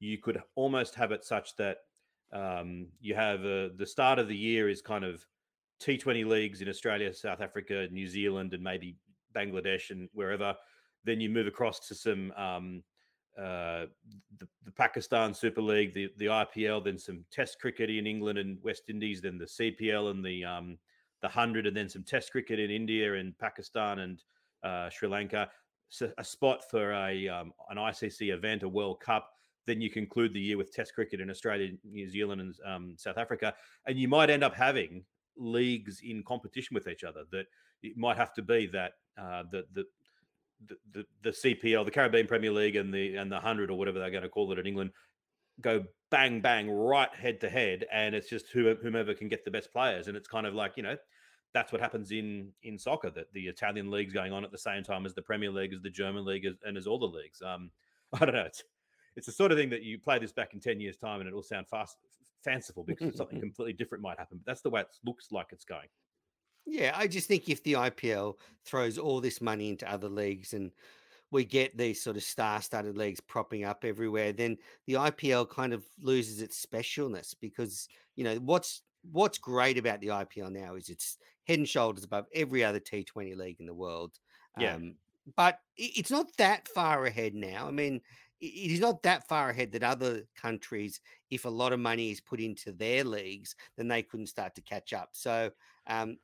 you 0.00 0.18
could 0.18 0.42
almost 0.56 0.94
have 0.96 1.12
it 1.12 1.24
such 1.24 1.56
that 1.56 1.78
um, 2.32 2.88
you 3.00 3.14
have 3.14 3.40
uh, 3.40 3.68
the 3.76 3.86
start 3.86 4.18
of 4.18 4.28
the 4.28 4.36
year 4.36 4.68
is 4.68 4.82
kind 4.82 5.04
of 5.04 5.24
T20 5.80 6.26
leagues 6.26 6.62
in 6.62 6.68
Australia, 6.68 7.12
South 7.14 7.40
Africa, 7.40 7.88
New 7.90 8.08
Zealand, 8.08 8.54
and 8.54 8.62
maybe 8.62 8.96
Bangladesh 9.34 9.90
and 9.90 10.08
wherever. 10.12 10.54
Then 11.04 11.20
you 11.20 11.28
move 11.28 11.46
across 11.46 11.80
to 11.88 11.94
some 11.94 12.32
um, 12.32 12.82
uh, 13.38 13.86
the, 14.38 14.46
the 14.64 14.70
Pakistan 14.70 15.34
Super 15.34 15.60
League, 15.60 15.92
the, 15.92 16.08
the 16.18 16.26
IPL, 16.26 16.84
then 16.84 16.98
some 16.98 17.24
Test 17.30 17.60
cricket 17.60 17.90
in 17.90 18.06
England 18.06 18.38
and 18.38 18.58
West 18.62 18.84
Indies, 18.88 19.20
then 19.20 19.38
the 19.38 19.44
CPL 19.44 20.10
and 20.10 20.24
the 20.24 20.44
um, 20.44 20.78
the 21.20 21.28
hundred, 21.28 21.66
and 21.66 21.76
then 21.76 21.88
some 21.88 22.04
Test 22.04 22.30
cricket 22.30 22.60
in 22.60 22.70
India 22.70 23.14
and 23.14 23.36
Pakistan 23.38 24.00
and 24.00 24.22
uh, 24.62 24.88
Sri 24.88 25.08
Lanka. 25.08 25.48
So 25.88 26.12
a 26.18 26.24
spot 26.24 26.62
for 26.70 26.92
a 26.92 27.28
um, 27.28 27.52
an 27.70 27.76
ICC 27.76 28.32
event, 28.32 28.62
a 28.62 28.68
World 28.68 29.00
Cup. 29.00 29.30
Then 29.66 29.80
you 29.80 29.90
conclude 29.90 30.32
the 30.32 30.40
year 30.40 30.58
with 30.58 30.72
Test 30.72 30.94
cricket 30.94 31.20
in 31.20 31.30
Australia, 31.30 31.70
New 31.84 32.08
Zealand, 32.08 32.40
and 32.40 32.54
um, 32.66 32.94
South 32.96 33.18
Africa, 33.18 33.54
and 33.86 33.98
you 33.98 34.08
might 34.08 34.30
end 34.30 34.44
up 34.44 34.54
having 34.54 35.04
leagues 35.36 36.00
in 36.04 36.22
competition 36.22 36.74
with 36.74 36.86
each 36.86 37.02
other. 37.02 37.24
That 37.32 37.46
it 37.84 37.96
might 37.96 38.16
have 38.16 38.32
to 38.34 38.42
be 38.42 38.66
that 38.68 38.92
uh, 39.18 39.44
the 39.50 39.64
the 39.72 39.84
the, 40.66 40.76
the, 40.92 41.04
the 41.22 41.30
CPL, 41.30 41.84
the 41.84 41.90
Caribbean 41.90 42.26
Premier 42.26 42.50
League, 42.50 42.76
and 42.76 42.92
the 42.92 43.16
and 43.16 43.30
the 43.30 43.38
hundred 43.38 43.70
or 43.70 43.78
whatever 43.78 43.98
they're 43.98 44.10
going 44.10 44.22
to 44.22 44.28
call 44.28 44.50
it 44.52 44.58
in 44.58 44.66
England, 44.66 44.90
go 45.60 45.84
bang 46.10 46.40
bang 46.40 46.70
right 46.70 47.14
head 47.14 47.40
to 47.42 47.48
head, 47.48 47.84
and 47.92 48.14
it's 48.14 48.28
just 48.28 48.46
who, 48.52 48.74
whomever 48.82 49.14
can 49.14 49.28
get 49.28 49.44
the 49.44 49.50
best 49.50 49.72
players, 49.72 50.08
and 50.08 50.16
it's 50.16 50.28
kind 50.28 50.46
of 50.46 50.54
like 50.54 50.76
you 50.76 50.82
know 50.82 50.96
that's 51.52 51.70
what 51.70 51.80
happens 51.80 52.10
in 52.10 52.50
in 52.62 52.78
soccer 52.78 53.10
that 53.10 53.32
the 53.32 53.46
Italian 53.46 53.90
league's 53.90 54.12
going 54.12 54.32
on 54.32 54.44
at 54.44 54.50
the 54.50 54.58
same 54.58 54.82
time 54.82 55.06
as 55.06 55.14
the 55.14 55.22
Premier 55.22 55.50
League, 55.50 55.72
as 55.72 55.82
the 55.82 55.90
German 55.90 56.24
league, 56.24 56.46
as, 56.46 56.54
and 56.64 56.76
as 56.76 56.86
all 56.86 56.98
the 56.98 57.06
leagues. 57.06 57.42
Um, 57.42 57.70
I 58.12 58.24
don't 58.24 58.34
know. 58.34 58.42
It's 58.42 58.62
it's 59.16 59.26
the 59.26 59.32
sort 59.32 59.52
of 59.52 59.58
thing 59.58 59.70
that 59.70 59.82
you 59.82 59.98
play 59.98 60.18
this 60.18 60.32
back 60.32 60.54
in 60.54 60.60
ten 60.60 60.80
years' 60.80 60.96
time, 60.96 61.20
and 61.20 61.28
it 61.28 61.34
will 61.34 61.42
sound 61.42 61.68
fast 61.68 61.96
fanciful 62.42 62.84
because 62.84 63.16
something 63.16 63.40
completely 63.40 63.72
different 63.72 64.02
might 64.02 64.18
happen. 64.18 64.38
But 64.38 64.46
that's 64.46 64.62
the 64.62 64.70
way 64.70 64.82
it 64.82 64.88
looks 65.04 65.28
like 65.30 65.48
it's 65.50 65.64
going. 65.64 65.88
Yeah, 66.66 66.92
I 66.94 67.06
just 67.06 67.28
think 67.28 67.48
if 67.48 67.62
the 67.62 67.74
IPL 67.74 68.38
throws 68.64 68.98
all 68.98 69.20
this 69.20 69.40
money 69.40 69.68
into 69.68 69.90
other 69.90 70.08
leagues 70.08 70.54
and 70.54 70.72
we 71.30 71.44
get 71.44 71.76
these 71.76 72.02
sort 72.02 72.16
of 72.16 72.22
star-studded 72.22 72.96
leagues 72.96 73.20
propping 73.20 73.64
up 73.64 73.84
everywhere, 73.84 74.32
then 74.32 74.56
the 74.86 74.94
IPL 74.94 75.48
kind 75.50 75.72
of 75.72 75.84
loses 76.00 76.40
its 76.40 76.64
specialness 76.64 77.34
because 77.38 77.88
you 78.16 78.24
know 78.24 78.36
what's 78.36 78.82
what's 79.10 79.38
great 79.38 79.76
about 79.76 80.00
the 80.00 80.08
IPL 80.08 80.50
now 80.50 80.74
is 80.74 80.88
it's 80.88 81.18
head 81.44 81.58
and 81.58 81.68
shoulders 81.68 82.04
above 82.04 82.26
every 82.34 82.64
other 82.64 82.80
T20 82.80 83.36
league 83.36 83.60
in 83.60 83.66
the 83.66 83.74
world. 83.74 84.18
Yeah. 84.56 84.74
Um, 84.74 84.96
but 85.36 85.58
it's 85.76 86.10
not 86.10 86.36
that 86.36 86.68
far 86.68 87.06
ahead 87.06 87.34
now. 87.34 87.66
I 87.66 87.70
mean, 87.70 88.00
it 88.40 88.72
is 88.72 88.80
not 88.80 89.02
that 89.02 89.26
far 89.26 89.50
ahead 89.50 89.72
that 89.72 89.82
other 89.82 90.24
countries, 90.36 91.00
if 91.30 91.44
a 91.44 91.50
lot 91.50 91.72
of 91.72 91.80
money 91.80 92.10
is 92.10 92.20
put 92.20 92.40
into 92.40 92.72
their 92.72 93.04
leagues, 93.04 93.56
then 93.76 93.88
they 93.88 94.02
couldn't 94.02 94.26
start 94.26 94.54
to 94.54 94.62
catch 94.62 94.92
up. 94.92 95.10
So, 95.12 95.50
um, 95.86 96.18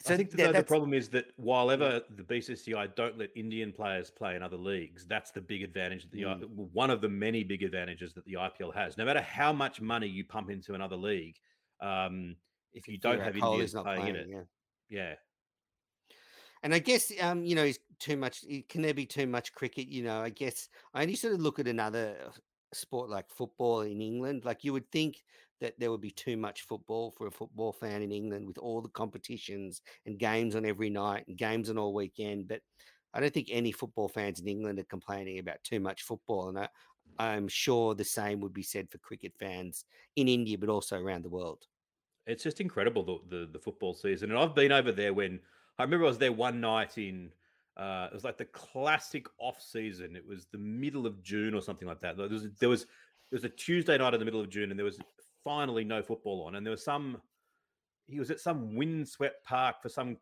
so 0.00 0.14
I 0.14 0.16
think 0.16 0.30
the, 0.30 0.52
the 0.52 0.62
problem 0.62 0.94
is 0.94 1.08
that 1.08 1.26
while 1.36 1.70
ever 1.70 2.02
the 2.14 2.22
BCCI 2.22 2.94
don't 2.94 3.18
let 3.18 3.30
Indian 3.34 3.72
players 3.72 4.10
play 4.10 4.36
in 4.36 4.42
other 4.42 4.56
leagues, 4.56 5.04
that's 5.06 5.32
the 5.32 5.40
big 5.40 5.62
advantage. 5.62 6.04
That 6.04 6.12
the 6.12 6.22
mm. 6.22 6.68
one 6.72 6.90
of 6.90 7.00
the 7.00 7.08
many 7.08 7.42
big 7.42 7.64
advantages 7.64 8.12
that 8.14 8.24
the 8.24 8.34
IPL 8.34 8.74
has. 8.74 8.96
No 8.96 9.04
matter 9.04 9.20
how 9.20 9.52
much 9.52 9.80
money 9.80 10.06
you 10.06 10.24
pump 10.24 10.50
into 10.50 10.74
another 10.74 10.94
league, 10.94 11.36
um, 11.80 12.36
if 12.72 12.86
you 12.86 12.96
don't 12.98 13.20
have 13.20 13.36
Indians 13.36 13.72
playing, 13.72 13.84
playing, 13.84 14.08
in 14.08 14.16
it, 14.16 14.26
yeah. 14.30 14.40
yeah. 14.88 15.14
And 16.62 16.72
I 16.72 16.78
guess 16.78 17.12
um, 17.20 17.44
you 17.44 17.56
know, 17.56 17.64
is 17.64 17.80
too 17.98 18.16
much. 18.16 18.44
Can 18.68 18.82
there 18.82 18.94
be 18.94 19.06
too 19.06 19.26
much 19.26 19.52
cricket? 19.52 19.88
You 19.88 20.04
know, 20.04 20.20
I 20.20 20.30
guess 20.30 20.68
I 20.94 21.02
only 21.02 21.16
sort 21.16 21.34
of 21.34 21.40
look 21.40 21.58
at 21.58 21.66
another 21.66 22.16
uh, 22.24 22.30
sport 22.72 23.10
like 23.10 23.28
football 23.30 23.80
in 23.80 24.00
England. 24.00 24.44
Like 24.44 24.62
you 24.62 24.72
would 24.72 24.90
think 24.92 25.24
that 25.60 25.74
there 25.78 25.90
would 25.90 26.00
be 26.00 26.10
too 26.10 26.36
much 26.36 26.62
football 26.62 27.10
for 27.10 27.26
a 27.26 27.32
football 27.32 27.72
fan 27.72 28.02
in 28.02 28.12
England 28.12 28.46
with 28.46 28.58
all 28.58 28.80
the 28.80 28.88
competitions 28.88 29.82
and 30.06 30.18
games 30.18 30.54
on 30.54 30.64
every 30.64 30.90
night 30.90 31.24
and 31.28 31.36
games 31.36 31.70
on 31.70 31.78
all 31.78 31.94
weekend. 31.94 32.48
But 32.48 32.60
I 33.14 33.20
don't 33.20 33.32
think 33.32 33.48
any 33.50 33.72
football 33.72 34.08
fans 34.08 34.40
in 34.40 34.48
England 34.48 34.78
are 34.78 34.84
complaining 34.84 35.38
about 35.38 35.62
too 35.64 35.80
much 35.80 36.02
football. 36.02 36.48
And 36.48 36.58
I, 36.58 36.68
I'm 37.18 37.48
sure 37.48 37.94
the 37.94 38.04
same 38.04 38.40
would 38.40 38.52
be 38.52 38.62
said 38.62 38.90
for 38.90 38.98
cricket 38.98 39.32
fans 39.38 39.84
in 40.16 40.28
India, 40.28 40.58
but 40.58 40.68
also 40.68 41.00
around 41.00 41.24
the 41.24 41.30
world. 41.30 41.66
It's 42.26 42.44
just 42.44 42.60
incredible 42.60 43.02
the, 43.02 43.36
the, 43.36 43.48
the 43.52 43.58
football 43.58 43.94
season. 43.94 44.30
And 44.30 44.38
I've 44.38 44.54
been 44.54 44.72
over 44.72 44.92
there 44.92 45.14
when 45.14 45.40
I 45.78 45.84
remember 45.84 46.04
I 46.04 46.08
was 46.08 46.18
there 46.18 46.32
one 46.32 46.60
night 46.60 46.98
in 46.98 47.30
uh, 47.78 48.08
it 48.10 48.14
was 48.14 48.24
like 48.24 48.36
the 48.36 48.44
classic 48.46 49.26
off 49.38 49.62
season. 49.62 50.16
It 50.16 50.26
was 50.26 50.46
the 50.50 50.58
middle 50.58 51.06
of 51.06 51.22
June 51.22 51.54
or 51.54 51.62
something 51.62 51.86
like 51.86 52.00
that. 52.00 52.16
There 52.16 52.28
was 52.28 52.48
there 52.58 52.68
was 52.68 52.82
it 52.82 53.34
was 53.34 53.44
a 53.44 53.48
Tuesday 53.48 53.96
night 53.96 54.14
in 54.14 54.20
the 54.20 54.24
middle 54.24 54.40
of 54.40 54.50
June, 54.50 54.70
and 54.70 54.78
there 54.78 54.84
was 54.84 54.98
finally 55.48 55.82
no 55.82 56.02
football 56.02 56.42
on, 56.46 56.56
and 56.56 56.66
there 56.66 56.72
was 56.72 56.84
some. 56.84 57.16
He 58.06 58.18
was 58.18 58.30
at 58.30 58.38
some 58.40 58.74
windswept 58.74 59.44
park 59.44 59.76
for 59.82 59.88
some 59.88 60.18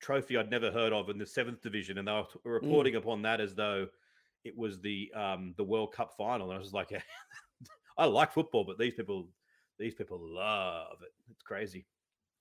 trophy 0.00 0.36
I'd 0.36 0.50
never 0.50 0.72
heard 0.72 0.92
of 0.92 1.08
in 1.08 1.18
the 1.18 1.26
seventh 1.26 1.62
division, 1.62 1.98
and 1.98 2.08
they 2.08 2.12
were 2.12 2.24
mm. 2.24 2.38
reporting 2.44 2.94
mm. 2.94 2.98
upon 2.98 3.22
that 3.22 3.40
as 3.40 3.54
though 3.54 3.86
it 4.44 4.56
was 4.56 4.80
the 4.80 5.12
um, 5.14 5.54
the 5.56 5.62
World 5.62 5.92
Cup 5.92 6.14
final. 6.16 6.50
And 6.50 6.56
I 6.56 6.58
was 6.58 6.72
like, 6.72 6.90
I 7.98 8.06
like 8.06 8.32
football, 8.32 8.64
but 8.64 8.76
these 8.76 8.94
people 8.94 9.28
these 9.78 9.94
people 9.94 10.18
love 10.20 10.98
it. 11.02 11.12
It's 11.30 11.42
crazy. 11.42 11.86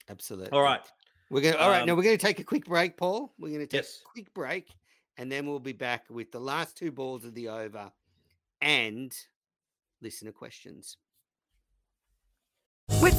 Absolutely. 0.10 0.52
All 0.52 0.64
right. 0.64 0.82
We're 1.30 1.42
going 1.42 1.56
all 1.58 1.70
right. 1.70 1.82
Um, 1.82 1.88
now 1.88 1.94
we're 1.94 2.04
going 2.04 2.18
to 2.18 2.26
take 2.26 2.40
a 2.40 2.44
quick 2.44 2.66
break, 2.66 2.98
Paul. 2.98 3.34
We're 3.38 3.50
going 3.50 3.60
to 3.60 3.68
take 3.68 3.84
yes. 3.84 4.02
a 4.04 4.10
quick 4.10 4.34
break 4.34 4.74
and 5.18 5.32
then 5.32 5.46
we'll 5.46 5.60
be 5.60 5.74
back 5.74 6.06
with 6.10 6.32
the 6.32 6.40
last 6.40 6.78
two 6.78 6.92
balls 6.92 7.26
of 7.26 7.36
the 7.36 7.50
over 7.50 7.92
and 8.62 9.14
listener 10.02 10.32
questions. 10.32 10.98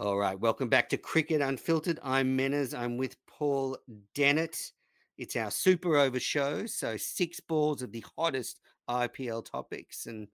All 0.00 0.16
right, 0.18 0.38
welcome 0.38 0.68
back 0.68 0.88
to 0.88 0.96
Cricket 0.96 1.40
Unfiltered. 1.40 2.00
I'm 2.02 2.36
Menners. 2.36 2.76
I'm 2.76 2.96
with 2.96 3.14
Paul 3.28 3.78
Dennett. 4.12 4.72
It's 5.18 5.36
our 5.36 5.52
super 5.52 5.96
over 5.96 6.18
show, 6.18 6.66
so 6.66 6.96
six 6.96 7.38
balls 7.38 7.80
of 7.80 7.92
the 7.92 8.04
hottest 8.18 8.58
IPL 8.90 9.48
topics 9.48 10.06
and 10.06 10.26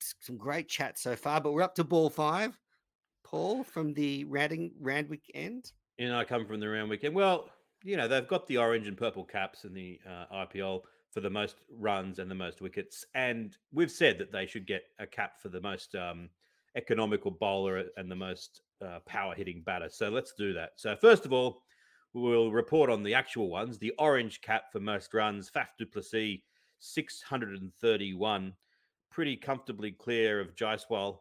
some 0.00 0.38
great 0.38 0.68
chat 0.68 0.98
so 0.98 1.16
far, 1.16 1.38
but 1.38 1.52
we're 1.52 1.60
up 1.60 1.74
to 1.74 1.84
ball 1.84 2.08
five. 2.08 2.58
Paul 3.24 3.62
from 3.62 3.92
the 3.92 4.24
Randing 4.24 4.72
Randwick 4.80 5.30
end. 5.34 5.70
Know, 5.98 6.18
I 6.18 6.24
come 6.24 6.46
from 6.46 6.58
the 6.58 6.68
Randwick 6.70 7.04
end. 7.04 7.14
Well, 7.14 7.50
you 7.84 7.98
know, 7.98 8.08
they've 8.08 8.26
got 8.26 8.46
the 8.46 8.56
orange 8.56 8.88
and 8.88 8.96
purple 8.96 9.24
caps 9.24 9.64
in 9.64 9.74
the 9.74 10.00
uh, 10.08 10.46
IPL 10.46 10.80
for 11.10 11.20
the 11.20 11.28
most 11.28 11.56
runs 11.70 12.20
and 12.20 12.30
the 12.30 12.34
most 12.34 12.62
wickets. 12.62 13.04
And 13.14 13.54
we've 13.70 13.92
said 13.92 14.16
that 14.16 14.32
they 14.32 14.46
should 14.46 14.66
get 14.66 14.84
a 14.98 15.06
cap 15.06 15.42
for 15.42 15.50
the 15.50 15.60
most 15.60 15.94
um, 15.94 16.30
economical 16.76 17.30
bowler 17.30 17.84
and 17.96 18.10
the 18.10 18.16
most 18.16 18.62
uh, 18.84 18.98
power 19.06 19.34
hitting 19.34 19.62
batter. 19.64 19.88
So 19.90 20.08
let's 20.08 20.32
do 20.36 20.52
that. 20.54 20.70
So, 20.76 20.96
first 20.96 21.24
of 21.24 21.32
all, 21.32 21.62
we'll 22.12 22.52
report 22.52 22.90
on 22.90 23.02
the 23.02 23.14
actual 23.14 23.48
ones. 23.48 23.78
The 23.78 23.92
orange 23.98 24.40
cap 24.40 24.64
for 24.72 24.80
most 24.80 25.14
runs, 25.14 25.50
Faf 25.50 25.68
du 25.78 25.86
Plessis, 25.86 26.40
631 26.80 28.54
pretty 29.10 29.36
comfortably 29.36 29.90
clear 29.92 30.40
of 30.40 30.54
Jaiswal 30.54 31.18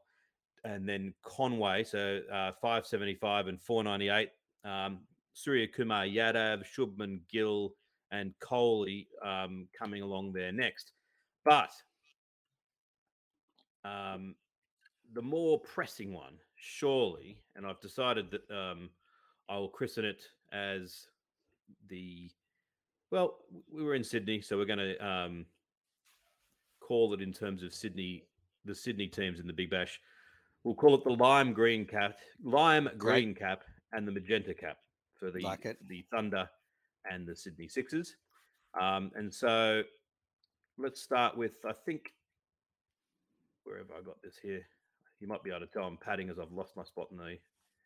and 0.63 0.87
then 0.87 1.13
Conway, 1.23 1.83
so 1.83 2.21
uh, 2.31 2.51
575 2.61 3.47
and 3.47 3.61
498. 3.61 4.29
Um, 4.63 4.99
Suryakumar 5.35 6.13
Yadav, 6.13 6.63
Shubman 6.65 7.19
Gill, 7.31 7.73
and 8.11 8.33
Kohli 8.39 9.07
um, 9.23 9.67
coming 9.77 10.01
along 10.01 10.33
there 10.33 10.51
next. 10.51 10.91
But 11.45 11.71
um, 13.85 14.35
the 15.13 15.21
more 15.21 15.59
pressing 15.59 16.13
one, 16.13 16.33
surely, 16.55 17.37
and 17.55 17.65
I've 17.65 17.79
decided 17.81 18.31
that 18.31 18.55
um, 18.55 18.89
I 19.49 19.57
will 19.57 19.69
christen 19.69 20.05
it 20.05 20.23
as 20.51 21.07
the. 21.89 22.29
Well, 23.11 23.37
we 23.71 23.83
were 23.83 23.95
in 23.95 24.03
Sydney, 24.03 24.41
so 24.41 24.57
we're 24.57 24.65
going 24.65 24.79
to 24.79 25.07
um, 25.07 25.45
call 26.81 27.13
it 27.13 27.21
in 27.21 27.31
terms 27.31 27.63
of 27.63 27.73
Sydney, 27.73 28.23
the 28.65 28.75
Sydney 28.75 29.07
teams 29.07 29.39
in 29.39 29.47
the 29.47 29.53
Big 29.53 29.69
Bash. 29.69 29.99
We'll 30.63 30.75
call 30.75 30.95
it 30.95 31.03
the 31.03 31.11
lime 31.11 31.53
green 31.53 31.85
cap, 31.85 32.17
lime 32.43 32.89
green 32.97 33.33
cap, 33.33 33.63
and 33.93 34.05
the 34.05 34.11
magenta 34.11 34.53
cap 34.53 34.77
for 35.17 35.31
the 35.31 35.39
like 35.39 35.77
the 35.87 36.05
Thunder 36.11 36.49
and 37.09 37.25
the 37.25 37.35
Sydney 37.35 37.69
Sixers. 37.69 38.15
Um, 38.79 39.11
and 39.15 39.33
so 39.33 39.83
let's 40.77 41.01
start 41.01 41.37
with 41.37 41.53
I 41.65 41.73
think 41.73 42.11
where 43.63 43.77
have 43.77 43.91
I 43.91 44.01
got 44.01 44.21
this 44.21 44.37
here? 44.41 44.65
You 45.19 45.27
might 45.27 45.43
be 45.43 45.49
able 45.49 45.61
to 45.61 45.67
tell 45.67 45.83
I'm 45.83 45.97
padding 45.97 46.29
as 46.29 46.39
I've 46.39 46.51
lost 46.51 46.75
my 46.75 46.83
spot 46.83 47.07
in 47.11 47.17
the. 47.17 47.37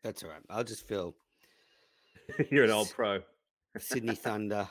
That's 0.02 0.22
all 0.22 0.30
right. 0.30 0.42
I'll 0.50 0.64
just 0.64 0.86
fill. 0.86 1.14
You're 2.50 2.64
an 2.64 2.70
old 2.70 2.90
pro. 2.90 3.20
Sydney 3.78 4.14
Thunder. 4.14 4.68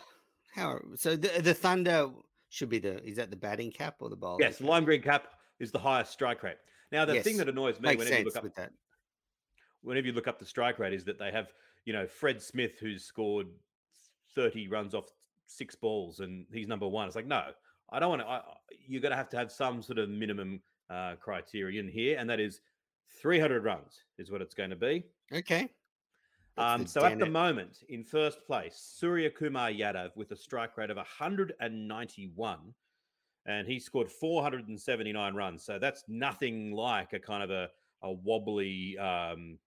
How 0.54 0.80
so? 0.95 1.15
The 1.15 1.41
the 1.41 1.54
Thunder 1.54 2.10
should 2.50 2.69
be 2.69 2.80
the 2.80 3.04
is 3.04 3.15
that 3.17 3.30
the 3.30 3.38
batting 3.38 3.71
cap 3.71 3.95
or 4.00 4.10
the 4.10 4.15
bowling? 4.15 4.41
Yes, 4.41 4.62
lime 4.62 4.86
green 4.86 5.02
cap 5.02 5.28
is 5.60 5.71
the 5.71 5.80
highest 5.80 6.12
strike 6.12 6.43
rate. 6.43 6.58
Now, 6.91 7.06
the 7.06 7.15
yes. 7.15 7.24
thing 7.24 7.38
that 7.38 7.47
annoys 7.47 7.80
me 7.80 7.89
Makes 7.89 8.00
whenever 8.00 8.19
you 8.19 8.26
look 8.26 8.36
up 8.36 8.56
that. 8.56 8.71
whenever 9.82 10.08
you 10.08 10.13
look 10.13 10.28
up 10.28 10.39
the 10.39 10.45
strike 10.45 10.78
rate 10.78 10.93
is 10.93 11.06
that 11.06 11.17
they 11.17 11.32
have 11.32 11.47
you 11.86 11.93
know 11.93 12.06
Fred 12.06 12.41
Smith 12.41 12.74
who's 12.80 13.06
scored 13.06 13.47
thirty 14.36 14.67
runs 14.67 14.93
off 14.93 15.06
six 15.47 15.76
balls 15.76 16.19
and 16.19 16.45
he's 16.52 16.67
number 16.67 16.88
one. 16.88 17.08
It's 17.08 17.15
like 17.15 17.26
no, 17.26 17.43
I 17.91 18.00
don't 18.00 18.10
want 18.10 18.21
to. 18.21 18.41
you're 18.88 19.02
going 19.02 19.12
to 19.12 19.17
have 19.17 19.30
to 19.30 19.38
have 19.38 19.52
some 19.52 19.82
sort 19.82 20.00
of 20.00 20.10
minimum 20.10 20.62
uh, 20.91 21.15
criterion 21.19 21.88
here, 21.88 22.17
and 22.19 22.30
that 22.30 22.39
is 22.39 22.62
300 23.21 23.63
runs 23.63 24.04
is 24.17 24.32
what 24.32 24.41
it's 24.41 24.54
going 24.54 24.69
to 24.69 24.75
be. 24.75 25.04
Okay. 25.34 25.69
Um, 26.58 26.86
so 26.86 27.06
at 27.06 27.17
the 27.17 27.25
moment, 27.25 27.80
in 27.89 28.04
first 28.04 28.45
place, 28.45 28.97
Suryakumar 29.01 29.77
Yadav 29.77 30.15
with 30.15 30.32
a 30.32 30.36
strike 30.36 30.78
rate 30.78 30.89
of 30.89 30.97
191, 30.97 32.59
and 33.45 33.68
he 33.68 33.80
scored 33.80 34.11
479 34.11 35.34
runs. 35.34 35.63
So 35.63 35.80
that's 35.80 36.03
nothing 36.07 36.74
like 36.74 37.13
a 37.13 37.20
kind 37.20 37.43
of 37.43 37.51
a, 37.51 37.70
a 38.03 38.11
wobbly, 38.11 38.97
um, 38.97 39.57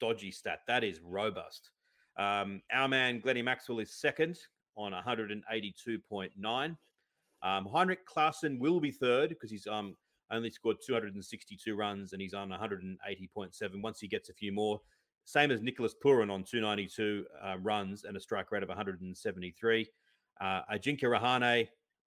dodgy 0.00 0.30
stat. 0.30 0.60
That 0.68 0.84
is 0.84 1.00
robust. 1.02 1.70
Um, 2.16 2.60
our 2.72 2.88
man 2.88 3.20
Glennie 3.20 3.42
Maxwell 3.42 3.80
is 3.80 3.90
second 3.90 4.38
on 4.76 4.92
182.9. 4.92 6.76
Um, 7.42 7.66
Heinrich 7.66 8.06
Klaasen 8.06 8.58
will 8.58 8.80
be 8.80 8.90
third 8.90 9.30
because 9.30 9.50
he's 9.50 9.66
um, 9.66 9.96
only 10.30 10.50
scored 10.50 10.76
262 10.84 11.74
runs 11.74 12.12
and 12.12 12.22
he's 12.22 12.34
on 12.34 12.50
180.7. 12.50 13.82
Once 13.82 14.00
he 14.00 14.08
gets 14.08 14.28
a 14.28 14.34
few 14.34 14.52
more, 14.52 14.80
same 15.24 15.50
as 15.50 15.62
Nicholas 15.62 15.94
Pooran 16.04 16.30
on 16.30 16.44
292 16.44 17.24
uh, 17.42 17.56
runs 17.58 18.04
and 18.04 18.16
a 18.16 18.20
strike 18.20 18.52
rate 18.52 18.62
of 18.62 18.68
173. 18.68 19.86
Uh, 20.40 20.60
Ajinkya 20.72 21.04
Rahane 21.04 21.68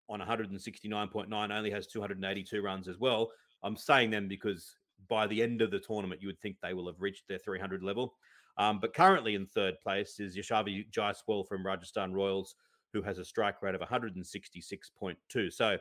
on 0.10 0.20
169.9 0.20 1.58
only 1.58 1.72
has 1.72 1.88
282 1.88 2.62
runs 2.62 2.88
as 2.88 3.00
well. 3.00 3.32
I'm 3.64 3.78
saying 3.78 4.12
them 4.12 4.28
because 4.28 4.76
by 5.08 5.28
the 5.28 5.42
end 5.42 5.62
of 5.62 5.72
the 5.72 5.80
tournament, 5.80 6.22
you 6.22 6.28
would 6.28 6.40
think 6.42 6.58
they 6.62 6.74
will 6.74 6.88
have 6.88 7.00
reached 7.00 7.28
their 7.28 7.40
300 7.40 7.84
level. 7.84 8.16
Um, 8.58 8.80
but 8.80 8.94
currently 8.94 9.36
in 9.36 9.46
third 9.46 9.76
place 9.82 10.20
is 10.20 10.38
Yashasvi 10.38 10.92
Jaiswal 10.92 11.48
from 11.48 11.66
Rajasthan 11.66 12.14
Royals, 12.14 12.56
who 12.94 13.02
has 13.02 13.18
a 13.18 13.26
strike 13.26 13.62
rate 13.62 13.76
of 13.76 13.82
166.2. 13.82 15.54
So 15.54 15.78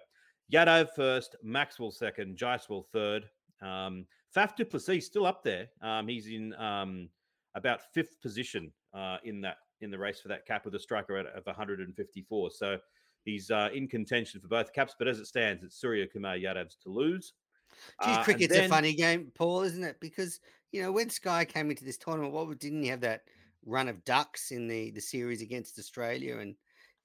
Yadav 0.53 0.91
first, 0.95 1.37
Maxwell 1.43 1.91
second, 1.91 2.37
Jaiswal 2.37 2.85
third. 2.93 3.25
Um, 3.63 4.07
Faf 4.37 4.57
du 4.57 4.65
Plessis 4.65 5.07
still 5.07 5.27
up 5.27 5.43
there. 5.43 5.69
Um, 5.81 6.09
he's 6.09 6.27
in 6.27 6.55
um, 6.55 7.09
about 7.55 7.81
fifth 7.95 8.21
position 8.21 8.73
uh, 8.93 9.19
in 9.25 9.41
that 9.43 9.59
in 9.81 9.91
the 9.91 9.99
race 9.99 10.21
for 10.21 10.29
that 10.29 10.47
cap 10.47 10.65
with 10.65 10.75
a 10.75 10.79
strike 10.79 11.09
rate 11.09 11.27
of 11.27 11.45
154. 11.47 12.51
So 12.51 12.79
he's 13.25 13.51
uh, 13.51 13.69
in 13.75 13.87
contention 13.89 14.41
for 14.41 14.49
both 14.49 14.73
caps. 14.73 14.95
But 14.99 15.09
as 15.09 15.19
it 15.19 15.27
stands, 15.27 15.63
it's 15.63 15.81
Suryakumar 15.81 16.43
Yadav's 16.43 16.77
to 16.85 16.89
lose. 16.91 17.33
Geez, 18.05 18.17
Uh, 18.19 18.23
cricket's 18.25 18.55
then- 18.55 18.67
a 18.67 18.69
funny 18.69 18.95
game, 18.95 19.33
Paul, 19.35 19.63
isn't 19.63 19.83
it? 19.85 19.97
Because 20.01 20.41
you 20.73 20.83
know 20.83 20.93
when 20.93 21.11
Sky 21.11 21.45
came 21.45 21.71
into 21.71 21.85
this 21.85 21.99
tournament, 21.99 22.33
what 22.33 22.59
didn't 22.59 22.83
he 22.83 22.89
have 22.89 23.01
that 23.01 23.23
run 23.67 23.89
of 23.89 24.05
ducks 24.05 24.51
in 24.53 24.67
the 24.69 24.91
the 24.91 25.01
series 25.01 25.43
against 25.43 25.79
Australia, 25.79 26.39
and 26.39 26.55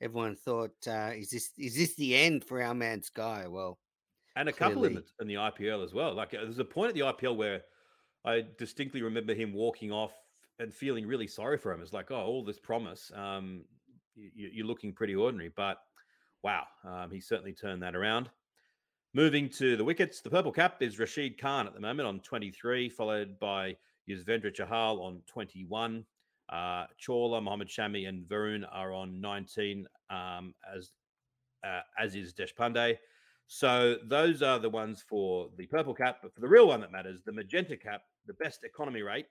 everyone 0.02 0.36
thought, 0.36 0.76
uh, 0.88 1.12
is 1.16 1.30
this 1.30 1.52
is 1.58 1.76
this 1.76 1.96
the 1.96 2.16
end 2.16 2.44
for 2.44 2.62
our 2.62 2.74
man 2.74 3.02
Sky? 3.02 3.48
Well, 3.48 3.80
and 4.36 4.50
a 4.50 4.54
couple 4.54 4.86
in 4.86 4.96
the, 4.96 5.04
in 5.20 5.28
the 5.28 5.36
IPL 5.36 5.84
as 5.84 5.94
well. 5.94 6.14
Like 6.14 6.34
uh, 6.34 6.44
there's 6.44 6.60
a 6.60 6.66
point 6.66 6.90
at 6.90 6.96
the 6.96 7.02
IPL 7.02 7.36
where 7.36 7.62
I 8.26 8.46
distinctly 8.58 9.02
remember 9.02 9.34
him 9.34 9.54
walking 9.54 9.92
off 9.92 10.14
and 10.60 10.74
feeling 10.74 11.08
really 11.08 11.28
sorry 11.28 11.58
for 11.58 11.72
him. 11.72 11.82
It's 11.82 11.94
like, 11.94 12.12
oh, 12.12 12.24
all 12.24 12.44
this 12.44 12.60
promise, 12.60 13.12
um, 13.16 13.64
you, 14.16 14.50
you're 14.54 14.68
looking 14.68 14.94
pretty 14.94 15.16
ordinary. 15.16 15.52
But 15.56 15.78
wow, 16.44 16.64
um, 16.86 17.12
he 17.12 17.22
certainly 17.22 17.54
turned 17.54 17.82
that 17.84 17.96
around. 17.96 18.30
Moving 19.14 19.50
to 19.50 19.76
the 19.76 19.84
wickets, 19.84 20.22
the 20.22 20.30
purple 20.30 20.52
cap 20.52 20.82
is 20.82 21.00
Rashid 21.00 21.40
Khan 21.40 21.66
at 21.66 21.74
the 21.74 21.80
moment 21.80 22.08
on 22.08 22.20
23, 22.20 22.90
followed 22.90 23.40
by 23.40 23.76
Yuzvendra 24.08 24.54
Chahal 24.56 25.02
on 25.02 25.22
21. 25.26 26.06
Uh, 26.52 26.86
Chawla, 27.00 27.42
Mohammad 27.42 27.68
Shami, 27.68 28.08
and 28.08 28.24
Varun 28.28 28.66
are 28.72 28.92
on 28.92 29.22
19, 29.22 29.86
um, 30.10 30.54
as 30.76 30.92
uh, 31.64 31.82
as 32.00 32.16
is 32.16 32.34
Deshpande. 32.34 32.98
So 33.48 33.98
those 34.08 34.42
are 34.42 34.60
the 34.60 34.70
ones 34.70 35.04
for 35.08 35.50
the 35.58 35.66
purple 35.66 35.94
cap. 35.94 36.18
But 36.22 36.34
for 36.34 36.42
the 36.42 36.48
real 36.48 36.68
one 36.68 36.82
that 36.82 36.92
matters, 36.92 37.22
the 37.26 37.32
magenta 37.32 37.76
cap, 37.76 38.04
the 38.28 38.34
best 38.34 38.64
economy 38.64 39.02
rate, 39.02 39.26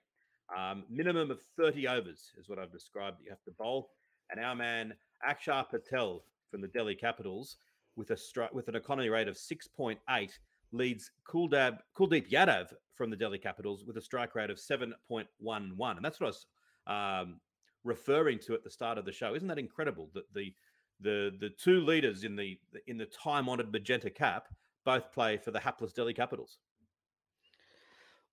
um, 0.55 0.83
minimum 0.89 1.31
of 1.31 1.39
30 1.57 1.87
overs 1.87 2.31
is 2.37 2.49
what 2.49 2.59
I've 2.59 2.71
described 2.71 3.17
you 3.23 3.29
have 3.29 3.43
to 3.43 3.51
bowl. 3.51 3.91
And 4.29 4.43
our 4.43 4.55
man 4.55 4.93
Akshar 5.27 5.69
Patel 5.69 6.23
from 6.51 6.61
the 6.61 6.67
Delhi 6.67 6.95
Capitals 6.95 7.57
with 7.95 8.11
a 8.11 8.15
stri- 8.15 8.51
with 8.53 8.67
an 8.67 8.75
economy 8.75 9.09
rate 9.09 9.27
of 9.27 9.35
6.8 9.35 9.97
leads 10.71 11.11
Kuldab, 11.27 11.79
Kuldeep 11.97 12.29
Yadav 12.29 12.73
from 12.95 13.09
the 13.09 13.15
Delhi 13.15 13.39
Capitals 13.39 13.83
with 13.85 13.97
a 13.97 14.01
strike 14.01 14.35
rate 14.35 14.49
of 14.49 14.57
7.11. 14.57 14.91
And 15.47 16.05
that's 16.05 16.19
what 16.19 16.27
I 16.27 16.29
was 16.29 16.45
um, 16.89 17.39
referring 17.83 18.39
to 18.39 18.53
at 18.53 18.63
the 18.63 18.69
start 18.69 18.97
of 18.97 19.05
the 19.05 19.11
show. 19.11 19.35
Isn't 19.35 19.47
that 19.47 19.59
incredible 19.59 20.09
that 20.13 20.31
the 20.33 20.53
the 21.01 21.31
the 21.39 21.49
two 21.49 21.79
leaders 21.81 22.25
in 22.25 22.35
the 22.35 22.59
in 22.87 22.97
the 22.97 23.05
time 23.05 23.47
honored 23.47 23.71
magenta 23.71 24.09
cap 24.09 24.47
both 24.83 25.13
play 25.13 25.37
for 25.37 25.51
the 25.51 25.59
hapless 25.59 25.93
Delhi 25.93 26.13
Capitals? 26.13 26.57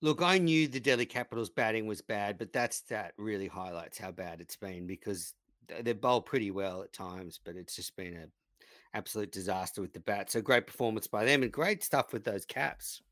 Look, 0.02 0.20
I 0.20 0.38
knew 0.38 0.68
the 0.68 0.80
Delhi 0.80 1.07
Capitals 1.07 1.48
batting 1.48 1.86
was 1.86 2.02
bad, 2.02 2.38
but 2.38 2.52
that's 2.52 2.80
that 2.82 3.12
really 3.16 3.46
highlights 3.46 3.98
how 3.98 4.11
bad 4.11 4.40
it's 4.40 4.57
been 4.57 4.86
because 4.86 5.32
th- 5.68 5.84
they 5.84 5.92
bowl 5.92 6.20
pretty 6.20 6.50
well 6.50 6.82
at 6.82 6.92
times, 6.92 7.40
but 7.42 7.57
it's 7.57 7.76
just 7.76 7.96
been 7.96 8.14
a 8.14 8.26
absolute 8.94 9.32
disaster 9.32 9.80
with 9.80 9.92
the 9.92 10.00
bat. 10.00 10.30
So 10.30 10.40
great 10.40 10.66
performance 10.66 11.07
by 11.07 11.24
them 11.24 11.42
and 11.42 11.52
great 11.52 11.82
stuff 11.82 12.12
with 12.12 12.24
those 12.24 12.44
caps. 12.44 13.02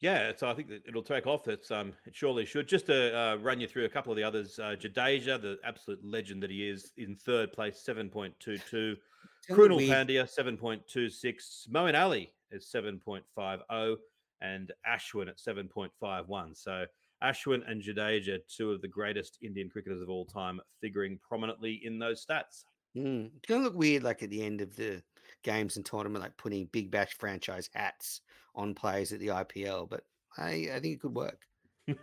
Yeah, 0.00 0.32
so 0.36 0.48
I 0.48 0.54
think 0.54 0.68
that 0.68 0.82
it'll 0.86 1.02
take 1.02 1.26
off. 1.26 1.48
It's 1.48 1.70
um, 1.70 1.92
it 2.04 2.14
surely 2.14 2.44
should. 2.44 2.68
Just 2.68 2.86
to 2.86 3.16
uh, 3.16 3.36
run 3.36 3.60
you 3.60 3.66
through 3.66 3.84
a 3.86 3.88
couple 3.88 4.12
of 4.12 4.16
the 4.16 4.24
others, 4.24 4.58
uh, 4.58 4.74
Jadeja, 4.78 5.40
the 5.40 5.58
absolute 5.64 6.00
legend 6.04 6.42
that 6.42 6.50
he 6.50 6.68
is, 6.68 6.92
in 6.98 7.16
third 7.16 7.52
place, 7.52 7.80
seven 7.80 8.10
point 8.10 8.34
two 8.38 8.58
two. 8.70 8.96
Krunal 9.50 9.76
we- 9.76 9.88
Pandya, 9.88 10.28
seven 10.28 10.56
point 10.56 10.82
two 10.86 11.08
six. 11.08 11.66
Moeen 11.72 11.98
Ali 11.98 12.32
is 12.50 12.70
seven 12.70 12.98
point 12.98 13.24
five 13.34 13.60
zero, 13.70 13.96
and 14.40 14.72
Ashwin 14.86 15.28
at 15.28 15.40
seven 15.40 15.68
point 15.68 15.92
five 16.00 16.28
one. 16.28 16.54
So 16.54 16.84
Ashwin 17.22 17.62
and 17.70 17.82
Jadeja, 17.82 18.38
two 18.54 18.72
of 18.72 18.82
the 18.82 18.88
greatest 18.88 19.38
Indian 19.42 19.70
cricketers 19.70 20.02
of 20.02 20.10
all 20.10 20.26
time, 20.26 20.60
figuring 20.80 21.18
prominently 21.26 21.80
in 21.82 21.98
those 21.98 22.24
stats. 22.24 22.64
Mm. 22.96 23.30
It's 23.36 23.46
going 23.48 23.62
to 23.62 23.68
look 23.68 23.76
weird, 23.76 24.02
like 24.02 24.22
at 24.22 24.30
the 24.30 24.42
end 24.42 24.60
of 24.60 24.76
the 24.76 25.02
games 25.42 25.76
and 25.76 25.84
tournament, 25.84 26.22
like 26.22 26.36
putting 26.36 26.66
Big 26.66 26.90
Bash 26.90 27.14
franchise 27.14 27.68
hats 27.74 28.20
on 28.54 28.74
players 28.74 29.12
at 29.12 29.20
the 29.20 29.28
IPL. 29.28 29.88
But 29.88 30.04
I, 30.36 30.68
I 30.74 30.80
think 30.80 30.94
it 30.94 31.00
could 31.00 31.14
work. 31.14 31.40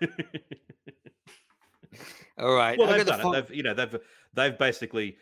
All 2.38 2.54
right, 2.54 2.78
Well, 2.78 2.88
they've 2.88 3.06
got 3.06 3.18
the 3.18 3.24
done 3.24 3.36
it. 3.36 3.48
They've 3.48 3.58
you 3.58 3.64
know 3.64 3.74
they've 3.74 3.96
they've 4.34 4.58
basically 4.58 5.18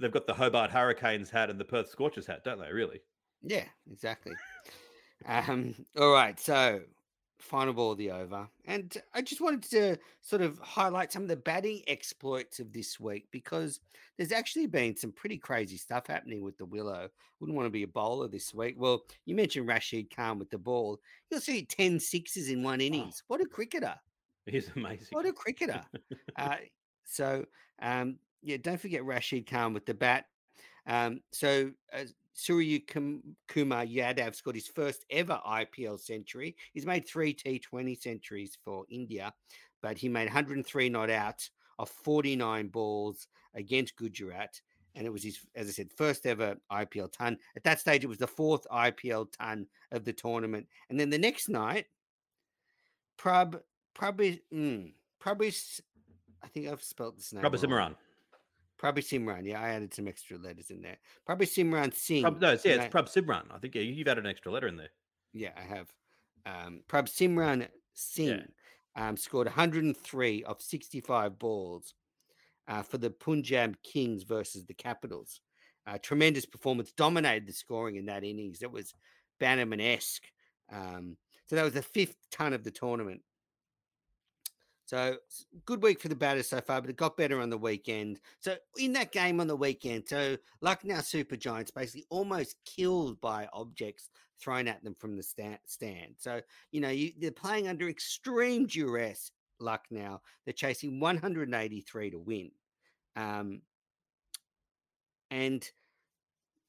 they've 0.00 0.12
got 0.12 0.26
the 0.26 0.34
Hobart 0.34 0.70
Hurricanes 0.70 1.30
hat 1.30 1.50
and 1.50 1.58
the 1.58 1.64
Perth 1.64 1.88
Scorchers 1.88 2.26
hat, 2.26 2.44
don't 2.44 2.60
they? 2.60 2.70
Really? 2.70 3.00
Yeah, 3.42 3.64
exactly. 3.90 4.34
um, 5.26 5.74
all 5.98 6.12
right, 6.12 6.38
so 6.38 6.80
final 7.42 7.74
ball 7.74 7.92
of 7.92 7.98
the 7.98 8.10
over. 8.10 8.48
And 8.64 8.96
I 9.12 9.22
just 9.22 9.40
wanted 9.40 9.62
to 9.70 9.98
sort 10.20 10.42
of 10.42 10.58
highlight 10.58 11.12
some 11.12 11.22
of 11.22 11.28
the 11.28 11.36
batting 11.36 11.82
exploits 11.86 12.60
of 12.60 12.72
this 12.72 13.00
week 13.00 13.26
because 13.30 13.80
there's 14.16 14.32
actually 14.32 14.66
been 14.66 14.96
some 14.96 15.12
pretty 15.12 15.38
crazy 15.38 15.76
stuff 15.76 16.06
happening 16.06 16.42
with 16.42 16.56
the 16.56 16.64
Willow. 16.64 17.08
Wouldn't 17.40 17.56
want 17.56 17.66
to 17.66 17.70
be 17.70 17.82
a 17.82 17.88
bowler 17.88 18.28
this 18.28 18.54
week. 18.54 18.76
Well, 18.78 19.02
you 19.26 19.34
mentioned 19.34 19.66
Rashid 19.66 20.14
Khan 20.14 20.38
with 20.38 20.50
the 20.50 20.58
ball. 20.58 21.00
You'll 21.30 21.40
see 21.40 21.64
10 21.64 21.98
sixes 21.98 22.48
in 22.48 22.62
one 22.62 22.80
innings. 22.80 23.22
What 23.26 23.40
a 23.40 23.46
cricketer. 23.46 23.96
He's 24.46 24.70
amazing. 24.76 25.08
What 25.10 25.26
a 25.26 25.32
cricketer. 25.32 25.82
uh, 26.36 26.56
so, 27.04 27.44
um, 27.80 28.16
yeah, 28.42 28.56
don't 28.60 28.80
forget 28.80 29.04
Rashid 29.04 29.50
Khan 29.50 29.72
with 29.72 29.86
the 29.86 29.94
bat. 29.94 30.26
Um, 30.86 31.20
so, 31.32 31.70
uh, 31.92 32.04
Suryakumar 32.36 33.22
Yadav 33.56 34.34
scored 34.34 34.56
his 34.56 34.68
first 34.68 35.04
ever 35.10 35.40
IPL 35.46 36.00
century. 36.00 36.56
He's 36.72 36.86
made 36.86 37.06
three 37.06 37.34
T20 37.34 38.00
centuries 38.00 38.56
for 38.64 38.84
India, 38.90 39.32
but 39.82 39.98
he 39.98 40.08
made 40.08 40.26
103 40.26 40.88
not 40.88 41.10
out 41.10 41.48
of 41.78 41.88
49 41.88 42.68
balls 42.68 43.28
against 43.54 43.96
Gujarat. 43.96 44.60
And 44.94 45.06
it 45.06 45.12
was 45.12 45.22
his, 45.22 45.38
as 45.54 45.68
I 45.68 45.70
said, 45.70 45.90
first 45.96 46.26
ever 46.26 46.56
IPL 46.70 47.12
ton. 47.12 47.38
At 47.56 47.64
that 47.64 47.80
stage, 47.80 48.04
it 48.04 48.08
was 48.08 48.18
the 48.18 48.26
fourth 48.26 48.66
IPL 48.70 49.32
ton 49.32 49.66
of 49.90 50.04
the 50.04 50.12
tournament. 50.12 50.66
And 50.90 51.00
then 51.00 51.08
the 51.08 51.18
next 51.18 51.48
night, 51.48 51.86
Prab 53.16 53.60
Prabhi 53.94 54.40
mm, 54.52 54.92
Prabhi, 55.22 55.80
I 56.42 56.48
think 56.48 56.68
I've 56.68 56.82
spelled 56.82 57.18
this 57.18 57.32
name. 57.32 57.42
Prabha 57.42 57.94
wrong. 58.82 58.94
Simran. 58.94 59.46
Yeah, 59.46 59.60
I 59.60 59.70
added 59.70 59.94
some 59.94 60.08
extra 60.08 60.38
letters 60.38 60.70
in 60.70 60.82
there. 60.82 60.98
Probably 61.26 61.46
Simran 61.46 61.94
Singh. 61.94 62.22
Prab, 62.22 62.40
no, 62.40 62.52
it's, 62.52 62.64
yeah, 62.64 62.74
it's 62.74 62.90
Prab 62.90 63.06
Simran. 63.06 63.44
I 63.50 63.58
think 63.58 63.74
yeah, 63.74 63.82
you've 63.82 64.08
added 64.08 64.24
an 64.24 64.30
extra 64.30 64.52
letter 64.52 64.68
in 64.68 64.76
there. 64.76 64.90
Yeah, 65.32 65.50
I 65.56 65.62
have. 65.62 65.88
Um, 66.44 66.80
Prabhsimran 66.88 67.68
Singh 67.94 68.44
um, 68.96 69.16
scored 69.16 69.46
103 69.46 70.44
of 70.44 70.60
65 70.60 71.38
balls 71.38 71.94
uh, 72.68 72.82
for 72.82 72.98
the 72.98 73.10
Punjab 73.10 73.76
Kings 73.82 74.22
versus 74.22 74.64
the 74.66 74.74
Capitals. 74.74 75.40
Uh, 75.86 75.98
tremendous 76.00 76.46
performance, 76.46 76.92
dominated 76.92 77.46
the 77.46 77.52
scoring 77.52 77.96
in 77.96 78.06
that 78.06 78.24
innings. 78.24 78.62
It 78.62 78.70
was 78.70 78.94
Bannerman 79.40 79.80
esque. 79.80 80.24
Um, 80.72 81.16
so 81.46 81.56
that 81.56 81.64
was 81.64 81.72
the 81.72 81.82
fifth 81.82 82.16
ton 82.30 82.52
of 82.52 82.62
the 82.62 82.70
tournament. 82.70 83.20
So 84.92 85.16
good 85.64 85.82
week 85.82 86.00
for 86.00 86.08
the 86.08 86.14
batters 86.14 86.50
so 86.50 86.60
far, 86.60 86.82
but 86.82 86.90
it 86.90 86.98
got 86.98 87.16
better 87.16 87.40
on 87.40 87.48
the 87.48 87.56
weekend. 87.56 88.20
So 88.40 88.56
in 88.76 88.92
that 88.92 89.10
game 89.10 89.40
on 89.40 89.46
the 89.46 89.56
weekend, 89.56 90.06
so 90.06 90.36
Lucknow 90.60 91.00
Super 91.00 91.34
Giants 91.34 91.70
basically 91.70 92.04
almost 92.10 92.56
killed 92.66 93.18
by 93.22 93.48
objects 93.54 94.10
thrown 94.38 94.68
at 94.68 94.84
them 94.84 94.94
from 94.98 95.16
the 95.16 95.22
stand. 95.22 96.16
So 96.18 96.42
you 96.72 96.82
know 96.82 96.90
you, 96.90 97.12
they're 97.18 97.30
playing 97.30 97.68
under 97.68 97.88
extreme 97.88 98.66
duress. 98.66 99.30
Lucknow 99.60 100.20
they're 100.44 100.52
chasing 100.52 101.00
183 101.00 102.10
to 102.10 102.18
win, 102.18 102.50
um, 103.16 103.62
and 105.30 105.66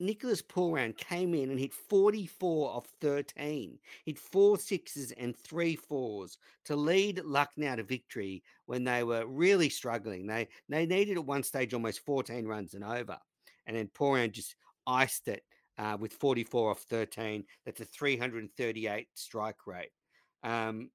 Nicholas 0.04 0.42
Pooran 0.42 0.96
came 0.98 1.34
in 1.34 1.50
and 1.50 1.60
hit 1.60 1.74
44 1.74 2.72
of 2.72 2.86
13. 3.00 3.80
Hit 4.06 4.20
four 4.20 4.58
sixes 4.58 5.12
and 5.14 5.36
three 5.36 5.76
fours 5.76 6.38
to 6.66 6.76
lead 6.76 7.24
Lucknow 7.24 7.78
to 7.78 7.84
victory 7.84 8.44
when 8.66 8.84
they 8.84 9.04
were 9.04 9.26
really 9.26 9.70
struggling. 9.70 10.28
They 10.28 10.50
they 10.68 10.86
needed 10.86 11.18
at 11.18 11.26
one 11.26 11.44
stage 11.44 11.74
almost 11.74 12.06
14 12.06 12.46
runs 12.46 12.74
and 12.74 12.84
over. 12.84 13.18
And 13.66 13.78
then 13.78 13.88
Pooran 13.88 14.32
just 14.32 14.56
iced 14.86 15.30
it 15.30 15.44
uh, 15.78 15.98
with 16.00 16.14
44 16.14 16.72
off 16.72 16.82
13. 16.82 17.46
That's 17.66 17.82
a 17.82 17.86
338 17.86 19.08
strike 19.14 19.66
rate. 19.66 19.92
Um, 20.44 20.90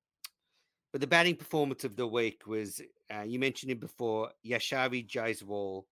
but 0.93 1.01
the 1.01 1.07
batting 1.07 1.37
performance 1.37 1.85
of 1.85 1.97
the 1.97 2.07
week 2.07 2.47
was, 2.47 2.81
uh, 3.15 3.23
you 3.23 3.39
mentioned 3.39 3.73
him 3.73 3.79
before, 3.79 4.31
Yashasvi 4.47 5.09
Jaiswal 5.09 5.85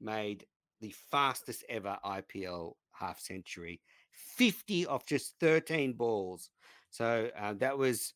made 0.00 0.44
the 0.82 0.94
fastest 1.10 1.64
ever 1.70 1.96
IPL 2.04 2.74
half 2.92 3.18
century, 3.18 3.80
50 4.12 4.86
off 4.86 5.06
just 5.06 5.36
13 5.40 5.94
balls. 5.94 6.50
So 6.90 7.30
uh, 7.38 7.54
that 7.54 7.78
was 7.78 8.12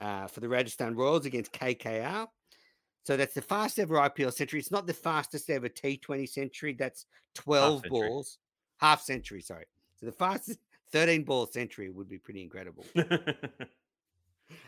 uh, 0.00 0.28
for 0.28 0.40
the 0.40 0.48
Rajasthan 0.48 0.94
Royals 0.94 1.26
against 1.26 1.52
KKR. 1.52 2.28
So 3.04 3.16
that's 3.16 3.34
the 3.34 3.42
fastest 3.42 3.80
ever 3.80 3.96
IPL 3.96 4.32
century. 4.32 4.60
It's 4.60 4.70
not 4.70 4.86
the 4.86 4.92
fastest 4.92 5.50
ever 5.50 5.68
T20 5.68 6.28
century. 6.28 6.76
That's 6.78 7.06
12 7.34 7.80
century. 7.80 7.90
balls, 7.90 8.38
half 8.76 9.00
century, 9.00 9.40
sorry. 9.40 9.64
So 9.98 10.06
the 10.06 10.12
fastest 10.12 10.60
13 10.92 11.24
ball 11.24 11.46
century 11.46 11.88
would 11.88 12.08
be 12.08 12.18
pretty 12.18 12.42
incredible. 12.42 12.84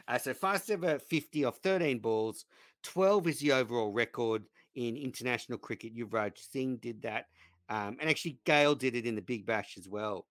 Uh, 0.09 0.19
so 0.19 0.35
fastest 0.35 0.71
ever 0.71 0.99
50 0.99 1.45
off 1.45 1.59
13 1.59 1.99
balls. 1.99 2.45
12 2.83 3.29
is 3.29 3.39
the 3.41 3.53
overall 3.53 3.93
record 3.93 4.45
in 4.75 4.97
international 4.97 5.59
cricket. 5.59 5.97
Yuvraj 5.97 6.39
Singh 6.39 6.77
did 6.77 7.03
that. 7.03 7.27
Um, 7.73 7.97
and 8.01 8.11
actually, 8.11 8.39
Gayle 8.45 8.75
did 8.75 8.95
it 8.95 9.07
in 9.07 9.15
the 9.15 9.23
Big 9.23 9.47
Bash 9.47 9.79
as 9.79 9.89
well 9.89 10.27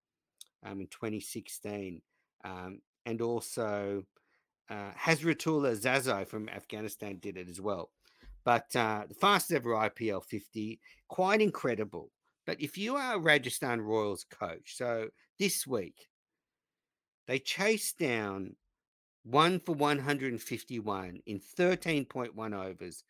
um, 0.64 0.80
in 0.80 0.86
2016. 0.86 2.00
Um, 2.46 2.82
and 3.08 3.20
also, 3.20 4.04
uh, 4.70 4.92
Hazratullah 4.96 5.72
Zazai 5.72 6.28
from 6.28 6.50
Afghanistan 6.50 7.18
did 7.20 7.38
it 7.38 7.50
as 7.50 7.60
well. 7.60 7.90
But 8.46 8.76
uh, 8.76 9.06
the 9.10 9.16
fastest 9.16 9.54
ever 9.54 9.72
IPL 9.72 10.24
50, 10.24 10.80
quite 11.08 11.42
incredible. 11.42 12.12
But 12.46 12.62
if 12.62 12.78
you 12.78 12.96
are 12.96 13.20
Rajasthan 13.20 13.82
Royals 13.82 14.24
coach, 14.30 14.76
so 14.76 15.08
this 15.40 15.66
week 15.66 16.10
they 17.28 17.40
chased 17.40 17.98
down 17.98 18.56
one 19.24 19.60
for 19.60 19.74
151 19.74 21.20
in 21.26 21.42
13.1 21.58 22.54
overs 22.54 23.04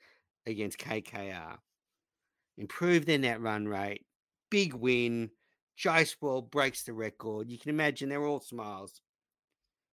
against 0.46 0.80
KKR, 0.80 1.58
improved 2.58 3.08
their 3.08 3.18
net 3.18 3.42
run 3.42 3.68
rate, 3.68 4.06
big 4.52 4.76
win. 4.76 5.32
Jaiswal 5.80 6.52
breaks 6.52 6.84
the 6.84 6.93
record. 6.93 7.49
You 7.49 7.58
can 7.58 7.72
imagine 7.72 8.10
they're 8.10 8.24
all 8.24 8.39
smiles. 8.39 9.02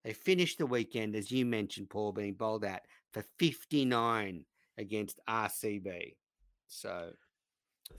They 0.04 0.12
finished 0.12 0.58
the 0.58 0.66
weekend, 0.66 1.16
as 1.16 1.32
you 1.32 1.46
mentioned, 1.46 1.88
Paul, 1.88 2.12
being 2.12 2.34
bowled 2.34 2.64
out 2.64 2.80
for 3.12 3.24
59 3.38 4.44
against 4.76 5.20
RCB. 5.28 6.16
So, 6.66 7.10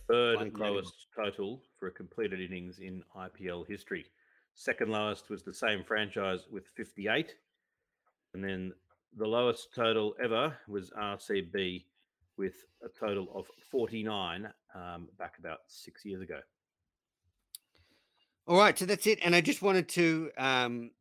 Third 0.07 0.55
lowest 0.57 1.07
total 1.16 1.64
for 1.80 1.88
a 1.88 1.91
completed 1.91 2.39
innings 2.39 2.80
in 2.80 3.03
IPL 3.18 3.68
history. 3.68 4.05
Second 4.53 4.91
lowest 4.91 5.30
was 5.30 5.41
the 5.41 5.53
same 5.53 5.84
franchise 5.84 6.45
with 6.51 6.68
58. 6.76 7.34
And 8.34 8.43
then 8.43 8.74
the 9.18 9.28
lowest 9.28 9.74
total 9.74 10.16
ever 10.24 10.55
was 10.68 10.91
RCB 10.91 11.86
with 12.38 12.53
a 12.84 12.89
total 12.89 13.28
of 13.34 13.47
49 13.72 14.47
um, 14.76 15.07
back 15.17 15.38
about 15.39 15.59
six 15.67 16.05
years 16.05 16.22
ago. 16.22 16.39
all 18.47 18.57
right, 18.57 18.78
so 18.78 18.86
that's 18.86 19.07
it. 19.07 19.20
And 19.24 19.36
I 19.36 19.41
just 19.41 19.61
wanted 19.61 19.88
to, 19.89 20.32
um, 20.38 20.91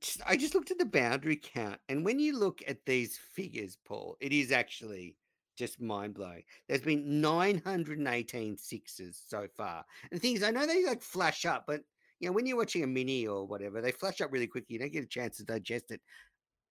just, 0.00 0.20
I 0.26 0.36
just 0.36 0.54
looked 0.54 0.70
at 0.70 0.78
the 0.78 0.84
boundary 0.84 1.36
count. 1.36 1.78
And 1.88 2.04
when 2.04 2.18
you 2.18 2.38
look 2.38 2.62
at 2.66 2.84
these 2.86 3.18
figures, 3.34 3.76
Paul, 3.86 4.16
it 4.20 4.32
is 4.32 4.52
actually 4.52 5.16
just 5.56 5.80
mind 5.80 6.14
blowing. 6.14 6.44
There's 6.68 6.80
been 6.80 7.20
918 7.20 8.56
sixes 8.56 9.20
so 9.26 9.46
far. 9.56 9.84
And 10.10 10.18
the 10.18 10.22
thing 10.22 10.36
is, 10.36 10.42
I 10.42 10.50
know 10.50 10.66
they 10.66 10.84
like 10.86 11.02
flash 11.02 11.44
up, 11.44 11.64
but 11.66 11.80
you 12.20 12.28
know, 12.28 12.32
when 12.32 12.46
you're 12.46 12.56
watching 12.56 12.84
a 12.84 12.86
mini 12.86 13.26
or 13.26 13.46
whatever, 13.46 13.80
they 13.80 13.92
flash 13.92 14.20
up 14.20 14.32
really 14.32 14.46
quickly. 14.46 14.74
You 14.74 14.78
don't 14.78 14.92
get 14.92 15.04
a 15.04 15.08
chance 15.08 15.36
to 15.36 15.44
digest 15.44 15.90
it. 15.90 16.00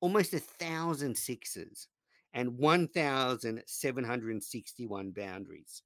Almost 0.01 0.33
a 0.33 0.39
thousand 0.39 1.17
sixes 1.17 1.87
and 2.33 2.57
1,761 2.57 5.11
boundaries. 5.11 5.83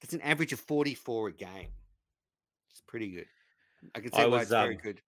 That's 0.00 0.14
an 0.14 0.22
average 0.22 0.52
of 0.52 0.60
44 0.60 1.28
a 1.28 1.32
game. 1.32 1.68
It's 2.70 2.82
pretty 2.86 3.10
good. 3.10 3.26
I 3.94 4.00
can 4.00 4.10
see 4.12 4.18
I 4.18 4.26
why 4.26 4.38
was, 4.38 4.42
it's 4.42 4.50
very 4.50 4.76
um, 4.76 4.80
good. 4.82 5.00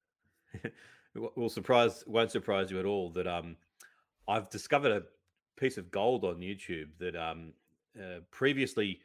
Will 1.14 1.32
will 1.34 1.49
surprise 1.49 2.05
won't 2.07 2.30
surprise 2.30 2.70
you 2.70 2.78
at 2.78 2.84
all 2.84 3.09
that 3.12 3.26
um 3.26 3.57
I've 4.28 4.51
discovered 4.51 4.93
a 4.93 5.03
piece 5.59 5.78
of 5.78 5.91
gold 5.91 6.24
on 6.24 6.41
YouTube 6.41 6.91
that 6.99 7.16
um 7.16 7.55
uh, 7.99 8.20
previously 8.30 9.01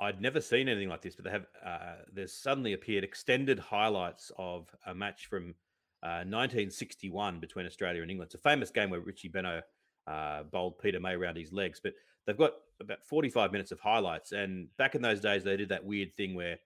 I'd 0.00 0.20
never 0.20 0.40
seen 0.40 0.68
anything 0.68 0.88
like 0.88 1.02
this, 1.02 1.16
but 1.16 1.24
they 1.24 1.30
have 1.30 1.46
uh, 1.64 1.94
there's 2.12 2.32
suddenly 2.32 2.74
appeared 2.74 3.02
extended 3.02 3.58
highlights 3.58 4.30
of 4.38 4.72
a 4.86 4.94
match 4.94 5.26
from 5.26 5.54
uh, 6.02 6.22
1961 6.24 7.40
between 7.40 7.66
Australia 7.66 8.02
and 8.02 8.10
England. 8.10 8.28
It's 8.28 8.36
a 8.36 8.38
famous 8.38 8.70
game 8.70 8.90
where 8.90 9.00
Richie 9.00 9.28
Benaud 9.28 9.62
uh, 10.08 10.44
bowled 10.44 10.78
Peter 10.78 11.00
May 11.00 11.14
around 11.14 11.36
his 11.36 11.52
legs, 11.52 11.80
but 11.82 11.94
they've 12.26 12.36
got 12.36 12.52
about 12.80 13.04
45 13.04 13.52
minutes 13.52 13.72
of 13.72 13.80
highlights. 13.80 14.32
And 14.32 14.68
back 14.76 14.94
in 14.94 15.02
those 15.02 15.20
days, 15.20 15.44
they 15.44 15.56
did 15.56 15.68
that 15.68 15.84
weird 15.84 16.16
thing 16.16 16.34
where 16.34 16.58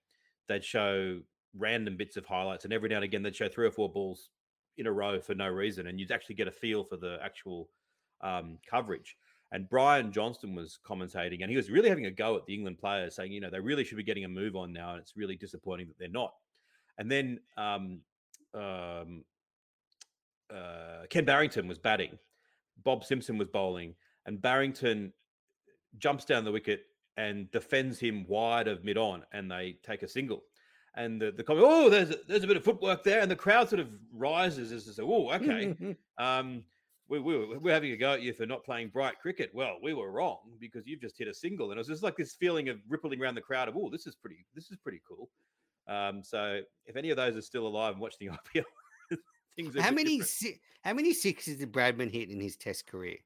they'd 0.49 0.64
show 0.64 1.20
random 1.57 1.97
bits 1.97 2.16
of 2.16 2.26
highlights, 2.26 2.64
and 2.64 2.72
every 2.72 2.88
now 2.88 2.97
and 2.97 3.05
again 3.05 3.22
they'd 3.22 3.36
show 3.36 3.49
three 3.49 3.66
or 3.66 3.70
four 3.70 3.90
balls 3.90 4.30
in 4.78 4.86
a 4.86 4.93
row 4.93 5.20
for 5.20 5.34
no 5.34 5.49
reason, 5.49 5.86
and 5.86 6.01
you'd 6.01 6.12
actually 6.12 6.34
get 6.34 6.49
a 6.49 6.53
feel 6.53 6.84
for 6.84 6.97
the 6.97 7.18
actual 7.22 7.68
um, 8.22 8.59
coverage. 8.68 9.16
And 9.51 9.68
Brian 9.68 10.12
Johnston 10.12 10.55
was 10.55 10.78
commentating, 10.86 11.43
and 11.43 11.51
he 11.51 11.57
was 11.57 11.70
really 11.70 11.90
having 11.90 12.07
a 12.07 12.11
go 12.11 12.36
at 12.36 12.47
the 12.47 12.55
England 12.55 12.78
players, 12.78 13.16
saying, 13.16 13.32
you 13.32 13.40
know, 13.40 13.51
they 13.51 13.61
really 13.61 13.84
should 13.84 13.99
be 13.99 14.03
getting 14.03 14.24
a 14.24 14.28
move 14.28 14.57
on 14.57 14.72
now, 14.72 14.93
and 14.93 15.01
it's 15.01 15.14
really 15.14 15.36
disappointing 15.36 15.88
that 15.88 15.99
they're 15.99 16.09
not. 16.09 16.32
And 16.97 17.11
then 17.11 17.38
um, 17.59 18.01
um, 18.55 19.24
uh, 20.51 21.07
Ken 21.11 21.26
Barrington 21.26 21.68
was 21.68 21.78
batting, 21.78 22.18
Bob 22.84 23.04
Simpson 23.04 23.38
was 23.38 23.48
bowling, 23.48 23.94
and 24.26 24.40
Barrington 24.40 25.12
jumps 25.98 26.24
down 26.24 26.44
the 26.44 26.52
wicket 26.52 26.84
and 27.16 27.50
defends 27.50 27.98
him 27.98 28.24
wide 28.28 28.68
of 28.68 28.84
mid 28.84 28.96
on, 28.98 29.22
and 29.32 29.50
they 29.50 29.76
take 29.82 30.02
a 30.02 30.08
single. 30.08 30.42
And 30.94 31.20
the, 31.20 31.32
the 31.32 31.42
comment, 31.42 31.66
oh, 31.68 31.88
there's 31.88 32.10
a, 32.10 32.16
there's 32.28 32.44
a 32.44 32.46
bit 32.46 32.56
of 32.56 32.64
footwork 32.64 33.02
there, 33.02 33.20
and 33.20 33.30
the 33.30 33.36
crowd 33.36 33.68
sort 33.68 33.80
of 33.80 33.88
rises 34.12 34.72
as 34.72 34.84
to 34.84 34.92
say, 34.92 35.02
oh, 35.02 35.30
okay, 35.32 35.74
um, 36.18 36.62
we, 37.08 37.18
we, 37.18 37.36
were- 37.36 37.58
we're 37.58 37.72
having 37.74 37.92
a 37.92 37.96
go 37.96 38.12
at 38.12 38.22
you 38.22 38.32
for 38.32 38.46
not 38.46 38.64
playing 38.64 38.88
bright 38.88 39.18
cricket. 39.20 39.50
Well, 39.54 39.76
we 39.82 39.94
were 39.94 40.10
wrong 40.10 40.38
because 40.60 40.86
you've 40.86 41.00
just 41.00 41.18
hit 41.18 41.28
a 41.28 41.34
single, 41.34 41.70
and 41.70 41.76
it 41.76 41.80
was 41.80 41.88
just 41.88 42.02
like 42.02 42.16
this 42.16 42.34
feeling 42.34 42.68
of 42.68 42.78
rippling 42.88 43.20
around 43.22 43.34
the 43.34 43.40
crowd 43.40 43.68
of, 43.68 43.76
oh, 43.76 43.88
this 43.90 44.06
is 44.06 44.14
pretty, 44.14 44.44
this 44.54 44.70
is 44.70 44.76
pretty 44.78 45.00
cool. 45.06 45.28
Um, 45.88 46.22
so 46.22 46.60
if 46.86 46.96
any 46.96 47.10
of 47.10 47.16
those 47.16 47.36
are 47.36 47.42
still 47.42 47.66
alive 47.66 47.92
and 47.92 48.00
watching 48.00 48.28
the 48.28 48.60
IPL, 48.60 48.64
things 49.57 49.74
How 49.76 49.90
many 49.90 50.20
si- 50.22 50.61
how 50.82 50.94
many 50.94 51.12
sixes 51.12 51.59
did 51.59 51.72
Bradman 51.72 52.11
hit 52.11 52.30
in 52.30 52.40
his 52.40 52.57
test 52.57 52.86
career? 52.86 53.18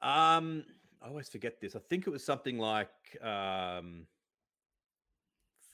Um, 0.00 0.64
I 1.02 1.08
always 1.08 1.28
forget 1.28 1.60
this. 1.60 1.74
I 1.74 1.80
think 1.80 2.06
it 2.06 2.10
was 2.10 2.24
something 2.24 2.58
like 2.58 2.90
um, 3.22 4.06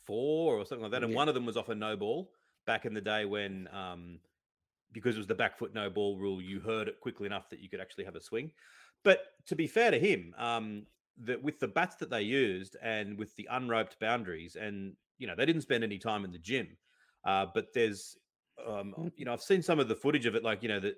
four 0.04 0.56
or 0.56 0.64
something 0.64 0.82
like 0.82 0.92
that, 0.92 1.02
and 1.04 1.12
Yeah. 1.12 1.16
one 1.16 1.28
of 1.28 1.34
them 1.34 1.46
was 1.46 1.56
off 1.56 1.68
a 1.68 1.74
no 1.74 1.96
ball 1.96 2.32
back 2.66 2.84
in 2.84 2.94
the 2.94 3.00
day 3.00 3.24
when, 3.24 3.68
um, 3.68 4.20
because 4.92 5.14
it 5.14 5.18
was 5.18 5.26
the 5.26 5.34
back 5.34 5.58
foot 5.58 5.74
no 5.74 5.90
ball 5.90 6.18
rule, 6.18 6.40
you 6.40 6.60
heard 6.60 6.88
it 6.88 7.00
quickly 7.00 7.26
enough 7.26 7.48
that 7.50 7.60
you 7.60 7.68
could 7.68 7.80
actually 7.80 8.04
have 8.04 8.16
a 8.16 8.20
swing. 8.20 8.52
But 9.02 9.26
to 9.46 9.56
be 9.56 9.66
fair 9.66 9.90
to 9.90 9.98
him, 9.98 10.34
um, 10.36 10.86
that 11.18 11.42
with 11.42 11.58
the 11.60 11.68
bats 11.68 11.96
that 11.96 12.10
they 12.10 12.22
used 12.22 12.76
and 12.82 13.18
with 13.18 13.34
the 13.36 13.48
unroped 13.48 13.98
boundaries, 14.00 14.56
and 14.56 14.96
you 15.18 15.26
know 15.26 15.34
they 15.36 15.46
didn't 15.46 15.62
spend 15.62 15.84
any 15.84 15.98
time 15.98 16.24
in 16.24 16.32
the 16.32 16.38
gym, 16.38 16.76
uh, 17.24 17.46
but 17.52 17.72
there's, 17.74 18.16
um, 18.68 19.12
you 19.16 19.24
know, 19.24 19.32
I've 19.32 19.42
seen 19.42 19.62
some 19.62 19.78
of 19.78 19.88
the 19.88 19.94
footage 19.94 20.26
of 20.26 20.34
it, 20.34 20.42
like 20.42 20.62
you 20.62 20.68
know 20.68 20.80
that 20.80 20.96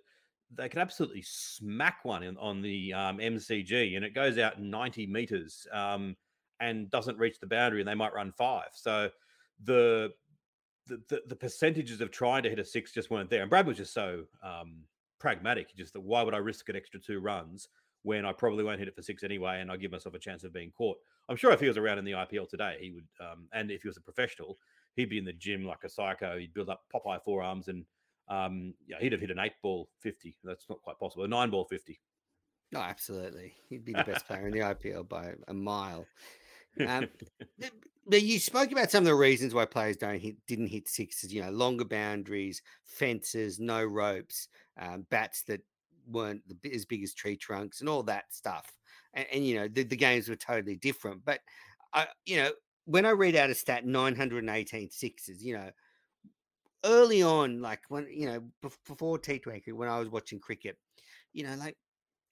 they 0.55 0.69
can 0.69 0.81
absolutely 0.81 1.23
smack 1.23 2.05
one 2.05 2.23
in, 2.23 2.37
on 2.37 2.61
the 2.61 2.93
um, 2.93 3.19
MCG, 3.19 3.97
and 3.97 4.05
it 4.05 4.15
goes 4.15 4.39
out 4.39 4.61
90 4.61 5.07
meters 5.07 5.67
um, 5.73 6.17
and 6.61 6.91
doesn't 6.91 7.19
reach 7.19 7.41
the 7.41 7.47
boundary, 7.47 7.81
and 7.81 7.89
they 7.89 7.95
might 7.95 8.15
run 8.15 8.33
five. 8.33 8.69
So 8.73 9.11
the 9.65 10.11
the, 10.87 11.01
the 11.09 11.23
the 11.29 11.37
percentages 11.37 12.01
of 12.01 12.11
trying 12.11 12.43
to 12.43 12.51
hit 12.51 12.59
a 12.59 12.65
six 12.65 12.93
just 12.93 13.11
weren't 13.11 13.31
there. 13.31 13.43
And 13.43 13.51
Brad 13.51 13.67
was 13.67 13.77
just 13.77 13.95
so 13.95 14.25
um, 14.43 14.83
pragmatic. 15.19 15.71
He 15.71 15.81
just 15.81 15.93
thought, 15.93 16.05
why 16.05 16.23
would 16.23 16.35
I 16.35 16.39
risk 16.39 16.69
an 16.69 16.77
extra 16.77 17.01
two 17.01 17.21
runs 17.21 17.69
when 18.03 18.27
I 18.27 18.33
probably 18.33 18.65
won't 18.65 18.81
hit 18.81 18.89
it 18.89 18.97
for 18.97 19.03
six 19.03 19.23
anyway, 19.23 19.61
and 19.61 19.71
I 19.71 19.77
give 19.77 19.93
myself 19.93 20.15
a 20.15 20.19
chance 20.19 20.45
of 20.45 20.53
being 20.53 20.73
caught? 20.77 20.99
I'm 21.29 21.37
sure 21.37 21.53
if 21.53 21.61
he 21.61 21.69
was 21.69 21.79
around 21.79 21.99
in 21.99 22.05
the 22.05 22.13
IPL 22.13 22.49
today, 22.49 22.77
he 22.81 22.91
would, 22.91 23.07
um, 23.21 23.49
and 23.53 23.71
if 23.71 23.83
he 23.83 23.89
was 23.89 23.97
a 23.97 24.03
professional, 24.03 24.59
he'd 24.97 25.11
be 25.11 25.19
in 25.19 25.25
the 25.25 25.33
gym 25.33 25.65
like 25.65 25.85
a 25.85 25.89
psycho. 25.89 26.39
He'd 26.39 26.55
build 26.55 26.69
up 26.69 26.83
Popeye 26.95 27.23
forearms 27.23 27.69
and 27.69 27.85
um, 28.29 28.75
yeah, 28.87 28.97
he'd 29.01 29.13
have 29.13 29.21
hit 29.21 29.31
an 29.31 29.39
eight 29.39 29.53
ball 29.63 29.89
50. 30.01 30.37
That's 30.45 30.67
not 30.69 30.81
quite 30.83 30.99
possible. 30.99 31.25
A 31.25 31.29
nine 31.29 31.51
ball 31.51 31.65
50. 31.65 32.01
No, 32.73 32.81
absolutely. 32.81 33.55
He'd 33.69 33.85
be 33.85 33.93
the 33.93 34.05
best 34.05 34.27
player 34.27 34.47
in 34.47 34.53
the 34.53 34.61
IPL 34.61 35.09
by 35.09 35.35
a 35.49 35.55
mile. 35.55 36.07
Um, 36.87 37.09
but 38.07 38.23
you 38.23 38.39
spoke 38.39 38.73
about 38.73 38.91
some 38.91 39.03
of 39.03 39.09
the 39.09 39.15
reasons 39.15 39.53
why 39.53 39.67
players 39.67 39.99
don't 39.99 40.19
hit, 40.19 40.37
didn't 40.47 40.69
hit 40.69 40.89
sixes. 40.89 41.33
You 41.33 41.43
know, 41.43 41.51
longer 41.51 41.85
boundaries, 41.85 42.63
fences, 42.85 43.61
no 43.61 43.85
ropes, 43.85 44.49
um, 44.81 45.07
bats 45.11 45.43
that 45.45 45.61
weren't 46.07 46.43
the, 46.49 46.75
as 46.75 46.87
big 46.87 47.03
as 47.03 47.13
tree 47.13 47.37
trunks, 47.37 47.81
and 47.81 47.91
all 47.91 48.03
that 48.05 48.33
stuff. 48.33 48.73
And, 49.13 49.27
and 49.31 49.47
you 49.47 49.57
know, 49.57 49.69
the, 49.69 49.83
the 49.83 49.97
games 49.97 50.31
were 50.31 50.37
totally 50.37 50.77
different. 50.77 51.27
But 51.27 51.41
I, 51.93 52.07
you 52.25 52.37
know, 52.37 52.53
when 52.85 53.07
I 53.07 53.11
read 53.11 53.37
out 53.37 53.51
a 53.51 53.55
stat, 53.55 53.85
918 53.87 54.91
sixes, 54.91 55.45
you 55.45 55.55
know, 55.57 55.71
early 56.85 57.23
on, 57.23 57.61
like 57.61 57.83
when 57.89 58.09
you 58.11 58.27
know, 58.27 58.51
before 58.61 59.19
T20, 59.19 59.73
when 59.73 59.89
I 59.89 59.99
was 59.99 60.09
watching 60.09 60.41
cricket, 60.41 60.79
you 61.33 61.45
know, 61.45 61.55
like 61.57 61.79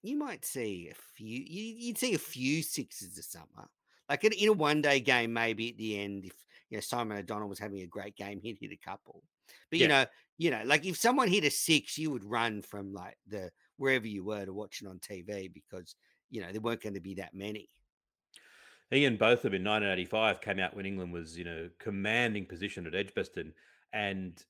you 0.03 0.16
might 0.18 0.44
see 0.44 0.88
a 0.90 0.94
few, 0.94 1.40
you, 1.40 1.64
you'd 1.78 1.98
see 1.98 2.14
a 2.14 2.18
few 2.18 2.62
sixes 2.62 3.16
this 3.16 3.28
summer. 3.32 3.68
Like 4.09 4.24
in, 4.24 4.32
in 4.34 4.48
a 4.48 4.53
one 4.53 4.82
day 4.82 5.01
game, 5.01 5.32
maybe 5.32 5.70
at 5.70 5.78
the 5.78 5.98
end, 6.01 6.26
if 6.26 6.44
you 6.70 6.76
know 6.76 6.80
Simon 6.82 7.18
O'Donnell 7.18 7.48
was 7.48 7.59
having 7.61 7.80
a 7.82 7.86
great 7.86 8.16
game, 8.16 8.40
he'd 8.42 8.59
hit 8.61 8.72
a 8.72 8.76
couple. 8.76 9.24
But 9.70 9.78
you 9.80 9.86
Yeah. 9.86 9.88
know, 9.88 10.07
you 10.38 10.51
know, 10.51 10.62
like 10.64 10.86
if 10.86 10.96
someone 10.98 11.28
hit 11.28 11.44
a 11.44 11.51
six, 11.51 11.98
you 11.98 12.11
would 12.11 12.24
run 12.24 12.62
from 12.62 12.92
like 12.92 13.18
the 13.26 13.53
wherever 13.76 14.07
you 14.07 14.24
were 14.24 14.44
to 14.46 14.53
watch 14.53 14.82
it 14.82 14.88
on 14.88 15.01
TV 15.01 15.48
because 15.48 15.96
you 16.30 16.40
know 16.42 16.53
there 16.53 16.61
weren't 16.61 16.82
going 16.82 16.94
to 16.94 17.01
be 17.01 17.14
that 17.14 17.34
many. 17.34 17.70
Ian 18.93 19.16
Botham 19.16 19.55
in 19.55 19.62
1985 19.62 20.41
came 20.41 20.59
out 20.59 20.74
when 20.74 20.86
England 20.86 21.12
was, 21.12 21.38
you 21.38 21.45
know, 21.45 21.68
commanding 21.78 22.45
position 22.45 22.86
at 22.86 22.95
Edgbaston 22.95 23.53
and 23.93 24.43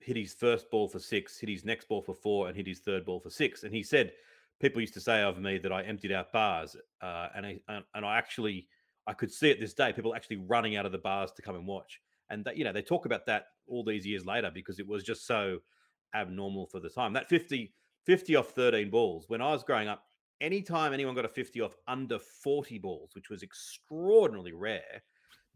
hit 0.00 0.16
his 0.16 0.34
first 0.34 0.70
ball 0.70 0.88
for 0.88 0.98
six, 0.98 1.38
hit 1.38 1.48
his 1.48 1.64
next 1.64 1.88
ball 1.88 2.02
for 2.02 2.14
four, 2.14 2.48
and 2.48 2.56
hit 2.56 2.66
his 2.66 2.80
third 2.80 3.04
ball 3.04 3.20
for 3.20 3.30
six. 3.30 3.62
And 3.62 3.72
he 3.72 3.82
said, 3.82 4.12
people 4.60 4.80
used 4.80 4.94
to 4.94 5.00
say 5.00 5.22
of 5.22 5.38
me 5.38 5.58
that 5.58 5.72
I 5.72 5.82
emptied 5.82 6.12
out 6.12 6.32
bars, 6.32 6.76
uh, 7.00 7.28
and 7.34 7.46
I 7.46 7.60
and 7.68 8.04
I 8.04 8.16
actually 8.16 8.68
I 9.06 9.12
could 9.12 9.32
see 9.32 9.50
it 9.50 9.60
this 9.60 9.74
day 9.74 9.92
people 9.92 10.14
actually 10.14 10.38
running 10.38 10.76
out 10.76 10.86
of 10.86 10.92
the 10.92 10.98
bars 10.98 11.32
to 11.32 11.42
come 11.42 11.56
and 11.56 11.66
watch. 11.66 12.00
And 12.30 12.44
that 12.44 12.56
you 12.56 12.64
know 12.64 12.72
they 12.72 12.82
talk 12.82 13.06
about 13.06 13.26
that 13.26 13.46
all 13.68 13.84
these 13.84 14.06
years 14.06 14.24
later 14.24 14.50
because 14.52 14.78
it 14.78 14.86
was 14.86 15.04
just 15.04 15.26
so 15.26 15.58
abnormal 16.14 16.66
for 16.66 16.80
the 16.80 16.88
time. 16.88 17.12
That 17.12 17.28
50, 17.28 17.72
50 18.04 18.36
off 18.36 18.50
13 18.50 18.90
balls 18.90 19.26
when 19.28 19.42
I 19.42 19.50
was 19.50 19.62
growing 19.62 19.88
up, 19.88 20.04
anytime 20.40 20.92
anyone 20.92 21.14
got 21.14 21.24
a 21.24 21.28
50 21.28 21.60
off 21.60 21.76
under 21.88 22.18
40 22.18 22.78
balls, 22.78 23.10
which 23.14 23.30
was 23.30 23.42
extraordinarily 23.42 24.52
rare, 24.52 25.02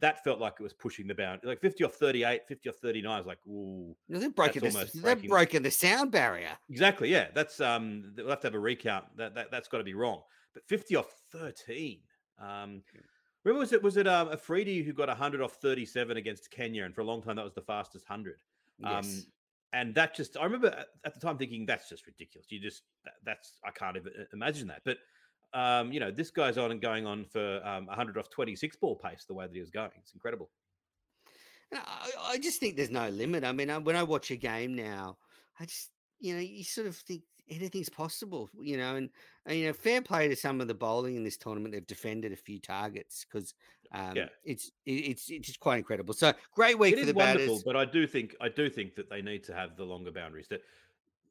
that 0.01 0.25
felt 0.25 0.41
like 0.41 0.55
it 0.59 0.63
was 0.63 0.73
pushing 0.73 1.07
the 1.07 1.15
bound. 1.15 1.41
Like 1.45 1.61
50 1.61 1.85
off 1.85 1.95
38, 1.95 2.43
50 2.49 2.69
off 2.71 2.77
39 2.77 3.21
is 3.21 3.27
like, 3.27 3.39
ooh. 3.47 3.95
They're 4.09 4.31
breaking 4.31 4.63
the, 4.63 4.91
they're 4.95 5.17
breaking 5.17 5.63
the 5.63 5.71
sound 5.71 6.11
barrier. 6.11 6.57
Exactly. 6.71 7.11
Yeah. 7.11 7.29
That's 7.35 7.61
um 7.61 8.13
we'll 8.17 8.31
have 8.31 8.41
to 8.41 8.47
have 8.47 8.55
a 8.55 8.59
recount. 8.59 9.05
That, 9.17 9.35
that 9.35 9.51
that's 9.51 9.69
gotta 9.69 9.85
be 9.85 9.95
wrong. 9.95 10.23
But 10.55 10.65
50 10.69 10.97
off 10.97 11.13
13. 11.33 12.01
Um 12.41 12.83
remember 13.45 13.61
was 13.61 13.73
it 13.73 13.83
was 13.83 13.99
it 13.99 14.09
um 14.09 14.31
Afridi 14.33 14.83
who 14.83 14.93
got 14.95 15.09
100 15.09 15.43
off 15.43 15.55
37 15.61 16.17
against 16.17 16.51
Kenya 16.51 16.85
and 16.85 16.95
for 16.95 17.03
a 17.03 17.05
long 17.05 17.23
time 17.23 17.37
that 17.37 17.45
was 17.45 17.55
the 17.55 17.63
fastest 17.63 18.09
100. 18.09 18.37
Um 18.83 19.05
Yes. 19.05 19.27
And 19.73 19.95
that 19.95 20.15
just 20.15 20.37
I 20.37 20.45
remember 20.45 20.69
at, 20.69 20.89
at 21.05 21.15
the 21.15 21.21
time 21.21 21.39
thinking 21.39 21.67
that's 21.67 21.89
just 21.89 22.07
ridiculous. 22.07 22.47
You 22.51 22.61
just 22.61 22.83
that, 23.05 23.15
that's 23.25 23.55
I 23.65 23.71
can't 23.71 23.97
even 23.97 24.13
uh, 24.19 24.25
imagine 24.33 24.69
that. 24.69 24.83
But 24.85 24.99
um, 25.53 25.93
you 25.93 26.01
know, 26.01 26.11
this 26.11 26.31
guy's 26.31 26.59
on 26.59 26.71
and 26.71 26.81
going 26.81 27.07
on 27.07 27.25
for 27.25 27.61
um, 27.67 27.87
100 27.87 28.19
off 28.19 28.31
26 28.31 28.77
ball 28.77 28.97
pace 28.97 29.25
the 29.27 29.35
way 29.35 29.47
that 29.47 29.55
he 29.55 29.61
was 29.61 29.71
going. 29.71 29.91
It's 29.99 30.15
incredible. 30.15 30.51
I, 31.73 32.11
I 32.25 32.39
just 32.39 32.61
think 32.61 32.77
there's 32.77 32.91
no 32.91 33.09
limit. 33.09 33.45
I 33.45 33.53
mean, 33.53 33.71
I, 33.71 33.79
when 33.79 33.97
I 33.97 34.03
watch 34.03 34.31
a 34.31 34.37
game 34.37 34.75
now, 34.75 35.19
I 35.59 35.67
just, 35.67 35.91
you 36.19 36.35
know, 36.35 36.41
you 36.41 36.65
sort 36.65 36.87
of 36.87 36.97
think 36.97 37.23
anything's 37.49 37.89
possible, 37.89 38.49
you 38.61 38.77
know, 38.77 38.97
and, 38.97 39.11
and 39.47 39.59
you 39.59 39.67
know, 39.67 39.73
fair 39.73 40.01
play 40.01 40.29
to 40.29 40.37
some 40.37 40.61
of 40.61 40.69
the 40.69 40.75
bowling 40.75 41.17
in 41.17 41.25
this 41.25 41.37
tournament. 41.37 41.73
They've 41.73 41.87
defended 41.87 42.33
a 42.33 42.37
few 42.37 42.61
targets 42.61 43.25
because 43.25 43.55
um, 43.93 44.17
Yeah. 44.17 44.29
it's 44.45 44.71
it, 44.87 44.93
it's 44.93 45.31
it's 45.31 45.47
just 45.47 45.61
quite 45.61 45.79
incredible. 45.79 46.15
So 46.15 46.33
great 46.55 46.79
week 46.79 46.95
It 46.95 47.01
for 47.01 47.07
the 47.07 47.13
wonderful, 47.15 47.47
batters. 47.57 47.63
but 47.65 47.77
I 47.77 47.85
do 47.85 48.07
think 48.07 48.37
I 48.41 48.49
do 48.49 48.69
think 48.71 48.95
that 48.97 49.09
they 49.11 49.23
need 49.23 49.43
to 49.45 49.55
have 49.55 49.77
the 49.77 49.85
longer 49.85 50.11
boundaries. 50.13 50.49
That 50.49 50.63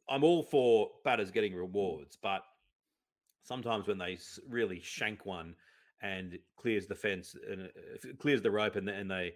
I'm 0.10 0.24
all 0.24 0.44
for 0.44 0.90
batters 1.04 1.32
getting 1.32 1.54
rewards, 1.56 2.18
but 2.22 2.42
sometimes 3.44 3.88
when 3.88 3.98
they 3.98 4.18
really 4.48 4.80
shank 4.82 5.26
one 5.26 5.56
and 6.02 6.38
clears 6.58 6.88
the 6.88 6.96
fence 6.96 7.36
and 7.50 7.62
it- 7.62 8.20
clears 8.20 8.42
the 8.42 8.52
rope 8.52 8.76
and 8.76 8.88
they- 8.88 8.96
and 8.96 9.10
they 9.10 9.36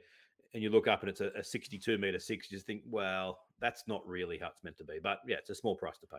and 0.54 0.62
you 0.62 0.70
look 0.70 0.88
up 0.88 1.02
and 1.02 1.10
it's 1.10 1.20
a, 1.22 1.30
a 1.36 1.44
62 1.44 1.98
meter 1.98 2.20
six, 2.20 2.52
you 2.52 2.56
just 2.58 2.68
think, 2.68 2.84
well, 2.86 3.40
that's 3.60 3.88
not 3.88 4.06
really 4.08 4.38
how 4.38 4.48
it's 4.50 4.64
meant 4.64 4.78
to 4.78 4.84
be. 4.84 5.00
But 5.02 5.18
yeah, 5.28 5.38
it's 5.38 5.50
a 5.50 5.56
small 5.56 5.76
price 5.76 5.98
to 5.98 6.06
pay. 6.06 6.18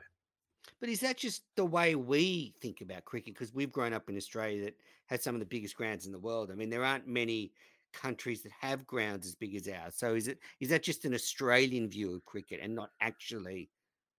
But 0.80 0.88
is 0.88 1.00
that 1.00 1.16
just 1.16 1.42
the 1.56 1.64
way 1.64 1.94
we 1.94 2.54
think 2.60 2.80
about 2.80 3.04
cricket? 3.04 3.34
Because 3.34 3.54
we've 3.54 3.72
grown 3.72 3.92
up 3.92 4.08
in 4.08 4.16
Australia 4.16 4.64
that 4.64 4.76
has 5.06 5.22
some 5.22 5.34
of 5.34 5.40
the 5.40 5.46
biggest 5.46 5.76
grounds 5.76 6.06
in 6.06 6.12
the 6.12 6.18
world. 6.18 6.50
I 6.50 6.54
mean, 6.54 6.70
there 6.70 6.84
aren't 6.84 7.06
many 7.06 7.52
countries 7.92 8.42
that 8.42 8.52
have 8.60 8.86
grounds 8.86 9.26
as 9.26 9.34
big 9.34 9.54
as 9.54 9.68
ours. 9.68 9.94
So 9.96 10.14
is 10.14 10.28
it 10.28 10.38
is 10.60 10.68
that 10.70 10.82
just 10.82 11.04
an 11.04 11.14
Australian 11.14 11.88
view 11.88 12.14
of 12.14 12.24
cricket 12.24 12.60
and 12.62 12.74
not 12.74 12.90
actually 13.00 13.70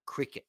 cricket? 0.06 0.46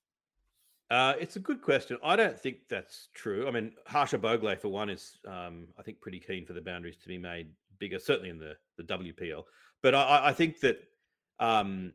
Uh, 0.90 1.14
it's 1.18 1.34
a 1.34 1.40
good 1.40 1.60
question. 1.60 1.98
I 2.04 2.14
don't 2.14 2.38
think 2.38 2.58
that's 2.68 3.08
true. 3.12 3.48
I 3.48 3.50
mean, 3.50 3.72
Harsha 3.86 4.18
Bhogle, 4.18 4.56
for 4.56 4.68
one, 4.68 4.88
is 4.88 5.18
um, 5.26 5.66
I 5.76 5.82
think 5.82 6.00
pretty 6.00 6.20
keen 6.20 6.46
for 6.46 6.52
the 6.52 6.60
boundaries 6.60 6.96
to 6.98 7.08
be 7.08 7.18
made 7.18 7.48
bigger, 7.78 7.98
certainly 7.98 8.30
in 8.30 8.38
the 8.38 8.54
the 8.76 8.84
WPL. 8.84 9.42
But 9.82 9.94
I, 9.94 10.28
I- 10.28 10.32
think 10.32 10.60
that 10.60 10.78
um, 11.40 11.92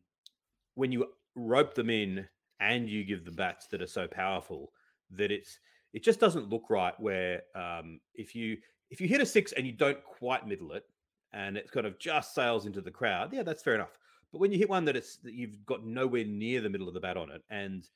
when 0.75 0.91
you 0.91 1.07
rope 1.35 1.73
them 1.73 1.89
in 1.89 2.27
and 2.61 2.87
you 2.87 3.03
give 3.03 3.25
the 3.25 3.31
bats 3.31 3.67
that 3.67 3.81
are 3.81 3.87
so 3.87 4.07
powerful, 4.07 4.71
that 5.09 5.31
it's 5.31 5.59
it 5.91 6.03
just 6.03 6.21
doesn't 6.21 6.49
look 6.49 6.69
right. 6.69 6.97
Where 6.99 7.41
um, 7.55 7.99
if 8.15 8.33
you 8.33 8.57
if 8.89 9.01
you 9.01 9.07
hit 9.07 9.19
a 9.19 9.25
six 9.25 9.51
and 9.51 9.65
you 9.65 9.73
don't 9.73 10.01
quite 10.05 10.47
middle 10.47 10.71
it, 10.71 10.85
and 11.33 11.57
it 11.57 11.69
kind 11.71 11.85
of 11.85 11.99
just 11.99 12.33
sails 12.33 12.65
into 12.65 12.79
the 12.79 12.91
crowd, 12.91 13.33
yeah, 13.33 13.43
that's 13.43 13.63
fair 13.63 13.75
enough. 13.75 13.97
But 14.31 14.39
when 14.39 14.51
you 14.51 14.57
hit 14.57 14.69
one 14.69 14.85
that 14.85 14.95
it's 14.95 15.17
that 15.17 15.33
you've 15.33 15.65
got 15.65 15.85
nowhere 15.85 16.23
near 16.23 16.61
the 16.61 16.69
middle 16.69 16.87
of 16.87 16.93
the 16.93 17.01
bat 17.01 17.17
on 17.17 17.31
it, 17.31 17.43
and 17.49 17.87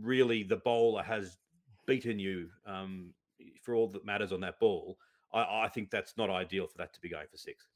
really 0.00 0.42
the 0.42 0.56
bowler 0.56 1.02
has 1.02 1.36
beaten 1.86 2.18
you 2.18 2.48
um, 2.66 3.12
for 3.60 3.74
all 3.74 3.88
that 3.88 4.06
matters 4.06 4.32
on 4.32 4.40
that 4.40 4.60
ball, 4.60 4.96
I, 5.34 5.64
I 5.64 5.68
think 5.68 5.90
that's 5.90 6.16
not 6.16 6.30
ideal 6.30 6.66
for 6.66 6.78
that 6.78 6.94
to 6.94 7.00
be 7.00 7.08
going 7.08 7.26
for 7.30 7.36
six. 7.36 7.66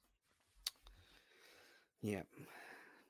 Yeah. 2.03 2.23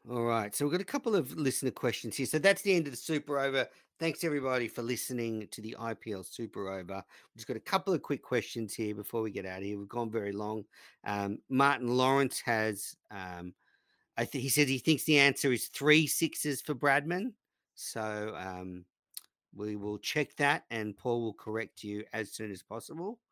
All 0.09 0.23
right. 0.23 0.55
So 0.55 0.65
we've 0.65 0.73
got 0.73 0.81
a 0.81 0.85
couple 0.85 1.17
of 1.17 1.35
listener 1.37 1.73
questions 1.73 2.17
here. 2.17 2.27
So 2.27 2.39
that's 2.39 2.63
the 2.63 2.75
end 2.75 2.87
of 2.87 2.93
the 2.93 2.97
Super 2.97 3.41
Over. 3.41 3.67
Thanks 3.99 4.23
everybody 4.23 4.69
for 4.69 4.83
listening 4.83 5.49
to 5.51 5.61
the 5.61 5.75
IPL 5.81 6.25
Super 6.25 6.69
Over. 6.69 6.95
We've 6.95 7.37
just 7.37 7.49
got 7.49 7.57
a 7.57 7.61
couple 7.61 7.93
of 7.93 8.03
quick 8.03 8.23
questions 8.23 8.73
here 8.73 8.95
before 8.95 9.21
we 9.23 9.33
get 9.33 9.47
out 9.47 9.59
of 9.59 9.65
here. 9.65 9.77
We've 9.77 9.89
gone 9.89 10.11
very 10.11 10.31
long. 10.31 10.65
Um, 11.05 11.39
Martin 11.49 11.89
Lawrence 11.89 12.41
has, 12.45 12.95
um, 13.11 13.53
I 14.17 14.27
think 14.27 14.43
he 14.43 14.49
says 14.49 14.69
he 14.69 14.79
thinks 14.79 15.03
the 15.05 15.19
answer 15.19 15.53
is 15.53 15.67
three 15.67 16.07
sixes 16.07 16.61
for 16.61 16.75
Bradman. 16.75 17.33
So 17.75 18.33
um, 18.39 18.85
we 19.57 19.75
will 19.75 19.99
check 19.99 20.37
that, 20.37 20.67
and 20.71 20.97
Paul 20.97 21.23
will 21.23 21.35
correct 21.35 21.83
you 21.83 22.05
as 22.13 22.31
soon 22.33 22.53
as 22.53 22.63
possible. 22.63 23.19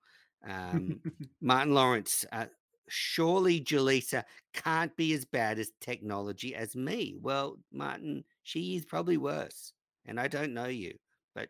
Um, 0.46 1.00
Martin 1.40 1.72
Lawrence, 1.72 2.26
uh, 2.30 2.44
surely 2.88 3.60
Jelisa 3.60 4.24
can't 4.52 4.94
be 4.96 5.12
as 5.14 5.24
bad 5.24 5.58
as 5.58 5.72
technology 5.80 6.54
as 6.54 6.76
me. 6.76 7.16
Well, 7.20 7.58
Martin, 7.72 8.24
she 8.42 8.76
is 8.76 8.84
probably 8.84 9.16
worse. 9.16 9.72
And 10.06 10.20
I 10.20 10.28
don't 10.28 10.52
know 10.52 10.66
you, 10.66 10.94
but 11.34 11.48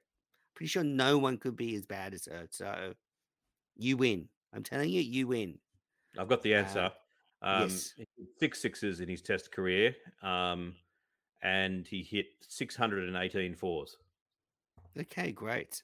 pretty 0.55 0.68
sure 0.68 0.85
no 0.85 1.18
one 1.18 1.39
could 1.39 1.57
be 1.57 1.74
as 1.74 1.87
bad 1.87 2.14
as 2.14 2.26
her. 2.26 2.47
So 2.51 2.95
you 3.76 3.97
win. 3.97 4.28
I'm 4.53 4.62
telling 4.62 4.91
you, 4.91 5.01
you 5.01 5.26
win. 5.26 5.59
I've 6.16 6.28
got 6.28 6.43
the 6.43 6.55
Uh, 6.55 6.59
answer. 6.59 6.93
Um, 7.43 7.62
yes. 7.62 7.95
Six 8.39 8.62
sixes 8.62 9.01
in 9.01 9.09
his 9.09 9.20
test 9.20 9.51
career, 9.53 9.95
um, 10.22 10.74
and 11.43 11.87
he 11.87 12.03
hit 12.03 12.26
618 12.49 13.55
fours. 13.55 13.97
Okay, 14.99 15.32
great. 15.32 15.82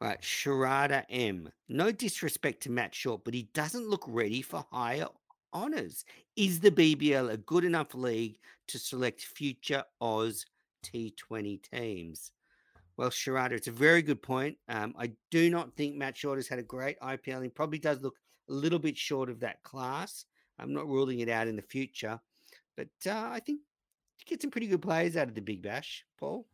All 0.00 0.08
right, 0.08 0.20
Sharada 0.20 1.04
M. 1.08 1.48
No 1.68 1.92
disrespect 1.92 2.62
to 2.64 2.70
Matt 2.70 2.94
Short, 2.94 3.24
but 3.24 3.32
he 3.32 3.48
doesn't 3.54 3.88
look 3.88 4.04
ready 4.06 4.42
for 4.42 4.66
higher 4.70 5.06
honours. 5.54 6.04
Is 6.36 6.60
the 6.60 6.70
BBL 6.70 7.30
a 7.30 7.36
good 7.36 7.64
enough 7.64 7.94
league 7.94 8.38
to 8.68 8.78
select 8.78 9.22
future 9.22 9.84
Oz 10.00 10.44
T20 10.84 11.62
teams? 11.62 12.32
Well, 12.96 13.10
Sharada, 13.10 13.52
it's 13.52 13.68
a 13.68 13.72
very 13.72 14.02
good 14.02 14.20
point. 14.20 14.56
Um, 14.68 14.94
I 14.98 15.12
do 15.30 15.48
not 15.48 15.74
think 15.76 15.96
Matt 15.96 16.16
Short 16.16 16.38
has 16.38 16.48
had 16.48 16.58
a 16.58 16.62
great 16.62 16.98
IPL. 17.00 17.42
He 17.42 17.48
probably 17.48 17.78
does 17.78 18.00
look 18.02 18.16
a 18.48 18.52
little 18.52 18.78
bit 18.78 18.96
short 18.96 19.30
of 19.30 19.40
that 19.40 19.62
class. 19.62 20.24
I'm 20.58 20.72
not 20.72 20.88
ruling 20.88 21.20
it 21.20 21.28
out 21.28 21.48
in 21.48 21.56
the 21.56 21.62
future, 21.62 22.20
but 22.76 22.88
uh, 23.06 23.28
I 23.32 23.40
think 23.40 23.60
you 24.18 24.24
get 24.26 24.42
some 24.42 24.50
pretty 24.50 24.66
good 24.68 24.82
players 24.82 25.16
out 25.16 25.28
of 25.28 25.34
the 25.34 25.40
Big 25.40 25.62
Bash, 25.62 26.04
Paul. 26.18 26.46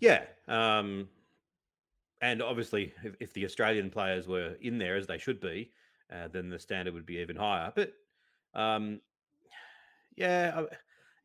Yeah. 0.00 0.24
Um, 0.46 1.08
and 2.20 2.42
obviously, 2.42 2.92
if, 3.04 3.14
if 3.20 3.32
the 3.32 3.44
Australian 3.44 3.90
players 3.90 4.26
were 4.26 4.56
in 4.60 4.78
there 4.78 4.96
as 4.96 5.06
they 5.06 5.18
should 5.18 5.40
be, 5.40 5.70
uh, 6.12 6.28
then 6.28 6.48
the 6.48 6.58
standard 6.58 6.94
would 6.94 7.06
be 7.06 7.18
even 7.18 7.36
higher. 7.36 7.72
But 7.74 7.92
um, 8.54 9.00
yeah, 10.16 10.62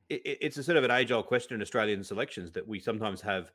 it, 0.09 0.21
it- 0.25 0.37
it's 0.41 0.57
a 0.57 0.63
sort 0.63 0.77
of 0.77 0.83
an 0.83 0.91
age-old 0.91 1.25
question 1.25 1.55
in 1.55 1.61
Australian 1.61 2.03
selections 2.03 2.51
that 2.51 2.67
we 2.67 2.79
sometimes 2.79 3.21
have 3.21 3.51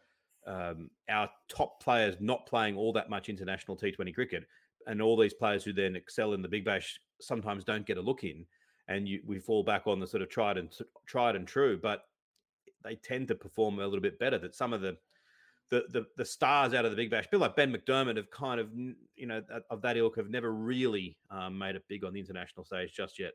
um, 0.47 0.91
our 1.09 1.29
top 1.49 1.83
players 1.83 2.17
not 2.21 2.47
playing 2.47 2.77
all 2.77 2.93
that 2.95 3.11
much 3.11 3.29
international 3.29 3.77
T20 3.77 4.15
cricket, 4.15 4.45
and 4.87 5.03
all 5.03 5.17
these 5.17 5.35
players 5.35 5.63
who 5.65 5.73
then 5.73 5.95
excel 5.97 6.33
in 6.33 6.43
the 6.43 6.49
Big 6.49 6.65
Bash 6.65 7.01
sometimes 7.21 7.65
don't 7.65 7.87
get 7.87 7.99
a 7.99 8.03
look 8.03 8.25
in, 8.25 8.47
and 8.89 9.07
you, 9.07 9.21
we 9.27 9.39
fall 9.39 9.63
back 9.63 9.87
on 9.87 10.01
the 10.01 10.07
sort 10.07 10.23
of 10.23 10.31
tried 10.31 10.57
and 10.57 10.73
tried 11.07 11.37
and 11.37 11.47
true, 11.47 11.79
but 11.81 12.05
they 12.85 12.95
tend 12.95 13.29
to 13.29 13.35
perform 13.35 13.79
a 13.79 13.85
little 13.85 14.01
bit 14.01 14.19
better. 14.19 14.39
That 14.39 14.55
some 14.55 14.73
of 14.73 14.81
the 14.81 14.97
the, 15.71 15.85
the 15.91 16.07
the 16.17 16.25
stars 16.25 16.75
out 16.75 16.85
of 16.85 16.91
the 16.91 16.97
Big 16.97 17.11
Bash, 17.11 17.25
people 17.25 17.41
like 17.41 17.57
Ben 17.57 17.73
McDermott, 17.73 18.17
have 18.17 18.31
kind 18.31 18.61
of 18.61 18.69
you 18.73 19.27
know 19.27 19.43
of- 19.71 19.83
that 19.83 19.97
ilk 19.97 20.17
have 20.17 20.31
never 20.31 20.53
really 20.53 21.17
um, 21.31 21.59
made 21.59 21.77
it 21.77 21.85
big 21.89 22.05
on 22.05 22.13
the 22.13 22.21
international 22.21 22.65
stage 22.65 22.93
just 22.93 23.19
yet. 23.19 23.33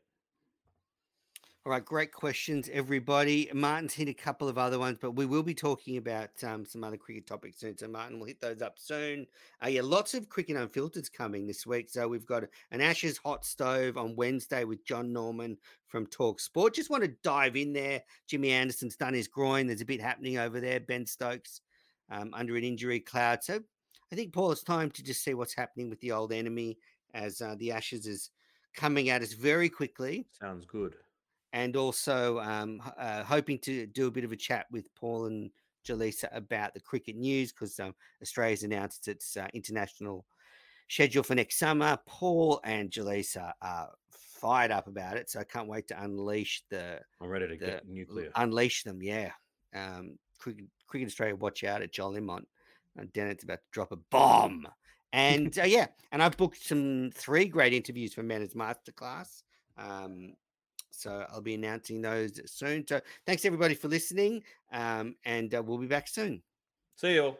All 1.66 1.72
right, 1.72 1.82
great 1.82 2.12
questions, 2.12 2.68
everybody. 2.70 3.48
Martin's 3.54 3.94
hit 3.94 4.06
a 4.06 4.12
couple 4.12 4.50
of 4.50 4.58
other 4.58 4.78
ones, 4.78 4.98
but 5.00 5.12
we 5.12 5.24
will 5.24 5.42
be 5.42 5.54
talking 5.54 5.96
about 5.96 6.28
um, 6.44 6.66
some 6.66 6.84
other 6.84 6.98
cricket 6.98 7.26
topics 7.26 7.58
soon. 7.58 7.78
So, 7.78 7.88
Martin, 7.88 8.18
we'll 8.18 8.28
hit 8.28 8.38
those 8.38 8.60
up 8.60 8.74
soon. 8.76 9.26
Uh, 9.64 9.68
yeah, 9.68 9.80
lots 9.82 10.12
of 10.12 10.28
cricket 10.28 10.58
unfiltered 10.58 11.10
coming 11.14 11.46
this 11.46 11.66
week. 11.66 11.88
So, 11.88 12.06
we've 12.06 12.26
got 12.26 12.44
an 12.70 12.82
Ashes 12.82 13.16
hot 13.16 13.46
stove 13.46 13.96
on 13.96 14.14
Wednesday 14.14 14.64
with 14.64 14.84
John 14.84 15.10
Norman 15.10 15.56
from 15.88 16.06
Talk 16.08 16.38
Sport. 16.38 16.74
Just 16.74 16.90
want 16.90 17.02
to 17.02 17.14
dive 17.22 17.56
in 17.56 17.72
there. 17.72 18.02
Jimmy 18.28 18.50
Anderson's 18.50 18.96
done 18.96 19.14
his 19.14 19.26
groin. 19.26 19.66
There's 19.66 19.80
a 19.80 19.86
bit 19.86 20.02
happening 20.02 20.36
over 20.36 20.60
there. 20.60 20.80
Ben 20.80 21.06
Stokes 21.06 21.62
um, 22.10 22.30
under 22.34 22.56
an 22.56 22.64
injury 22.64 23.00
cloud. 23.00 23.42
So 23.42 23.60
I 24.12 24.14
think, 24.14 24.32
Paul, 24.32 24.52
it's 24.52 24.62
time 24.62 24.90
to 24.92 25.02
just 25.02 25.24
see 25.24 25.34
what's 25.34 25.54
happening 25.54 25.90
with 25.90 26.00
the 26.00 26.12
old 26.12 26.32
enemy 26.32 26.78
as 27.14 27.40
uh, 27.40 27.54
the 27.58 27.72
Ashes 27.72 28.06
is 28.06 28.30
coming 28.74 29.08
at 29.08 29.22
us 29.22 29.32
very 29.32 29.68
quickly. 29.68 30.26
Sounds 30.40 30.66
good. 30.66 30.96
And 31.52 31.76
also 31.76 32.40
um, 32.40 32.82
uh, 32.98 33.22
hoping 33.22 33.58
to 33.60 33.86
do 33.86 34.08
a 34.08 34.10
bit 34.10 34.24
of 34.24 34.32
a 34.32 34.36
chat 34.36 34.66
with 34.72 34.92
Paul 34.94 35.26
and 35.26 35.50
Jelisa 35.86 36.28
about 36.32 36.74
the 36.74 36.80
cricket 36.80 37.16
news 37.16 37.52
because 37.52 37.78
um, 37.78 37.94
Australia's 38.22 38.64
announced 38.64 39.06
its 39.06 39.36
uh, 39.36 39.46
international 39.54 40.26
schedule 40.88 41.22
for 41.22 41.34
next 41.34 41.58
summer. 41.58 41.98
Paul 42.06 42.60
and 42.64 42.90
Jelisa 42.90 43.52
are 43.62 43.90
fired 44.10 44.70
up 44.70 44.88
about 44.88 45.16
it, 45.16 45.30
so 45.30 45.40
I 45.40 45.44
can't 45.44 45.68
wait 45.68 45.88
to 45.88 46.02
unleash 46.02 46.64
the. 46.70 47.00
I'm 47.20 47.28
ready 47.28 47.46
to 47.48 47.56
the- 47.56 47.66
get 47.66 47.88
nuclear. 47.88 48.30
Unleash 48.36 48.82
them, 48.82 49.02
yeah. 49.02 49.30
Um, 49.74 50.18
cricket, 50.44 50.66
cricket 50.86 51.08
Australia, 51.08 51.34
watch 51.34 51.64
out 51.64 51.80
at 51.80 51.92
Joel 51.92 52.12
Limont. 52.12 52.44
Uh, 52.98 53.04
Dennett's 53.12 53.44
about 53.44 53.58
to 53.58 53.70
drop 53.72 53.92
a 53.92 53.96
bomb. 53.96 54.68
And 55.12 55.58
uh, 55.58 55.64
yeah, 55.64 55.86
and 56.12 56.22
I've 56.22 56.36
booked 56.36 56.62
some 56.62 57.10
three 57.14 57.46
great 57.46 57.72
interviews 57.72 58.12
for 58.12 58.22
Menners 58.22 58.54
Masterclass. 58.54 59.42
Um, 59.78 60.34
so 60.90 61.24
I'll 61.32 61.40
be 61.40 61.54
announcing 61.54 62.02
those 62.02 62.40
soon. 62.50 62.86
So 62.86 63.00
thanks 63.26 63.44
everybody 63.44 63.74
for 63.74 63.88
listening, 63.88 64.42
um, 64.72 65.16
and 65.24 65.54
uh, 65.54 65.62
we'll 65.62 65.78
be 65.78 65.86
back 65.86 66.08
soon. 66.08 66.42
See 66.96 67.14
you 67.14 67.22
all. 67.24 67.38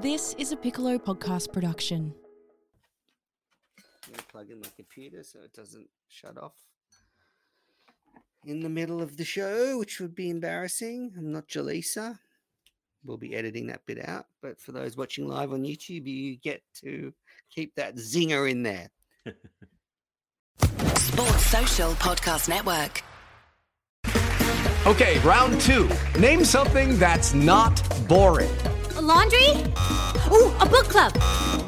This 0.00 0.34
is 0.38 0.52
a 0.52 0.56
Piccolo 0.56 0.98
podcast 0.98 1.52
production. 1.52 2.14
I'm 4.08 4.14
gonna 4.14 4.22
plug 4.30 4.50
in 4.50 4.60
my 4.60 4.68
computer 4.74 5.22
so 5.22 5.40
it 5.44 5.52
doesn't 5.52 5.88
shut 6.08 6.38
off 6.38 6.54
in 8.46 8.60
the 8.60 8.68
middle 8.68 9.02
of 9.02 9.16
the 9.16 9.24
show, 9.24 9.78
which 9.78 10.00
would 10.00 10.14
be 10.14 10.30
embarrassing. 10.30 11.12
I'm 11.16 11.32
not 11.32 11.48
Jelisa. 11.48 12.18
We'll 13.04 13.18
be 13.18 13.34
editing 13.34 13.66
that 13.66 13.84
bit 13.86 14.06
out. 14.06 14.26
But 14.42 14.60
for 14.60 14.72
those 14.72 14.96
watching 14.96 15.28
live 15.28 15.52
on 15.52 15.62
YouTube, 15.62 16.06
you 16.06 16.36
get 16.36 16.62
to 16.82 17.12
keep 17.50 17.74
that 17.74 17.96
zinger 17.96 18.50
in 18.50 18.62
there. 18.62 18.88
Sports 20.96 21.46
Social 21.46 21.92
Podcast 21.94 22.48
Network. 22.48 23.02
Okay, 24.86 25.18
round 25.20 25.60
two. 25.60 25.90
Name 26.18 26.44
something 26.44 26.98
that's 26.98 27.34
not 27.34 27.82
boring. 28.08 28.50
laundry? 29.00 29.48
Ooh, 30.32 30.54
a 30.60 30.66
book 30.66 30.86
club. 30.88 31.67